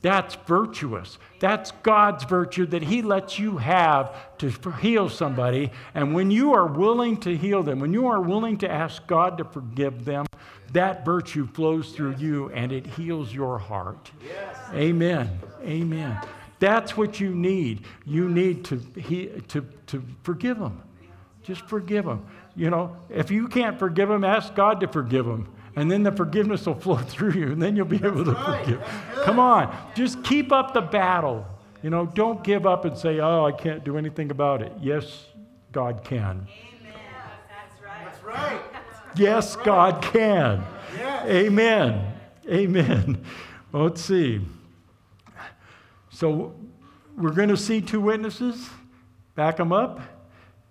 That's 0.03 0.35
virtuous. 0.47 1.17
That's 1.41 1.71
God's 1.83 2.25
virtue 2.25 2.67
that 2.67 2.83
He 2.83 3.01
lets 3.01 3.39
you 3.39 3.57
have 3.57 4.15
to 4.37 4.51
heal 4.83 5.09
somebody. 5.09 5.71
And 5.95 6.15
when 6.15 6.31
you 6.31 6.53
are 6.53 6.67
willing 6.67 7.17
to 7.21 7.35
heal 7.35 7.63
them, 7.63 7.81
when 7.81 7.95
you 7.95 8.07
are 8.09 8.21
willing 8.21 8.59
to 8.59 8.71
ask 8.71 9.07
God 9.07 9.39
to 9.39 9.45
forgive 9.45 10.05
them, 10.05 10.27
that 10.75 11.07
virtue 11.07 11.47
flows 11.47 11.93
through 11.93 12.17
you 12.17 12.51
and 12.51 12.71
it 12.71 12.87
heals 12.87 13.33
your 13.33 13.59
heart. 13.59 14.11
Yes. 14.23 14.57
Amen. 14.75 15.39
Amen. 15.63 16.19
That's 16.65 16.97
what 16.97 17.21
you 17.21 17.35
need. 17.35 17.85
You 18.07 18.29
need 18.29 18.65
to, 18.67 18.81
he, 18.97 19.27
to, 19.49 19.67
to 19.89 20.03
forgive 20.23 20.59
them. 20.59 20.83
Just 21.43 21.61
forgive 21.69 22.07
them. 22.07 22.27
You 22.57 22.71
know, 22.71 22.97
if 23.11 23.31
you 23.31 23.49
can't 23.49 23.79
forgive 23.79 24.09
them, 24.09 24.25
ask 24.25 24.55
God 24.55 24.81
to 24.81 24.89
forgive 24.89 25.27
them 25.27 25.55
and 25.77 25.91
then 25.91 26.03
the 26.03 26.13
forgiveness 26.13 26.67
will 26.67 26.75
flow 26.75 26.97
through 27.13 27.33
you, 27.33 27.53
and 27.53 27.61
then 27.61 27.77
you'll 27.77 27.87
be 27.87 27.97
able 27.97 28.25
to 28.25 28.33
right. 28.33 28.65
forgive. 28.65 28.83
Come 29.25 29.39
on, 29.39 29.77
just 29.95 30.23
keep 30.25 30.53
up 30.53 30.73
the 30.73 30.81
battle. 30.81 31.47
You 31.83 31.91
know, 31.91 32.07
don't 32.07 32.43
give 32.43 32.67
up 32.67 32.85
and 32.85 32.97
say, 32.97 33.21
"Oh, 33.21 33.45
I 33.45 33.53
can't 33.53 33.85
do 33.85 33.99
anything 33.99 34.31
about 34.31 34.63
it." 34.63 34.73
Yes, 34.81 35.27
God 35.73 36.05
can. 36.05 36.47
Amen. 36.81 36.95
That's 37.49 37.83
right. 37.83 38.05
That's 38.05 38.25
right. 38.25 38.61
Yes, 39.17 39.57
right. 39.57 39.65
God 39.67 40.03
can. 40.03 40.65
Yes. 40.97 41.27
Amen. 41.29 42.15
Amen. 42.49 43.25
Well, 43.73 43.85
let's 43.85 44.03
see. 44.03 44.41
So 46.25 46.55
we're 47.19 47.33
going 47.33 47.51
to 47.51 47.57
see 47.57 47.83
two 47.83 48.01
witnesses. 48.01 48.71
Back 49.35 49.59
them 49.59 49.73
up 49.73 50.01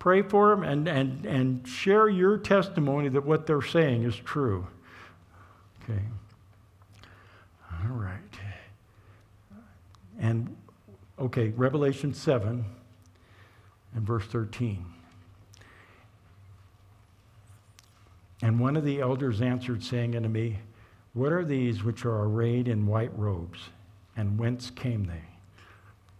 pray 0.04 0.20
for 0.20 0.50
them 0.50 0.62
and, 0.62 0.86
and, 0.86 1.24
and 1.24 1.66
share 1.66 2.10
your 2.10 2.36
testimony 2.36 3.08
that 3.08 3.24
what 3.24 3.46
they're 3.46 3.62
saying 3.62 4.02
is 4.02 4.14
true. 4.14 4.66
Okay. 5.82 6.02
All 7.72 7.96
right. 7.96 8.18
And, 10.20 10.54
okay, 11.18 11.48
Revelation 11.56 12.12
7 12.12 12.66
and 13.94 14.06
verse 14.06 14.26
13. 14.26 14.84
And 18.42 18.60
one 18.60 18.76
of 18.76 18.84
the 18.84 19.00
elders 19.00 19.40
answered, 19.40 19.82
saying 19.82 20.16
unto 20.16 20.28
me, 20.28 20.58
What 21.14 21.32
are 21.32 21.46
these 21.46 21.82
which 21.82 22.04
are 22.04 22.24
arrayed 22.24 22.68
in 22.68 22.86
white 22.86 23.16
robes, 23.18 23.70
and 24.18 24.38
whence 24.38 24.68
came 24.68 25.04
they? 25.04 25.33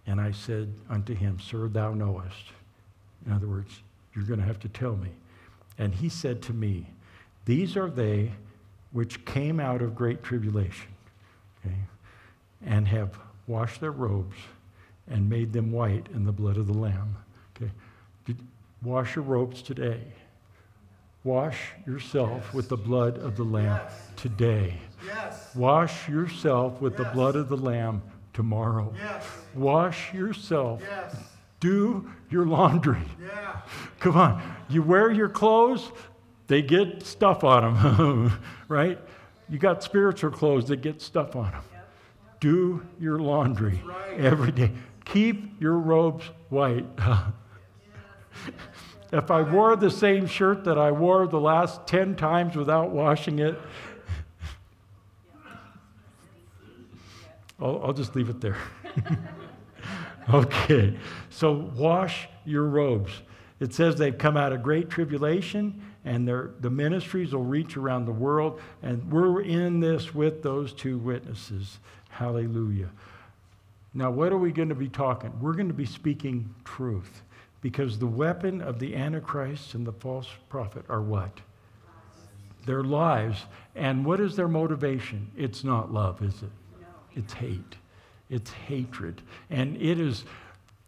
And 0.07 0.21
I 0.21 0.31
said 0.31 0.73
unto 0.89 1.13
him, 1.13 1.39
Sir, 1.39 1.67
thou 1.67 1.93
knowest. 1.93 2.51
In 3.25 3.31
other 3.31 3.47
words, 3.47 3.79
you're 4.13 4.25
going 4.25 4.39
to 4.39 4.45
have 4.45 4.59
to 4.61 4.69
tell 4.69 4.95
me. 4.95 5.09
And 5.77 5.93
he 5.93 6.09
said 6.09 6.41
to 6.43 6.53
me, 6.53 6.87
These 7.45 7.75
are 7.75 7.89
they 7.89 8.31
which 8.91 9.25
came 9.25 9.59
out 9.59 9.81
of 9.81 9.93
great 9.93 10.23
tribulation, 10.23 10.87
okay, 11.59 11.75
and 12.65 12.87
have 12.87 13.17
washed 13.45 13.81
their 13.81 13.91
robes 13.91 14.37
and 15.07 15.29
made 15.29 15.51
them 15.51 15.71
white 15.71 16.07
in 16.13 16.25
the 16.25 16.31
blood 16.31 16.57
of 16.57 16.67
the 16.67 16.73
Lamb. 16.73 17.17
Okay, 17.55 17.71
Did, 18.25 18.37
wash 18.81 19.15
your 19.15 19.25
robes 19.25 19.61
today. 19.61 20.01
Wash 21.25 21.59
yourself 21.87 22.43
yes. 22.45 22.53
with 22.53 22.69
the 22.69 22.77
blood 22.77 23.17
of 23.17 23.35
the 23.35 23.43
Lamb 23.43 23.81
yes. 23.83 23.93
today. 24.15 24.77
Yes. 25.05 25.55
Wash 25.55 26.07
yourself 26.07 26.79
with 26.79 26.95
the 26.95 27.05
blood 27.05 27.35
of 27.35 27.49
the 27.49 27.57
Lamb 27.57 28.01
tomorrow. 28.33 28.93
Wash 29.55 30.13
yourself. 30.13 30.83
Do 31.59 32.09
your 32.29 32.45
laundry. 32.45 33.01
Yeah. 33.21 33.61
Come 33.99 34.17
on. 34.17 34.41
You 34.69 34.83
wear 34.83 35.11
your 35.11 35.29
clothes, 35.29 35.91
they 36.47 36.61
get 36.61 37.03
stuff 37.03 37.43
on 37.43 37.73
them, 37.73 38.39
right? 38.67 38.99
You 39.49 39.57
got 39.57 39.83
spiritual 39.83 40.31
clothes 40.31 40.67
that 40.67 40.81
get 40.81 41.01
stuff 41.01 41.35
on 41.35 41.51
them. 41.51 41.63
Do 42.39 42.85
your 42.99 43.19
laundry 43.19 43.81
right. 43.85 44.19
every 44.19 44.51
day. 44.51 44.71
Keep 45.05 45.61
your 45.61 45.77
robes 45.77 46.25
white. 46.49 46.85
if 49.11 49.31
I 49.31 49.41
wore 49.41 49.75
the 49.75 49.89
same 49.89 50.27
shirt 50.27 50.63
that 50.65 50.77
I 50.77 50.91
wore 50.91 51.27
the 51.27 51.39
last 51.39 51.87
10 51.87 52.15
times 52.15 52.55
without 52.55 52.91
washing 52.91 53.39
it, 53.39 53.59
I'll, 57.59 57.81
I'll 57.85 57.93
just 57.93 58.15
leave 58.15 58.29
it 58.29 58.41
there. 58.41 58.57
okay, 60.33 60.97
so 61.29 61.71
wash 61.75 62.27
your 62.45 62.65
robes. 62.65 63.11
It 63.59 63.73
says 63.73 63.95
they've 63.95 64.17
come 64.17 64.37
out 64.37 64.51
of 64.51 64.63
great 64.63 64.89
tribulation 64.89 65.81
and 66.03 66.27
the 66.27 66.69
ministries 66.69 67.33
will 67.33 67.43
reach 67.43 67.77
around 67.77 68.05
the 68.05 68.11
world. 68.11 68.61
And 68.83 69.11
we're 69.11 69.41
in 69.41 69.79
this 69.79 70.13
with 70.13 70.43
those 70.43 70.71
two 70.71 70.99
witnesses. 70.99 71.79
Hallelujah. 72.09 72.91
Now, 73.93 74.11
what 74.11 74.31
are 74.31 74.37
we 74.37 74.51
going 74.51 74.69
to 74.69 74.75
be 74.75 74.89
talking? 74.89 75.33
We're 75.41 75.53
going 75.53 75.69
to 75.69 75.73
be 75.73 75.85
speaking 75.85 76.53
truth 76.63 77.23
because 77.61 77.97
the 77.97 78.05
weapon 78.05 78.61
of 78.61 78.77
the 78.77 78.95
Antichrist 78.95 79.73
and 79.73 79.87
the 79.87 79.93
false 79.93 80.27
prophet 80.49 80.85
are 80.89 81.01
what? 81.01 81.39
Their 82.67 82.83
lives. 82.83 83.45
And 83.75 84.05
what 84.05 84.19
is 84.19 84.35
their 84.35 84.47
motivation? 84.47 85.31
It's 85.35 85.63
not 85.63 85.91
love, 85.91 86.21
is 86.21 86.43
it? 86.43 86.51
It's 87.15 87.33
hate. 87.33 87.77
It's 88.29 88.51
hatred. 88.51 89.21
And 89.49 89.75
it 89.81 89.99
is 89.99 90.25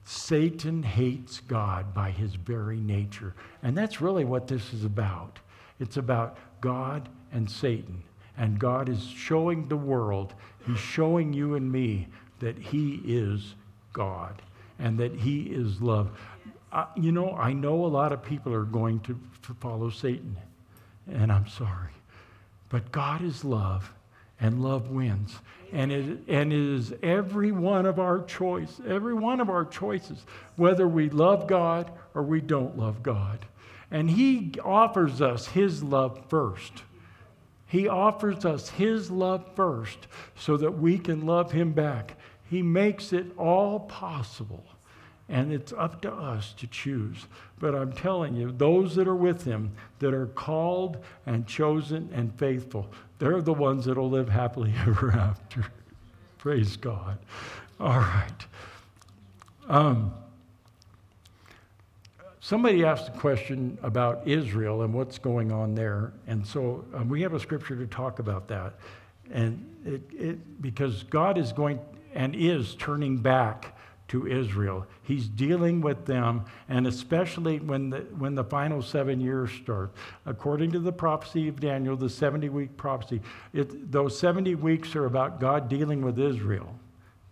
Satan 0.03 0.83
hates 0.83 1.41
God 1.41 1.93
by 1.93 2.11
his 2.11 2.35
very 2.35 2.79
nature. 2.79 3.33
And 3.61 3.77
that's 3.77 3.99
really 3.99 4.23
what 4.25 4.47
this 4.47 4.73
is 4.73 4.85
about. 4.85 5.39
It's 5.79 5.97
about 5.97 6.37
God 6.61 7.09
and 7.31 7.49
Satan. 7.49 8.03
And 8.37 8.59
God 8.59 8.87
is 8.87 9.03
showing 9.03 9.67
the 9.67 9.77
world, 9.77 10.33
He's 10.65 10.77
showing 10.77 11.33
you 11.33 11.55
and 11.55 11.71
me 11.71 12.07
that 12.39 12.57
He 12.57 13.01
is 13.05 13.55
God 13.93 14.41
and 14.79 14.97
that 14.99 15.13
He 15.13 15.41
is 15.41 15.81
love. 15.81 16.11
You 16.95 17.11
know, 17.11 17.31
I 17.31 17.53
know 17.53 17.85
a 17.85 17.87
lot 17.87 18.11
of 18.11 18.23
people 18.23 18.53
are 18.53 18.63
going 18.63 18.99
to 19.01 19.19
follow 19.59 19.89
Satan, 19.89 20.37
and 21.11 21.31
I'm 21.31 21.47
sorry. 21.47 21.93
But 22.69 22.91
God 22.91 23.23
is 23.23 23.43
love, 23.43 23.91
and 24.39 24.63
love 24.63 24.89
wins. 24.89 25.39
And 25.71 25.91
it, 25.91 26.19
and 26.27 26.53
it 26.53 26.59
is 26.59 26.93
every 27.03 27.51
one 27.51 27.85
of 27.85 27.99
our 27.99 28.23
choice, 28.23 28.79
every 28.87 29.13
one 29.13 29.41
of 29.41 29.49
our 29.49 29.65
choices, 29.65 30.25
whether 30.55 30.87
we 30.87 31.09
love 31.09 31.47
God 31.47 31.91
or 32.13 32.23
we 32.23 32.41
don't 32.41 32.77
love 32.77 33.03
God. 33.03 33.45
And 33.91 34.09
He 34.09 34.53
offers 34.63 35.21
us 35.21 35.47
His 35.47 35.83
love 35.83 36.23
first. 36.29 36.83
He 37.65 37.87
offers 37.87 38.45
us 38.45 38.69
His 38.69 39.11
love 39.11 39.45
first 39.55 40.07
so 40.35 40.55
that 40.57 40.77
we 40.77 40.97
can 40.97 41.25
love 41.25 41.51
Him 41.51 41.73
back. 41.73 42.17
He 42.49 42.61
makes 42.61 43.11
it 43.11 43.37
all 43.37 43.81
possible. 43.81 44.63
And 45.29 45.51
it's 45.51 45.73
up 45.73 46.01
to 46.01 46.11
us 46.11 46.53
to 46.57 46.67
choose. 46.67 47.25
But 47.59 47.75
I'm 47.75 47.91
telling 47.91 48.35
you, 48.35 48.51
those 48.51 48.95
that 48.95 49.07
are 49.07 49.15
with 49.15 49.43
him, 49.43 49.73
that 49.99 50.13
are 50.13 50.27
called 50.27 51.03
and 51.25 51.45
chosen 51.45 52.09
and 52.13 52.33
faithful, 52.39 52.89
they're 53.19 53.41
the 53.41 53.53
ones 53.53 53.85
that'll 53.85 54.09
live 54.09 54.29
happily 54.29 54.73
ever 54.87 55.11
after. 55.11 55.65
Praise 56.37 56.77
God. 56.77 57.17
All 57.79 57.99
right. 57.99 58.45
Um, 59.67 60.13
somebody 62.39 62.85
asked 62.85 63.09
a 63.09 63.11
question 63.11 63.77
about 63.83 64.25
Israel 64.25 64.83
and 64.83 64.93
what's 64.93 65.17
going 65.17 65.51
on 65.51 65.75
there. 65.75 66.13
And 66.27 66.45
so 66.45 66.85
um, 66.93 67.09
we 67.09 67.21
have 67.21 67.33
a 67.33 67.39
scripture 67.39 67.75
to 67.75 67.85
talk 67.87 68.19
about 68.19 68.47
that. 68.47 68.75
And 69.31 69.65
it, 69.85 70.01
it, 70.13 70.61
because 70.61 71.03
God 71.03 71.37
is 71.37 71.51
going 71.51 71.79
and 72.13 72.33
is 72.33 72.75
turning 72.75 73.17
back 73.17 73.76
to 74.09 74.27
Israel. 74.27 74.85
He's 75.03 75.27
dealing 75.27 75.81
with 75.81 76.05
them, 76.05 76.45
and 76.69 76.87
especially 76.87 77.59
when 77.59 77.89
the, 77.89 77.99
when 78.17 78.35
the 78.35 78.43
final 78.43 78.81
seven 78.81 79.19
years 79.19 79.51
start. 79.51 79.91
According 80.25 80.71
to 80.71 80.79
the 80.79 80.91
prophecy 80.91 81.47
of 81.47 81.59
Daniel, 81.59 81.95
the 81.95 82.09
70 82.09 82.49
week 82.49 82.77
prophecy, 82.77 83.21
it, 83.53 83.91
those 83.91 84.17
70 84.17 84.55
weeks 84.55 84.95
are 84.95 85.05
about 85.05 85.39
God 85.39 85.69
dealing 85.69 86.01
with 86.01 86.19
Israel. 86.19 86.73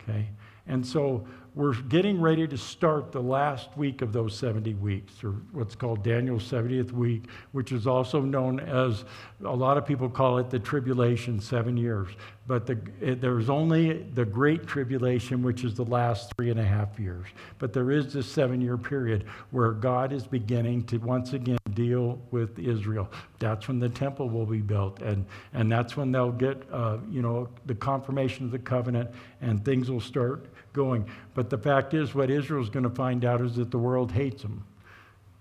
Okay? 0.02 0.28
And 0.66 0.86
so 0.86 1.26
we're 1.56 1.72
getting 1.72 2.20
ready 2.20 2.46
to 2.46 2.58
start 2.58 3.12
the 3.12 3.22
last 3.22 3.74
week 3.78 4.02
of 4.02 4.12
those 4.12 4.36
70 4.36 4.74
weeks, 4.74 5.24
or 5.24 5.30
what's 5.52 5.74
called 5.74 6.04
Daniel's 6.04 6.44
70th 6.44 6.92
week, 6.92 7.24
which 7.52 7.72
is 7.72 7.86
also 7.86 8.20
known 8.20 8.60
as, 8.60 9.06
a 9.42 9.56
lot 9.56 9.78
of 9.78 9.86
people 9.86 10.10
call 10.10 10.36
it 10.36 10.50
the 10.50 10.58
tribulation, 10.58 11.40
seven 11.40 11.78
years. 11.78 12.08
But 12.46 12.66
the, 12.66 12.78
it, 13.00 13.22
there's 13.22 13.48
only 13.48 14.02
the 14.02 14.26
great 14.26 14.66
tribulation, 14.66 15.42
which 15.42 15.64
is 15.64 15.74
the 15.74 15.86
last 15.86 16.30
three 16.36 16.50
and 16.50 16.60
a 16.60 16.64
half 16.64 17.00
years. 17.00 17.26
But 17.58 17.72
there 17.72 17.90
is 17.90 18.12
this 18.12 18.30
seven 18.30 18.60
year 18.60 18.76
period 18.76 19.24
where 19.50 19.72
God 19.72 20.12
is 20.12 20.26
beginning 20.26 20.84
to 20.84 20.98
once 20.98 21.32
again 21.32 21.58
deal 21.72 22.20
with 22.30 22.58
Israel. 22.58 23.10
That's 23.38 23.66
when 23.66 23.80
the 23.80 23.88
temple 23.88 24.28
will 24.28 24.46
be 24.46 24.60
built, 24.60 25.00
and, 25.00 25.24
and 25.54 25.72
that's 25.72 25.96
when 25.96 26.12
they'll 26.12 26.32
get, 26.32 26.62
uh, 26.70 26.98
you 27.10 27.22
know, 27.22 27.48
the 27.64 27.74
confirmation 27.74 28.44
of 28.44 28.50
the 28.50 28.58
covenant, 28.58 29.10
and 29.40 29.64
things 29.64 29.90
will 29.90 30.00
start 30.00 30.46
going. 30.76 31.08
But 31.34 31.50
the 31.50 31.58
fact 31.58 31.94
is, 31.94 32.14
what 32.14 32.30
Israel's 32.30 32.70
going 32.70 32.84
to 32.84 32.90
find 32.90 33.24
out 33.24 33.40
is 33.40 33.56
that 33.56 33.72
the 33.72 33.78
world 33.78 34.12
hates 34.12 34.42
them 34.42 34.64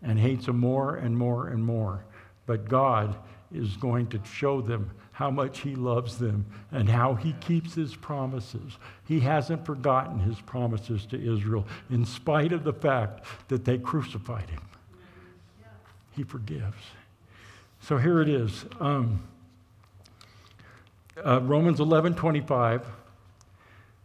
and 0.02 0.18
hates 0.18 0.48
them 0.48 0.58
more 0.58 0.96
and 0.96 1.16
more 1.16 1.50
and 1.50 1.64
more. 1.64 2.06
But 2.48 2.68
God 2.68 3.16
is 3.54 3.78
going 3.78 4.08
to 4.08 4.20
show 4.24 4.62
them 4.62 4.90
how 5.12 5.32
much 5.32 5.60
he 5.60 5.76
loves 5.76 6.18
them 6.18 6.46
and 6.72 6.90
how 6.90 7.16
he 7.16 7.34
keeps 7.34 7.74
his 7.76 7.96
promises. 7.96 8.78
He 9.08 9.20
hasn't 9.20 9.66
forgotten 9.66 10.20
his 10.20 10.40
promises 10.42 11.06
to 11.08 11.18
Israel 11.18 11.66
in 11.90 12.06
spite 12.06 12.52
of 12.52 12.64
the 12.64 12.74
fact 12.74 13.26
that 13.50 13.64
they 13.64 13.78
crucified 13.78 14.50
him. 14.50 14.62
He 16.12 16.24
forgives. 16.24 16.84
So 17.82 17.98
here 17.98 18.22
it 18.22 18.30
is. 18.30 18.66
Um, 18.80 19.22
uh, 21.24 21.42
Romans 21.42 21.80
11 21.80 22.16
25. 22.16 22.86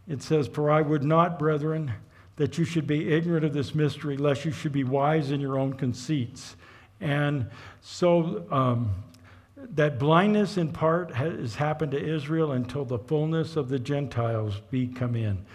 It 0.07 0.21
says, 0.21 0.47
For 0.47 0.69
I 0.69 0.81
would 0.81 1.03
not, 1.03 1.39
brethren, 1.39 1.93
that 2.35 2.57
you 2.57 2.65
should 2.65 2.87
be 2.87 3.13
ignorant 3.13 3.45
of 3.45 3.53
this 3.53 3.75
mystery, 3.75 4.17
lest 4.17 4.45
you 4.45 4.51
should 4.51 4.71
be 4.71 4.83
wise 4.83 5.31
in 5.31 5.41
your 5.41 5.59
own 5.59 5.73
conceits. 5.73 6.55
And 6.99 7.47
so 7.81 8.45
um, 8.51 8.91
that 9.57 9.99
blindness 9.99 10.57
in 10.57 10.71
part 10.71 11.13
has 11.13 11.55
happened 11.55 11.91
to 11.91 12.03
Israel 12.03 12.53
until 12.53 12.85
the 12.85 12.99
fullness 12.99 13.55
of 13.55 13.69
the 13.69 13.79
Gentiles 13.79 14.61
be 14.69 14.87
come 14.87 15.15
in. 15.15 15.45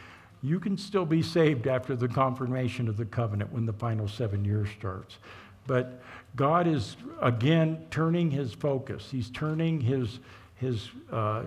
You 0.43 0.61
can 0.61 0.77
still 0.77 1.07
be 1.07 1.23
saved 1.23 1.67
after 1.67 1.97
the 1.97 2.09
confirmation 2.09 2.89
of 2.89 2.97
the 2.97 3.05
covenant 3.05 3.53
when 3.53 3.67
the 3.67 3.73
final 3.73 4.07
seven 4.07 4.45
years 4.45 4.69
starts. 4.79 5.19
But 5.67 6.01
God 6.37 6.67
is 6.67 6.97
again 7.21 7.87
turning 7.91 8.31
his 8.31 8.53
focus. 8.53 9.09
He's 9.11 9.31
turning 9.31 9.81
his, 9.81 10.21
his 10.55 10.91
uh, 11.11 11.45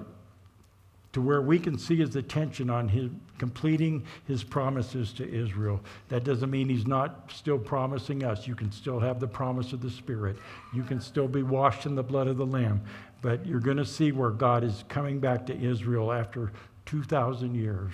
to 1.14 1.22
where 1.22 1.41
we 1.41 1.60
can 1.60 1.78
see 1.78 1.97
his 1.97 2.16
attention 2.16 2.70
on 2.70 2.88
his 2.88 3.10
completing 3.39 4.03
his 4.28 4.43
promises 4.43 5.14
to 5.14 5.28
Israel. 5.28 5.80
That 6.10 6.24
doesn't 6.24 6.51
mean 6.51 6.70
he's 6.70 6.86
not 6.86 7.32
still 7.34 7.57
promising 7.57 8.24
us. 8.24 8.45
You 8.45 8.53
can 8.53 8.72
still 8.72 8.99
have 8.99 9.20
the 9.20 9.28
promise 9.28 9.74
of 9.74 9.82
the 9.82 9.89
Spirit. 9.89 10.36
You 10.74 10.84
can 10.84 10.99
still 10.99 11.28
be 11.28 11.41
washed 11.41 11.86
in 11.86 11.95
the 11.95 12.03
blood 12.03 12.28
of 12.28 12.38
the 12.38 12.45
Lamb. 12.45 12.82
But 13.22 13.45
you're 13.45 13.62
going 13.62 13.78
to 13.78 13.86
see 13.86 14.12
where 14.12 14.30
God 14.30 14.64
is 14.64 14.84
coming 14.89 15.20
back 15.20 15.45
to 15.47 15.57
Israel 15.57 16.12
after 16.12 16.51
2,000 16.86 17.55
years, 17.55 17.93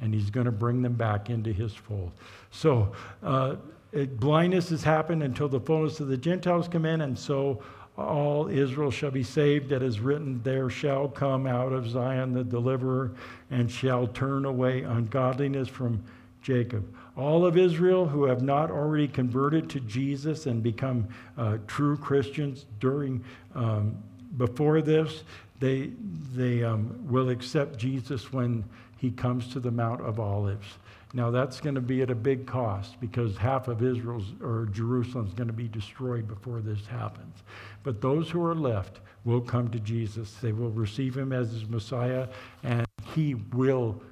and 0.00 0.14
he's 0.14 0.30
going 0.30 0.46
to 0.46 0.52
bring 0.52 0.80
them 0.80 0.94
back 0.94 1.28
into 1.28 1.52
his 1.52 1.74
fold. 1.74 2.12
So, 2.50 2.92
uh, 3.22 3.56
it, 3.92 4.18
blindness 4.18 4.70
has 4.70 4.82
happened 4.82 5.22
until 5.22 5.48
the 5.48 5.60
fullness 5.60 6.00
of 6.00 6.08
the 6.08 6.16
Gentiles 6.16 6.66
come 6.66 6.84
in, 6.84 7.02
and 7.02 7.16
so 7.16 7.62
all 7.96 8.48
Israel 8.48 8.90
shall 8.90 9.10
be 9.10 9.22
saved. 9.22 9.68
That 9.68 9.82
is 9.82 10.00
written, 10.00 10.42
There 10.42 10.68
shall 10.68 11.08
come 11.08 11.46
out 11.46 11.72
of 11.72 11.88
Zion 11.88 12.32
the 12.32 12.44
deliverer, 12.44 13.12
and 13.50 13.70
shall 13.70 14.06
turn 14.08 14.44
away 14.44 14.82
ungodliness 14.82 15.68
from 15.68 16.02
Jacob. 16.42 16.86
All 17.16 17.46
of 17.46 17.56
Israel 17.56 18.06
who 18.06 18.24
have 18.24 18.42
not 18.42 18.70
already 18.70 19.08
converted 19.08 19.70
to 19.70 19.80
Jesus 19.80 20.46
and 20.46 20.62
become 20.62 21.08
uh, 21.38 21.58
true 21.66 21.96
Christians 21.96 22.66
during 22.80 23.24
um, 23.54 23.96
before 24.36 24.82
this, 24.82 25.22
they, 25.60 25.90
they 26.34 26.64
um, 26.64 27.06
will 27.08 27.30
accept 27.30 27.78
Jesus 27.78 28.32
when 28.32 28.64
he 28.98 29.10
comes 29.12 29.48
to 29.52 29.60
the 29.60 29.70
Mount 29.70 30.00
of 30.00 30.18
Olives. 30.18 30.66
Now, 31.14 31.30
that's 31.30 31.60
going 31.60 31.76
to 31.76 31.80
be 31.80 32.02
at 32.02 32.10
a 32.10 32.14
big 32.16 32.44
cost 32.44 33.00
because 33.00 33.36
half 33.36 33.68
of 33.68 33.84
Israel's 33.84 34.32
or 34.42 34.66
Jerusalem 34.72 35.28
is 35.28 35.32
going 35.32 35.46
to 35.46 35.54
be 35.54 35.68
destroyed 35.68 36.26
before 36.26 36.60
this 36.60 36.84
happens. 36.86 37.44
But 37.84 38.00
those 38.00 38.28
who 38.28 38.44
are 38.44 38.54
left 38.54 38.98
will 39.24 39.40
come 39.40 39.70
to 39.70 39.78
Jesus. 39.78 40.34
They 40.42 40.50
will 40.50 40.70
receive 40.70 41.16
him 41.16 41.32
as 41.32 41.52
his 41.52 41.68
Messiah, 41.68 42.26
and 42.64 42.84
he 43.14 43.36
will 43.36 44.02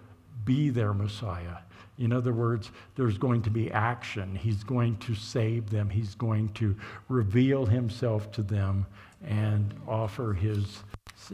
be 0.45 0.71
their 0.71 0.95
Messiah. 0.95 1.57
In 1.99 2.13
other 2.13 2.33
words, 2.33 2.71
there's 2.95 3.19
going 3.19 3.43
to 3.43 3.51
be 3.51 3.69
action. 3.73 4.37
He's 4.37 4.63
going 4.63 4.97
to 4.99 5.17
save 5.17 5.71
them, 5.71 5.91
he's 5.91 6.15
going 6.15 6.51
to 6.51 6.77
reveal 7.09 7.67
himself 7.67 8.31
to 8.33 8.45
them 8.45 8.87
and 9.25 9.75
offer 9.89 10.33
his, 10.33 10.85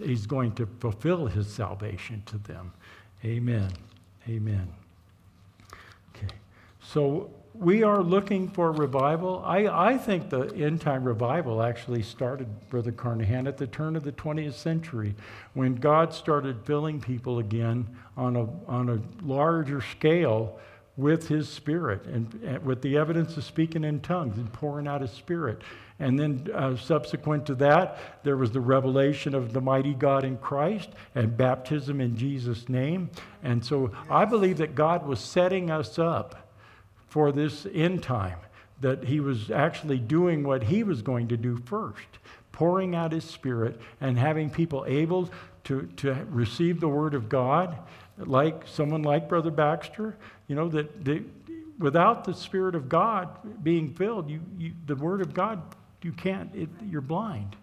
he's 0.02 0.26
going 0.26 0.52
to 0.52 0.66
fulfill 0.80 1.26
his 1.26 1.46
salvation 1.46 2.22
to 2.26 2.38
them. 2.38 2.72
Amen. 3.22 3.70
Amen. 4.28 4.68
So 6.80 7.30
we 7.54 7.82
are 7.82 8.02
looking 8.02 8.48
for 8.48 8.70
revival. 8.70 9.42
I, 9.44 9.66
I 9.66 9.98
think 9.98 10.30
the 10.30 10.54
end 10.54 10.80
time 10.80 11.02
revival 11.02 11.60
actually 11.60 12.02
started, 12.02 12.46
Brother 12.70 12.92
Carnahan, 12.92 13.48
at 13.48 13.56
the 13.56 13.66
turn 13.66 13.96
of 13.96 14.04
the 14.04 14.12
20th 14.12 14.54
century 14.54 15.14
when 15.54 15.74
God 15.74 16.14
started 16.14 16.64
filling 16.64 17.00
people 17.00 17.40
again 17.40 17.88
on 18.16 18.36
a, 18.36 18.48
on 18.70 18.88
a 18.90 19.24
larger 19.24 19.80
scale 19.80 20.58
with 20.96 21.26
His 21.26 21.48
Spirit 21.48 22.04
and, 22.06 22.32
and 22.44 22.64
with 22.64 22.80
the 22.82 22.96
evidence 22.96 23.36
of 23.36 23.44
speaking 23.44 23.82
in 23.82 24.00
tongues 24.00 24.36
and 24.38 24.52
pouring 24.52 24.86
out 24.86 25.00
His 25.00 25.10
Spirit. 25.10 25.62
And 26.00 26.18
then, 26.18 26.48
uh, 26.54 26.76
subsequent 26.76 27.46
to 27.46 27.56
that, 27.56 28.22
there 28.22 28.36
was 28.36 28.52
the 28.52 28.60
revelation 28.60 29.34
of 29.34 29.52
the 29.52 29.60
mighty 29.60 29.94
God 29.94 30.22
in 30.22 30.36
Christ 30.38 30.90
and 31.16 31.36
baptism 31.36 32.00
in 32.00 32.16
Jesus' 32.16 32.68
name. 32.68 33.10
And 33.42 33.64
so 33.64 33.90
I 34.08 34.24
believe 34.24 34.58
that 34.58 34.76
God 34.76 35.06
was 35.06 35.18
setting 35.18 35.72
us 35.72 35.98
up 35.98 36.47
for 37.18 37.32
this 37.32 37.66
end 37.74 38.00
time, 38.00 38.38
that 38.80 39.02
he 39.02 39.18
was 39.18 39.50
actually 39.50 39.98
doing 39.98 40.44
what 40.44 40.62
he 40.62 40.84
was 40.84 41.02
going 41.02 41.26
to 41.26 41.36
do 41.36 41.56
first, 41.56 42.20
pouring 42.52 42.94
out 42.94 43.10
his 43.10 43.24
spirit 43.24 43.80
and 44.00 44.16
having 44.16 44.48
people 44.48 44.84
able 44.86 45.28
to, 45.64 45.88
to 45.96 46.12
receive 46.30 46.78
the 46.78 46.86
word 46.86 47.14
of 47.14 47.28
God, 47.28 47.76
like 48.18 48.68
someone 48.68 49.02
like 49.02 49.28
Brother 49.28 49.50
Baxter, 49.50 50.16
you 50.46 50.54
know, 50.54 50.68
that, 50.68 51.24
without 51.80 52.22
the 52.22 52.34
spirit 52.34 52.76
of 52.76 52.88
God 52.88 53.28
being 53.64 53.92
filled, 53.94 54.30
you, 54.30 54.40
you, 54.56 54.70
the 54.86 54.94
word 54.94 55.20
of 55.20 55.34
God, 55.34 55.60
you 56.02 56.12
can't, 56.12 56.54
it, 56.54 56.68
you're 56.88 57.00
blind. 57.00 57.56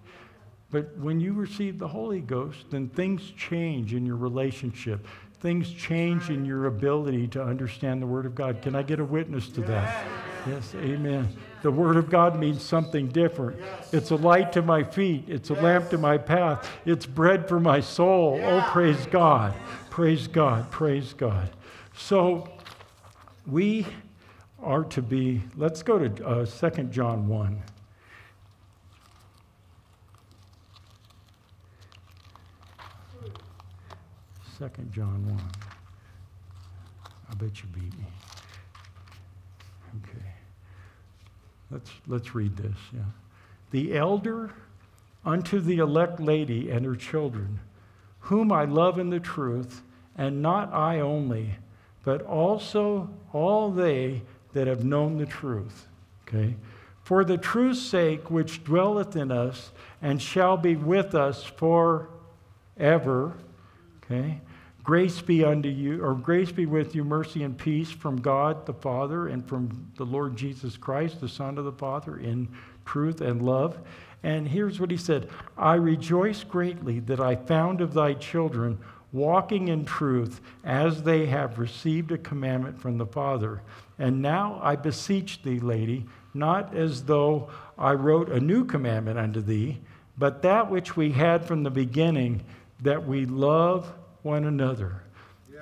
But 0.70 0.97
when 0.97 1.22
you 1.22 1.32
receive 1.32 1.80
the 1.80 1.88
Holy 1.88 2.20
Ghost, 2.20 2.66
then 2.72 2.89
things 2.89 3.32
change 3.38 3.93
in 3.93 4.06
your 4.06 4.18
relationship 4.18 5.08
things 5.36 5.72
change 5.72 6.30
in 6.30 6.46
your 6.46 6.66
ability 6.66 7.28
to 7.30 7.44
understand 7.44 8.02
the 8.02 8.08
Word 8.08 8.26
of 8.26 8.36
God. 8.36 8.62
Can 8.62 8.76
I 8.76 8.84
get 8.84 9.00
a 9.00 9.06
witness 9.06 9.48
to 9.50 9.62
that? 9.62 10.06
Yes, 10.48 10.74
amen. 10.76 11.28
The 11.62 11.72
Word 11.72 11.98
of 11.98 12.10
God 12.10 12.40
means 12.40 12.62
something 12.62 13.08
different. 13.08 13.60
It's 13.92 14.12
a 14.12 14.16
light 14.16 14.54
to 14.54 14.62
my 14.62 14.84
feet, 14.84 15.26
it's 15.28 15.50
a 15.50 15.56
lamp 15.56 15.90
to 15.90 15.98
my 15.98 16.18
path, 16.18 16.70
it's 16.86 17.06
bread 17.06 17.48
for 17.48 17.60
my 17.60 17.80
soul. 17.80 18.40
Oh, 18.44 18.62
praise 18.72 19.06
God. 19.08 19.54
Praise 19.90 20.28
God. 20.28 20.70
Praise 20.72 21.14
God. 21.14 21.50
So 21.98 22.50
we 23.48 23.88
are 24.62 24.84
to 24.84 25.02
be, 25.02 25.42
let's 25.56 25.84
go 25.84 25.98
to 26.00 26.26
uh, 26.26 26.46
2 26.46 26.84
John 26.86 27.28
1. 27.28 27.62
Second 34.58 34.93
John 34.93 35.26
1. 35.28 35.41
I 37.30 37.34
bet 37.36 37.62
you 37.62 37.68
beat 37.74 37.97
me. 37.97 38.06
Okay. 39.97 40.26
Let's, 41.70 41.91
let's 42.08 42.34
read 42.34 42.56
this. 42.56 42.78
Yeah. 42.93 43.01
The 43.72 43.97
elder 43.97 44.53
unto 45.26 45.60
the 45.60 45.80
elect 45.80 46.22
lady 46.22 46.70
and 46.70 46.86
her 46.86 46.95
children, 46.95 47.60
whom 48.20 48.51
I 48.51 48.64
love 48.64 48.97
in 48.97 49.10
the 49.10 49.20
truth, 49.20 49.82
and 50.18 50.41
not 50.41 50.72
I 50.74 51.01
only, 51.01 51.56
but 52.06 52.22
also 52.22 53.10
all 53.34 53.72
they 53.72 54.22
that 54.53 54.68
have 54.68 54.86
known 54.86 55.18
the 55.18 55.26
truth. 55.26 55.88
Okay? 56.28 56.56
For 57.03 57.26
the 57.26 57.38
truth's 57.38 57.82
sake, 57.82 58.32
which 58.32 58.64
dwelleth 58.64 59.18
in 59.18 59.32
us 59.32 59.72
and 60.01 60.22
shall 60.22 60.56
be 60.56 60.78
with 60.78 61.14
us 61.14 61.43
forever. 61.43 62.08
Okay? 64.06 64.41
Grace 64.84 65.20
be 65.20 65.43
unto 65.43 65.68
you, 65.68 66.03
or 66.03 66.14
grace 66.14 66.51
be 66.51 66.68
with 66.68 66.93
you, 66.93 67.03
mercy 67.03 67.41
and 67.41 67.58
peace 67.58 67.89
from 67.89 68.22
God 68.22 68.68
the 68.68 68.74
Father 68.74 69.28
and 69.28 69.47
from 69.47 69.91
the 69.97 70.06
Lord 70.06 70.36
Jesus 70.36 70.78
Christ, 70.78 71.20
the 71.20 71.28
Son 71.28 71.58
of 71.58 71.66
the 71.66 71.72
Father, 71.72 72.18
in 72.18 72.47
truth 72.86 73.20
and 73.20 73.41
love. 73.41 73.80
And 74.22 74.47
here's 74.47 74.80
what 74.80 74.91
he 74.91 74.97
said 74.97 75.30
I 75.58 75.76
rejoice 75.76 76.43
greatly 76.43 76.99
that 77.01 77.20
I 77.20 77.36
found 77.36 77.82
of 77.82 77.93
thy 77.93 78.14
children 78.14 78.78
walking 79.12 79.70
in 79.70 79.86
truth 79.86 80.41
as 80.64 81.03
they 81.03 81.26
have 81.26 81.58
received 81.58 82.12
a 82.12 82.18
commandment 82.18 82.80
from 82.80 82.97
the 82.97 83.06
Father. 83.06 83.62
And 83.97 84.22
now 84.22 84.60
I 84.62 84.76
beseech 84.76 85.41
thee, 85.41 85.60
lady, 85.60 86.06
not 86.34 86.76
as 86.76 87.06
though 87.06 87.49
I 87.78 87.93
wrote 87.93 88.30
a 88.30 88.39
new 88.39 88.66
commandment 88.66 89.18
unto 89.18 89.41
thee, 89.41 89.80
but 90.18 90.41
that 90.41 90.70
which 90.70 90.95
we 90.95 91.12
had 91.12 91.45
from 91.45 91.64
the 91.64 91.72
beginning, 91.72 92.43
that 92.82 93.06
we 93.06 93.26
love 93.26 93.92
one 94.22 94.46
another. 94.46 95.04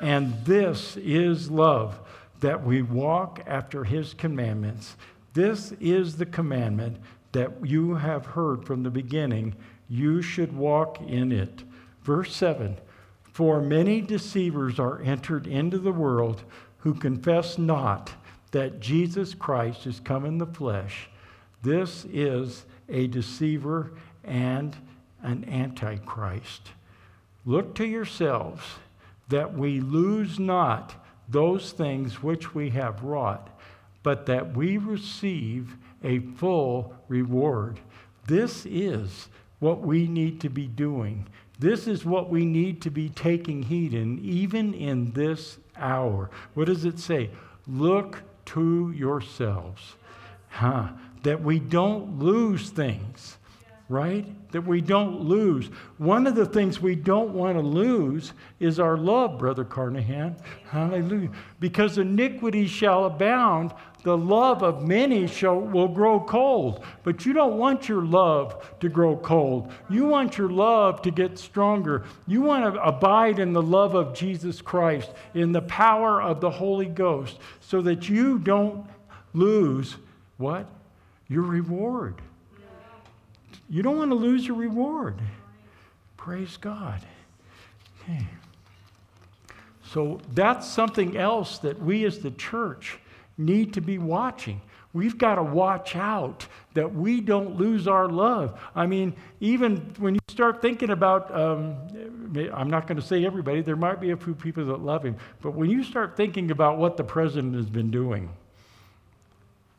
And 0.01 0.33
this 0.45 0.97
is 0.97 1.49
love, 1.49 1.99
that 2.39 2.63
we 2.63 2.81
walk 2.81 3.41
after 3.45 3.83
his 3.83 4.13
commandments. 4.13 4.95
This 5.33 5.71
is 5.79 6.17
the 6.17 6.25
commandment 6.25 6.97
that 7.31 7.65
you 7.65 7.95
have 7.95 8.25
heard 8.25 8.65
from 8.65 8.83
the 8.83 8.89
beginning. 8.89 9.55
You 9.89 10.21
should 10.21 10.55
walk 10.55 11.01
in 11.01 11.31
it. 11.31 11.63
Verse 12.03 12.35
7 12.35 12.77
For 13.23 13.61
many 13.61 14.01
deceivers 14.01 14.79
are 14.79 15.01
entered 15.01 15.47
into 15.47 15.77
the 15.77 15.91
world 15.91 16.43
who 16.79 16.93
confess 16.93 17.57
not 17.57 18.11
that 18.51 18.79
Jesus 18.79 19.33
Christ 19.33 19.87
is 19.87 19.99
come 19.99 20.25
in 20.25 20.37
the 20.37 20.45
flesh. 20.45 21.09
This 21.61 22.05
is 22.11 22.65
a 22.89 23.07
deceiver 23.07 23.93
and 24.23 24.75
an 25.21 25.45
antichrist. 25.49 26.71
Look 27.45 27.75
to 27.75 27.85
yourselves 27.85 28.63
that 29.29 29.53
we 29.53 29.79
lose 29.79 30.39
not 30.39 30.95
those 31.27 31.71
things 31.71 32.21
which 32.21 32.53
we 32.53 32.69
have 32.71 33.03
wrought, 33.03 33.49
but 34.01 34.25
that 34.25 34.55
we 34.55 34.77
receive 34.77 35.75
a 36.03 36.19
full 36.19 36.93
reward. 37.07 37.79
This 38.27 38.65
is 38.65 39.29
what 39.59 39.81
we 39.81 40.07
need 40.07 40.41
to 40.41 40.49
be 40.49 40.67
doing. 40.67 41.27
This 41.59 41.87
is 41.87 42.03
what 42.03 42.29
we 42.29 42.45
need 42.45 42.81
to 42.81 42.89
be 42.89 43.09
taking 43.09 43.63
heed 43.63 43.93
in, 43.93 44.19
even 44.19 44.73
in 44.73 45.11
this 45.11 45.57
hour. 45.77 46.29
What 46.53 46.65
does 46.65 46.85
it 46.85 46.99
say? 46.99 47.29
Look 47.67 48.21
to 48.45 48.91
yourselves. 48.91 49.95
Huh? 50.49 50.89
That 51.23 51.41
we 51.41 51.59
don't 51.59 52.19
lose 52.19 52.69
things 52.69 53.37
right? 53.89 54.25
That 54.51 54.65
we 54.65 54.81
don't 54.81 55.21
lose. 55.21 55.67
One 55.97 56.25
of 56.25 56.35
the 56.35 56.45
things 56.45 56.81
we 56.81 56.95
don't 56.95 57.33
want 57.33 57.57
to 57.57 57.61
lose 57.61 58.33
is 58.59 58.79
our 58.79 58.97
love, 58.97 59.37
Brother 59.37 59.65
Carnahan. 59.65 60.35
Hallelujah. 60.69 61.29
Because 61.59 61.97
iniquity 61.97 62.65
shall 62.65 63.05
abound, 63.05 63.73
the 64.03 64.17
love 64.17 64.63
of 64.63 64.87
many 64.87 65.27
shall, 65.27 65.59
will 65.59 65.87
grow 65.87 66.19
cold. 66.19 66.83
But 67.03 67.25
you 67.25 67.33
don't 67.33 67.57
want 67.57 67.87
your 67.87 68.03
love 68.03 68.79
to 68.79 68.89
grow 68.89 69.17
cold. 69.17 69.71
You 69.89 70.05
want 70.05 70.37
your 70.37 70.49
love 70.49 71.01
to 71.03 71.11
get 71.11 71.37
stronger. 71.37 72.03
You 72.27 72.41
want 72.41 72.73
to 72.73 72.83
abide 72.83 73.39
in 73.39 73.53
the 73.53 73.61
love 73.61 73.95
of 73.95 74.13
Jesus 74.13 74.61
Christ, 74.61 75.09
in 75.33 75.51
the 75.51 75.61
power 75.61 76.21
of 76.21 76.41
the 76.41 76.51
Holy 76.51 76.87
Ghost, 76.87 77.37
so 77.61 77.81
that 77.81 78.09
you 78.09 78.39
don't 78.39 78.85
lose 79.33 79.97
what? 80.37 80.67
Your 81.29 81.43
reward. 81.43 82.21
You 83.73 83.81
don't 83.81 83.97
want 83.97 84.11
to 84.11 84.15
lose 84.15 84.45
your 84.45 84.55
reward. 84.55 85.15
Praise 86.15 86.57
God. 86.57 87.01
Okay. 88.03 88.23
So 89.83 90.21
that's 90.35 90.67
something 90.67 91.17
else 91.17 91.57
that 91.57 91.81
we 91.81 92.05
as 92.05 92.19
the 92.19 92.29
church 92.29 92.99
need 93.35 93.73
to 93.73 93.81
be 93.81 93.97
watching. 93.97 94.61
We've 94.93 95.17
got 95.17 95.35
to 95.35 95.43
watch 95.43 95.95
out 95.95 96.45
that 96.75 96.93
we 96.93 97.19
don't 97.19 97.55
lose 97.55 97.87
our 97.87 98.07
love. 98.07 98.61
I 98.75 98.85
mean, 98.85 99.15
even 99.39 99.77
when 99.97 100.13
you 100.13 100.21
start 100.29 100.61
thinking 100.61 100.91
about, 100.91 101.35
um, 101.35 101.75
I'm 102.53 102.69
not 102.69 102.85
going 102.85 103.01
to 103.01 103.05
say 103.05 103.25
everybody, 103.25 103.63
there 103.63 103.75
might 103.75 103.99
be 103.99 104.11
a 104.11 104.17
few 104.17 104.35
people 104.35 104.65
that 104.65 104.81
love 104.81 105.03
him, 105.03 105.17
but 105.41 105.55
when 105.55 105.71
you 105.71 105.83
start 105.83 106.15
thinking 106.15 106.51
about 106.51 106.77
what 106.77 106.95
the 106.95 107.03
president 107.03 107.55
has 107.55 107.71
been 107.71 107.89
doing, 107.89 108.29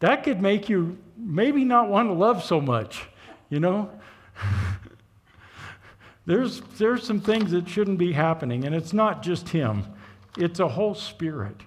that 0.01 0.25
could 0.25 0.43
make 0.43 0.69
you 0.69 0.99
maybe 1.17 1.65
not 1.65 1.89
want 1.89 2.09
to 2.09 2.13
love 2.13 2.43
so 2.43 2.61
much. 2.61 3.07
You 3.55 3.61
know? 3.61 3.89
there's, 6.27 6.61
there's 6.77 7.07
some 7.07 7.21
things 7.21 7.53
that 7.53 7.69
shouldn't 7.69 7.99
be 7.99 8.11
happening, 8.11 8.65
and 8.65 8.75
it's 8.75 8.93
not 8.93 9.23
just 9.23 9.51
him, 9.51 9.85
it's 10.37 10.59
a 10.59 10.67
whole 10.67 10.97
spirit. 10.97 11.61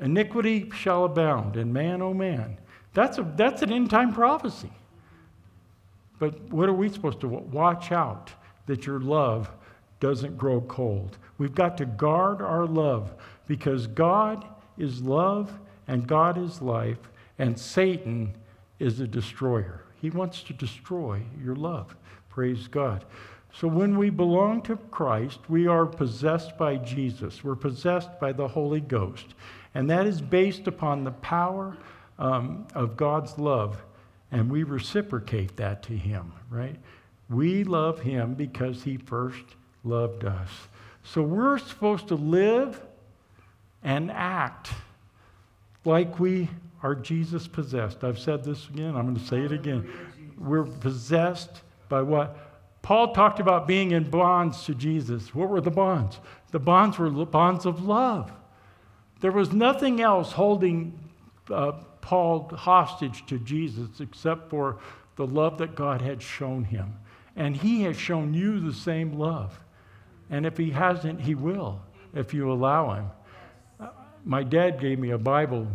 Iniquity 0.00 0.70
shall 0.74 1.04
abound, 1.04 1.56
and 1.56 1.74
man, 1.74 2.00
oh 2.00 2.14
man. 2.14 2.56
That's, 2.94 3.18
a, 3.18 3.32
that's 3.36 3.60
an 3.60 3.70
end 3.70 3.90
time 3.90 4.14
prophecy. 4.14 4.72
But 6.18 6.40
what 6.50 6.70
are 6.70 6.72
we 6.72 6.88
supposed 6.88 7.20
to 7.20 7.28
watch 7.28 7.92
out 7.92 8.32
that 8.64 8.86
your 8.86 9.00
love 9.00 9.50
doesn't 10.00 10.38
grow 10.38 10.62
cold? 10.62 11.18
We've 11.36 11.54
got 11.54 11.76
to 11.76 11.84
guard 11.84 12.40
our 12.40 12.64
love 12.64 13.12
because 13.46 13.86
God 13.88 14.46
is 14.78 15.02
love 15.02 15.52
and 15.86 16.06
God 16.06 16.38
is 16.38 16.62
life, 16.62 17.10
and 17.38 17.58
Satan 17.58 18.34
is 18.78 19.00
a 19.00 19.06
destroyer. 19.06 19.83
He 20.04 20.10
wants 20.10 20.42
to 20.42 20.52
destroy 20.52 21.22
your 21.42 21.56
love. 21.56 21.96
Praise 22.28 22.68
God. 22.68 23.06
So 23.54 23.66
when 23.66 23.96
we 23.96 24.10
belong 24.10 24.60
to 24.64 24.76
Christ, 24.76 25.38
we 25.48 25.66
are 25.66 25.86
possessed 25.86 26.58
by 26.58 26.76
Jesus. 26.76 27.42
We're 27.42 27.54
possessed 27.54 28.20
by 28.20 28.32
the 28.32 28.46
Holy 28.46 28.82
Ghost. 28.82 29.24
And 29.74 29.88
that 29.88 30.06
is 30.06 30.20
based 30.20 30.66
upon 30.66 31.04
the 31.04 31.12
power 31.12 31.78
um, 32.18 32.68
of 32.74 32.98
God's 32.98 33.38
love. 33.38 33.82
And 34.30 34.50
we 34.50 34.62
reciprocate 34.62 35.56
that 35.56 35.82
to 35.84 35.96
Him, 35.96 36.34
right? 36.50 36.76
We 37.30 37.64
love 37.64 38.00
Him 38.00 38.34
because 38.34 38.82
He 38.82 38.98
first 38.98 39.56
loved 39.84 40.26
us. 40.26 40.50
So 41.02 41.22
we're 41.22 41.56
supposed 41.56 42.08
to 42.08 42.14
live 42.14 42.78
and 43.82 44.10
act 44.10 44.70
like 45.84 46.18
we 46.18 46.48
are 46.82 46.94
Jesus 46.94 47.46
possessed? 47.46 48.04
I've 48.04 48.18
said 48.18 48.44
this 48.44 48.68
again, 48.68 48.94
I'm 48.96 49.04
going 49.04 49.16
to 49.16 49.24
say 49.24 49.40
it 49.40 49.52
again. 49.52 49.88
We're 50.38 50.64
possessed 50.64 51.62
by 51.88 52.02
what? 52.02 52.36
Paul 52.82 53.14
talked 53.14 53.40
about 53.40 53.66
being 53.66 53.92
in 53.92 54.10
bonds 54.10 54.64
to 54.64 54.74
Jesus. 54.74 55.34
What 55.34 55.48
were 55.48 55.62
the 55.62 55.70
bonds? 55.70 56.20
The 56.50 56.58
bonds 56.58 56.98
were 56.98 57.10
bonds 57.10 57.64
of 57.64 57.84
love. 57.84 58.30
There 59.20 59.32
was 59.32 59.54
nothing 59.54 60.02
else 60.02 60.32
holding 60.32 60.98
uh, 61.50 61.72
Paul 62.02 62.50
hostage 62.54 63.24
to 63.26 63.38
Jesus 63.38 64.00
except 64.00 64.50
for 64.50 64.78
the 65.16 65.26
love 65.26 65.56
that 65.58 65.74
God 65.74 66.02
had 66.02 66.20
shown 66.20 66.64
him. 66.64 66.92
And 67.36 67.56
he 67.56 67.82
has 67.84 67.96
shown 67.96 68.34
you 68.34 68.60
the 68.60 68.74
same 68.74 69.18
love. 69.18 69.58
And 70.28 70.44
if 70.44 70.58
he 70.58 70.70
hasn't, 70.70 71.22
he 71.22 71.34
will, 71.34 71.80
if 72.12 72.34
you 72.34 72.52
allow 72.52 72.92
him. 72.92 73.06
My 74.24 74.42
dad 74.42 74.80
gave 74.80 74.98
me 74.98 75.10
a 75.10 75.18
Bible 75.18 75.68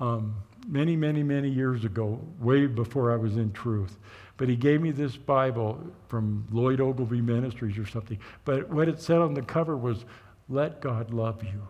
um, 0.00 0.34
many, 0.66 0.96
many, 0.96 1.22
many 1.22 1.48
years 1.48 1.84
ago, 1.84 2.20
way 2.40 2.66
before 2.66 3.12
I 3.12 3.16
was 3.16 3.36
in 3.36 3.52
truth. 3.52 3.96
But 4.36 4.48
he 4.48 4.56
gave 4.56 4.80
me 4.80 4.90
this 4.90 5.16
Bible 5.16 5.78
from 6.08 6.46
Lloyd 6.50 6.80
Ogilvie 6.80 7.20
Ministries 7.20 7.78
or 7.78 7.86
something. 7.86 8.18
But 8.44 8.68
what 8.70 8.88
it 8.88 9.00
said 9.00 9.18
on 9.18 9.34
the 9.34 9.42
cover 9.42 9.76
was, 9.76 10.04
Let 10.48 10.80
God 10.80 11.12
love 11.12 11.44
you. 11.44 11.62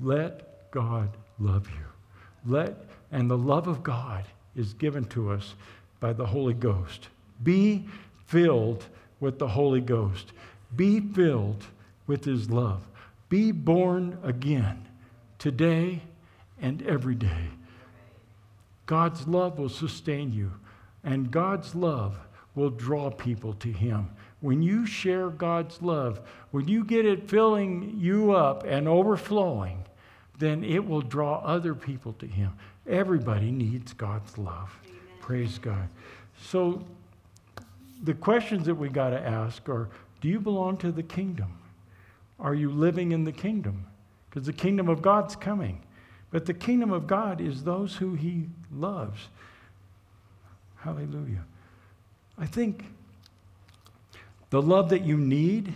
Let 0.00 0.70
God 0.70 1.16
love 1.38 1.68
you. 1.70 2.52
Let, 2.52 2.76
and 3.10 3.30
the 3.30 3.38
love 3.38 3.68
of 3.68 3.82
God 3.82 4.24
is 4.54 4.74
given 4.74 5.04
to 5.06 5.30
us 5.30 5.54
by 5.98 6.12
the 6.12 6.26
Holy 6.26 6.54
Ghost. 6.54 7.08
Be 7.42 7.86
filled 8.26 8.84
with 9.20 9.38
the 9.38 9.48
Holy 9.48 9.80
Ghost. 9.80 10.32
Be 10.76 11.00
filled 11.00 11.64
with 12.06 12.24
His 12.24 12.50
love. 12.50 12.86
Be 13.34 13.50
born 13.50 14.16
again 14.22 14.86
today 15.40 16.02
and 16.62 16.80
every 16.82 17.16
day. 17.16 17.48
God's 18.86 19.26
love 19.26 19.58
will 19.58 19.68
sustain 19.68 20.32
you, 20.32 20.52
and 21.02 21.32
God's 21.32 21.74
love 21.74 22.16
will 22.54 22.70
draw 22.70 23.10
people 23.10 23.52
to 23.54 23.72
Him. 23.72 24.10
When 24.38 24.62
you 24.62 24.86
share 24.86 25.30
God's 25.30 25.82
love, 25.82 26.20
when 26.52 26.68
you 26.68 26.84
get 26.84 27.06
it 27.06 27.28
filling 27.28 27.96
you 27.98 28.30
up 28.30 28.62
and 28.62 28.86
overflowing, 28.86 29.84
then 30.38 30.62
it 30.62 30.86
will 30.86 31.02
draw 31.02 31.40
other 31.40 31.74
people 31.74 32.12
to 32.20 32.28
Him. 32.28 32.52
Everybody 32.86 33.50
needs 33.50 33.92
God's 33.94 34.38
love. 34.38 34.78
Amen. 34.84 35.00
Praise 35.20 35.58
God. 35.58 35.88
So, 36.40 36.84
the 38.00 38.14
questions 38.14 38.66
that 38.66 38.76
we 38.76 38.90
got 38.90 39.10
to 39.10 39.20
ask 39.20 39.68
are 39.68 39.88
Do 40.20 40.28
you 40.28 40.38
belong 40.38 40.76
to 40.76 40.92
the 40.92 41.02
kingdom? 41.02 41.58
Are 42.38 42.54
you 42.54 42.70
living 42.70 43.12
in 43.12 43.24
the 43.24 43.32
kingdom? 43.32 43.86
Because 44.28 44.46
the 44.46 44.52
kingdom 44.52 44.88
of 44.88 45.02
God's 45.02 45.36
coming. 45.36 45.80
But 46.30 46.46
the 46.46 46.54
kingdom 46.54 46.92
of 46.92 47.06
God 47.06 47.40
is 47.40 47.62
those 47.62 47.96
who 47.96 48.14
he 48.14 48.48
loves. 48.72 49.28
Hallelujah. 50.76 51.44
I 52.36 52.46
think 52.46 52.84
the 54.50 54.60
love 54.60 54.90
that 54.90 55.04
you 55.04 55.16
need 55.16 55.72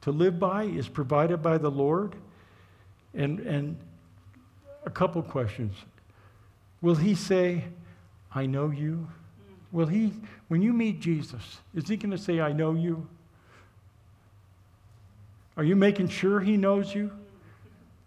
to 0.00 0.10
live 0.10 0.38
by 0.38 0.64
is 0.64 0.88
provided 0.88 1.42
by 1.42 1.58
the 1.58 1.70
Lord. 1.70 2.16
And, 3.14 3.40
and 3.40 3.76
a 4.84 4.90
couple 4.90 5.22
questions. 5.22 5.74
Will 6.80 6.94
he 6.94 7.14
say, 7.14 7.64
I 8.34 8.46
know 8.46 8.70
you? 8.70 9.08
Will 9.70 9.86
he, 9.86 10.12
when 10.48 10.62
you 10.62 10.72
meet 10.72 11.00
Jesus, 11.00 11.60
is 11.74 11.88
he 11.88 11.96
going 11.96 12.10
to 12.10 12.18
say, 12.18 12.40
I 12.40 12.52
know 12.52 12.74
you? 12.74 13.06
Are 15.56 15.64
you 15.64 15.76
making 15.76 16.08
sure 16.08 16.40
he 16.40 16.56
knows 16.56 16.94
you? 16.94 17.10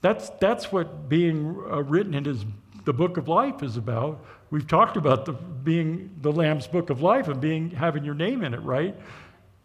That's, 0.02 0.30
that's 0.40 0.72
what 0.72 1.10
being 1.10 1.58
uh, 1.72 1.84
written 1.84 2.14
in 2.14 2.26
his, 2.26 2.46
the 2.86 2.94
book 2.94 3.18
of 3.18 3.28
life 3.28 3.64
is 3.64 3.78
about. 3.78 4.24
We've 4.52 4.68
talked 4.68 4.98
about 4.98 5.26
the, 5.26 5.34
being 5.34 6.12
the 6.22 6.32
Lamb's 6.32 6.68
book 6.68 6.90
of 6.90 7.02
life 7.02 7.28
and 7.28 7.42
being, 7.42 7.72
having 7.72 8.04
your 8.04 8.14
name 8.14 8.44
in 8.44 8.54
it, 8.54 8.62
right? 8.62 8.96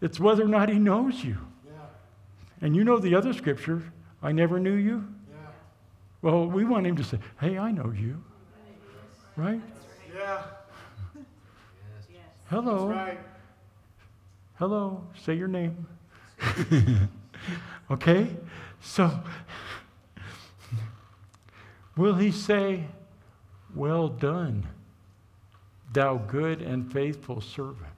It's 0.01 0.19
whether 0.19 0.45
or 0.45 0.49
not 0.49 0.69
he 0.69 0.79
knows 0.79 1.23
you. 1.23 1.37
Yeah. 1.67 1.73
And 2.63 2.75
you 2.75 2.85
know 2.85 2.99
the 2.99 3.15
other 3.15 3.33
scripture, 3.33 3.83
I 4.23 4.33
never 4.33 4.59
knew 4.59 4.75
you. 4.75 5.07
Yeah. 5.31 5.37
Well, 6.23 6.47
we 6.47 6.65
want 6.65 6.87
him 6.87 6.97
to 6.97 7.05
say, 7.05 7.19
hey, 7.41 7.59
I 7.59 7.71
know 7.71 7.93
you. 7.95 8.23
Right? 9.37 9.61
Yeah. 10.15 10.43
Hello. 12.49 12.89
Right. 12.89 13.21
Hello. 14.59 15.05
Say 15.23 15.35
your 15.35 15.49
name. 15.49 15.87
okay? 17.91 18.29
So 18.81 19.11
Will 22.01 22.15
he 22.15 22.31
say, 22.31 22.87
Well 23.75 24.09
done, 24.09 24.67
thou 25.93 26.17
good 26.17 26.63
and 26.63 26.91
faithful 26.91 27.43
servant? 27.43 27.93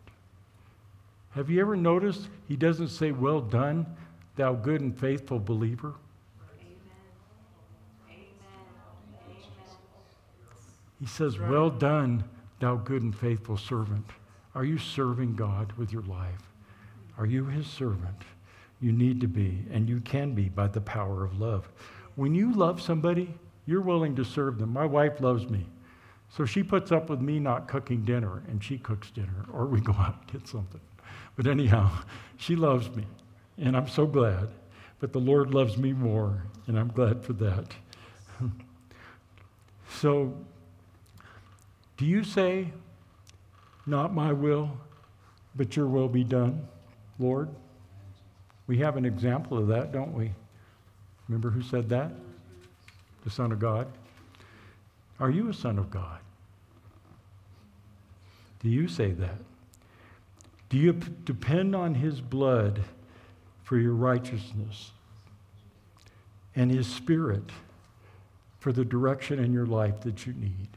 Have 1.36 1.48
you 1.48 1.60
ever 1.60 1.76
noticed 1.76 2.28
he 2.48 2.56
doesn't 2.56 2.88
say, 2.88 3.12
Well 3.12 3.40
done, 3.40 3.86
thou 4.34 4.54
good 4.54 4.80
and 4.80 4.98
faithful 4.98 5.38
believer? 5.38 5.94
Amen. 6.58 6.72
Amen. 8.08 9.36
He 10.98 11.06
says, 11.06 11.38
Well 11.38 11.70
done, 11.70 12.24
thou 12.58 12.74
good 12.74 13.02
and 13.02 13.16
faithful 13.16 13.56
servant. 13.56 14.06
Are 14.56 14.64
you 14.64 14.78
serving 14.78 15.36
God 15.36 15.70
with 15.74 15.92
your 15.92 16.02
life? 16.02 16.50
Are 17.16 17.26
you 17.26 17.44
his 17.44 17.68
servant? 17.68 18.22
You 18.82 18.90
need 18.90 19.20
to 19.20 19.28
be, 19.28 19.64
and 19.70 19.88
you 19.88 20.00
can 20.00 20.34
be 20.34 20.48
by 20.48 20.66
the 20.66 20.80
power 20.80 21.24
of 21.24 21.38
love. 21.40 21.68
When 22.16 22.34
you 22.34 22.52
love 22.52 22.82
somebody, 22.82 23.32
you're 23.64 23.80
willing 23.80 24.16
to 24.16 24.24
serve 24.24 24.58
them. 24.58 24.72
My 24.72 24.84
wife 24.84 25.20
loves 25.20 25.48
me. 25.48 25.64
So 26.36 26.44
she 26.44 26.64
puts 26.64 26.90
up 26.90 27.08
with 27.08 27.20
me 27.20 27.38
not 27.38 27.68
cooking 27.68 28.04
dinner, 28.04 28.42
and 28.48 28.62
she 28.62 28.78
cooks 28.78 29.10
dinner, 29.12 29.46
or 29.52 29.66
we 29.66 29.80
go 29.80 29.92
out 29.92 30.16
and 30.20 30.32
get 30.32 30.48
something. 30.48 30.80
But 31.36 31.46
anyhow, 31.46 31.90
she 32.36 32.56
loves 32.56 32.90
me, 32.96 33.04
and 33.56 33.76
I'm 33.76 33.86
so 33.88 34.04
glad. 34.04 34.48
But 34.98 35.12
the 35.12 35.20
Lord 35.20 35.54
loves 35.54 35.78
me 35.78 35.92
more, 35.92 36.42
and 36.66 36.76
I'm 36.76 36.88
glad 36.88 37.24
for 37.24 37.34
that. 37.34 37.66
so, 39.90 40.34
do 41.96 42.04
you 42.04 42.24
say, 42.24 42.72
Not 43.86 44.12
my 44.12 44.32
will, 44.32 44.76
but 45.54 45.76
your 45.76 45.86
will 45.86 46.08
be 46.08 46.24
done, 46.24 46.66
Lord? 47.20 47.48
We 48.66 48.78
have 48.78 48.96
an 48.96 49.04
example 49.04 49.58
of 49.58 49.68
that, 49.68 49.92
don't 49.92 50.12
we? 50.12 50.32
Remember 51.28 51.50
who 51.50 51.62
said 51.62 51.88
that? 51.88 52.12
The 53.24 53.30
Son 53.30 53.52
of 53.52 53.58
God. 53.58 53.86
Are 55.20 55.30
you 55.30 55.48
a 55.48 55.54
son 55.54 55.78
of 55.78 55.90
God? 55.90 56.18
Do 58.60 58.68
you 58.68 58.88
say 58.88 59.12
that? 59.12 59.38
Do 60.68 60.78
you 60.78 60.94
p- 60.94 61.12
depend 61.24 61.76
on 61.76 61.94
His 61.94 62.20
blood 62.20 62.82
for 63.62 63.78
your 63.78 63.92
righteousness 63.92 64.92
and 66.56 66.70
His 66.70 66.86
Spirit 66.86 67.50
for 68.58 68.72
the 68.72 68.84
direction 68.84 69.38
in 69.38 69.52
your 69.52 69.66
life 69.66 70.00
that 70.02 70.26
you 70.26 70.32
need? 70.34 70.68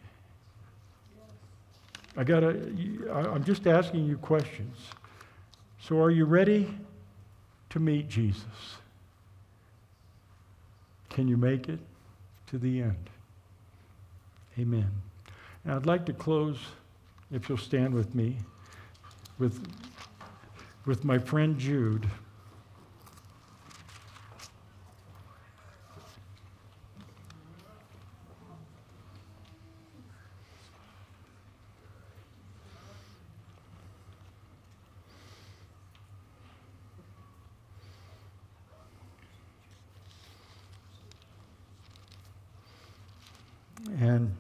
I 2.18 2.24
gotta, 2.24 2.72
I'm 3.12 3.44
just 3.44 3.68
asking 3.68 4.06
you 4.06 4.18
questions. 4.18 4.78
So, 5.82 6.02
are 6.02 6.12
you 6.12 6.26
ready 6.26 6.74
to 7.76 7.82
meet 7.82 8.08
Jesus? 8.08 8.78
Can 11.10 11.28
you 11.28 11.36
make 11.36 11.68
it 11.68 11.80
to 12.48 12.58
the 12.58 12.82
end? 12.82 13.10
Amen. 14.58 14.90
And 15.66 15.74
I'd 15.74 15.86
like 15.86 16.06
to 16.06 16.14
close, 16.14 16.58
if 17.34 17.50
you'll 17.50 17.58
stand 17.58 17.94
with 17.94 18.16
me, 18.16 18.38
with, 19.40 19.62
with 20.86 21.04
my 21.04 21.18
friend 21.18 21.60
Jude. 21.60 22.08
And 44.00 44.36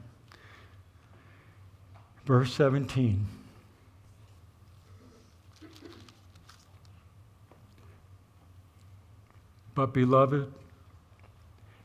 verse 2.37 2.53
17. 2.55 3.25
But, 9.73 9.93
beloved, 9.93 10.51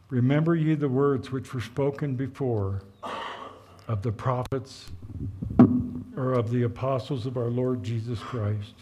remember 0.08 0.56
ye 0.56 0.74
the 0.74 0.88
words 0.88 1.30
which 1.30 1.54
were 1.54 1.60
spoken 1.60 2.16
before 2.16 2.82
of 3.86 4.02
the 4.02 4.10
prophets 4.10 4.90
or 6.16 6.32
of 6.32 6.50
the 6.50 6.64
apostles 6.64 7.26
of 7.26 7.36
our 7.36 7.50
Lord 7.50 7.84
Jesus 7.84 8.18
Christ. 8.18 8.74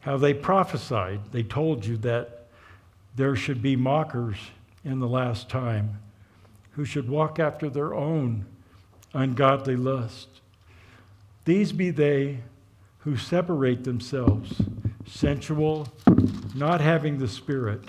How 0.00 0.16
they 0.16 0.32
prophesied, 0.32 1.30
they 1.30 1.42
told 1.42 1.84
you 1.84 1.98
that 1.98 2.46
there 3.16 3.36
should 3.36 3.60
be 3.60 3.76
mockers 3.76 4.38
in 4.82 4.98
the 4.98 5.08
last 5.08 5.50
time 5.50 5.98
who 6.70 6.86
should 6.86 7.10
walk 7.10 7.38
after 7.38 7.68
their 7.68 7.92
own 7.92 8.46
ungodly 9.12 9.76
lust. 9.76 10.28
These 11.44 11.72
be 11.72 11.90
they 11.90 12.40
who 13.00 13.16
separate 13.16 13.84
themselves, 13.84 14.60
sensual, 15.06 15.88
not 16.54 16.80
having 16.80 17.18
the 17.18 17.28
Spirit. 17.28 17.82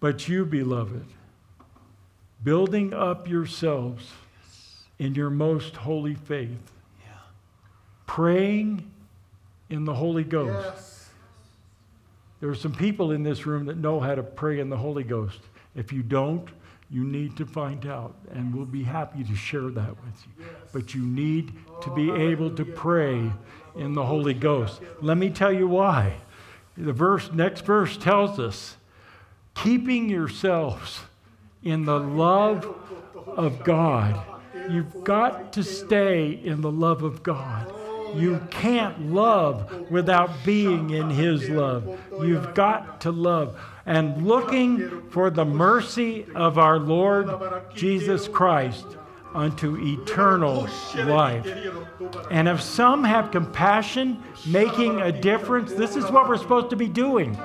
But 0.00 0.28
you, 0.28 0.44
beloved, 0.44 1.06
building 2.42 2.92
up 2.92 3.28
yourselves 3.28 4.10
in 4.98 5.14
your 5.14 5.30
most 5.30 5.76
holy 5.76 6.14
faith, 6.14 6.72
Yeah. 7.00 7.12
praying 8.06 8.90
in 9.70 9.84
the 9.84 9.94
Holy 9.94 10.24
Ghost. 10.24 10.66
Yes. 10.74 11.10
There 12.40 12.50
are 12.50 12.54
some 12.56 12.72
people 12.72 13.12
in 13.12 13.22
this 13.22 13.46
room 13.46 13.66
that 13.66 13.76
know 13.76 14.00
how 14.00 14.16
to 14.16 14.22
pray 14.22 14.58
in 14.58 14.68
the 14.68 14.76
Holy 14.76 15.04
Ghost. 15.04 15.40
If 15.76 15.92
you 15.92 16.02
don't, 16.02 16.48
you 16.92 17.04
need 17.04 17.38
to 17.38 17.46
find 17.46 17.86
out, 17.86 18.14
and 18.32 18.54
we'll 18.54 18.66
be 18.66 18.82
happy 18.82 19.24
to 19.24 19.34
share 19.34 19.70
that 19.70 19.90
with 20.04 20.26
you. 20.26 20.44
But 20.74 20.94
you 20.94 21.02
need 21.02 21.54
to 21.80 21.90
be 21.94 22.10
oh, 22.10 22.16
able 22.16 22.50
to 22.54 22.66
pray 22.66 23.32
in 23.74 23.94
the 23.94 24.04
Holy 24.04 24.34
Ghost. 24.34 24.82
Let 25.00 25.16
me 25.16 25.30
tell 25.30 25.52
you 25.52 25.66
why. 25.66 26.16
The 26.76 26.92
verse, 26.92 27.32
next 27.32 27.64
verse 27.64 27.96
tells 27.96 28.38
us, 28.38 28.76
keeping 29.54 30.10
yourselves 30.10 31.00
in 31.62 31.86
the 31.86 31.98
love 31.98 32.66
of 33.26 33.64
God. 33.64 34.20
You've 34.70 35.02
got 35.02 35.54
to 35.54 35.64
stay 35.64 36.30
in 36.30 36.60
the 36.60 36.70
love 36.70 37.02
of 37.02 37.22
God. 37.22 37.72
You 38.14 38.40
can't 38.50 39.12
love 39.12 39.90
without 39.90 40.30
being 40.44 40.90
in 40.90 41.10
His 41.10 41.48
love. 41.48 41.98
You've 42.20 42.54
got 42.54 43.00
to 43.02 43.10
love. 43.10 43.58
And 43.86 44.26
looking 44.26 45.10
for 45.10 45.30
the 45.30 45.44
mercy 45.44 46.26
of 46.34 46.58
our 46.58 46.78
Lord 46.78 47.30
Jesus 47.74 48.28
Christ 48.28 48.86
unto 49.34 49.76
eternal 49.76 50.68
life. 50.94 51.46
And 52.30 52.48
if 52.48 52.60
some 52.60 53.04
have 53.04 53.30
compassion, 53.30 54.22
making 54.46 55.00
a 55.00 55.12
difference, 55.12 55.72
this 55.72 55.96
is 55.96 56.10
what 56.10 56.28
we're 56.28 56.36
supposed 56.36 56.70
to 56.70 56.76
be 56.76 56.88
doing. 56.88 57.36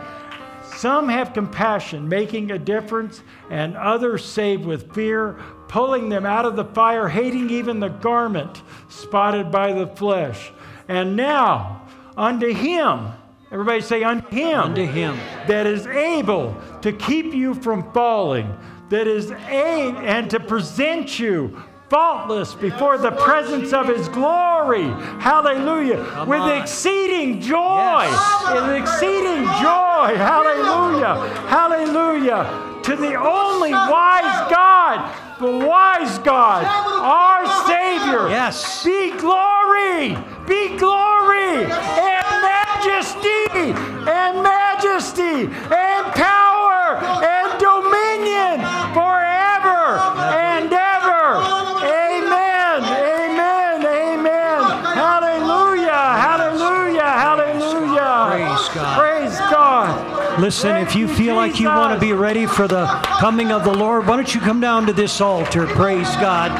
Some 0.76 1.10
have 1.10 1.34
compassion, 1.34 2.08
making 2.08 2.52
a 2.52 2.60
difference, 2.60 3.24
and 3.50 3.76
others 3.76 4.24
save 4.24 4.66
with 4.66 4.94
fear, 4.94 5.40
pulling 5.68 6.10
them 6.10 6.26
out 6.26 6.46
of 6.46 6.56
the 6.56 6.66
fire, 6.66 7.08
hating 7.08 7.50
even 7.50 7.80
the 7.80 7.88
garment 7.88 8.62
spotted 8.90 9.52
by 9.52 9.74
the 9.74 9.88
flesh. 9.88 10.52
And 10.88 11.16
now, 11.16 11.88
unto 12.16 12.54
him, 12.54 13.10
everybody 13.52 13.82
say, 13.82 14.04
unto 14.04 14.28
him, 14.30 14.60
Unto 14.62 14.86
him. 14.86 15.18
that 15.48 15.66
is 15.68 15.86
able 15.88 16.56
to 16.82 16.92
keep 16.92 17.34
you 17.34 17.54
from 17.54 17.92
falling, 17.92 18.58
that 18.90 19.08
is 19.08 19.32
able 19.32 20.00
and 20.00 20.30
to 20.32 20.40
present 20.40 21.20
you 21.20 21.62
faultless 21.90 22.54
before 22.54 22.98
the 22.98 23.12
presence 23.12 23.72
of 23.74 23.88
his 23.88 24.10
glory. 24.10 24.84
Hallelujah. 25.20 26.04
Come 26.06 26.30
With 26.30 26.42
on. 26.42 26.62
exceeding 26.62 27.40
joy. 27.42 28.04
Yes. 28.04 28.54
With 28.54 28.76
exceeding 28.82 29.44
joy. 29.62 30.16
Hallelujah. 30.18 31.16
Hallelujah. 31.48 32.82
To 32.84 32.96
the 32.96 33.16
only 33.16 33.72
wise 33.72 34.52
God, 34.52 35.14
the 35.40 35.66
wise 35.66 36.18
God, 36.20 36.66
our 36.66 37.46
Savior. 37.68 38.30
Yes. 38.30 38.84
Be 38.84 39.12
glory, 39.18 40.16
be 40.48 40.78
glory, 40.78 41.68
and 41.68 42.28
majesty, 42.42 43.76
and 44.08 44.42
majesty, 44.42 45.52
and 45.52 46.06
power, 46.16 46.96
and 47.22 47.60
dominion 47.60 48.64
forever 48.96 50.00
and 50.32 50.72
ever. 50.72 51.44
Amen, 51.84 52.84
amen, 52.84 53.86
amen. 53.86 54.64
Hallelujah, 54.96 55.92
hallelujah, 55.92 57.02
hallelujah. 57.02 58.28
Praise 58.32 58.70
God. 58.74 58.98
Praise 58.98 59.38
God. 59.52 60.40
Listen, 60.40 60.78
if 60.78 60.96
you 60.96 61.08
feel 61.08 61.36
like 61.36 61.60
you 61.60 61.68
want 61.68 61.94
to 61.94 62.00
be 62.00 62.14
ready 62.14 62.46
for 62.46 62.68
the 62.70 62.86
coming 63.20 63.52
of 63.52 63.66
the 63.66 63.74
Lord, 63.74 64.08
why 64.08 64.16
don't 64.16 64.34
you 64.34 64.40
come 64.40 64.62
down 64.62 64.86
to 64.86 64.94
this 64.94 65.20
altar? 65.20 65.68
Praise 65.68 66.16
God. 66.18 66.52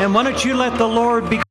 And 0.00 0.14
why 0.14 0.22
don't 0.22 0.44
you 0.44 0.54
let 0.54 0.78
the 0.78 0.86
Lord 0.86 1.24
begin? 1.28 1.45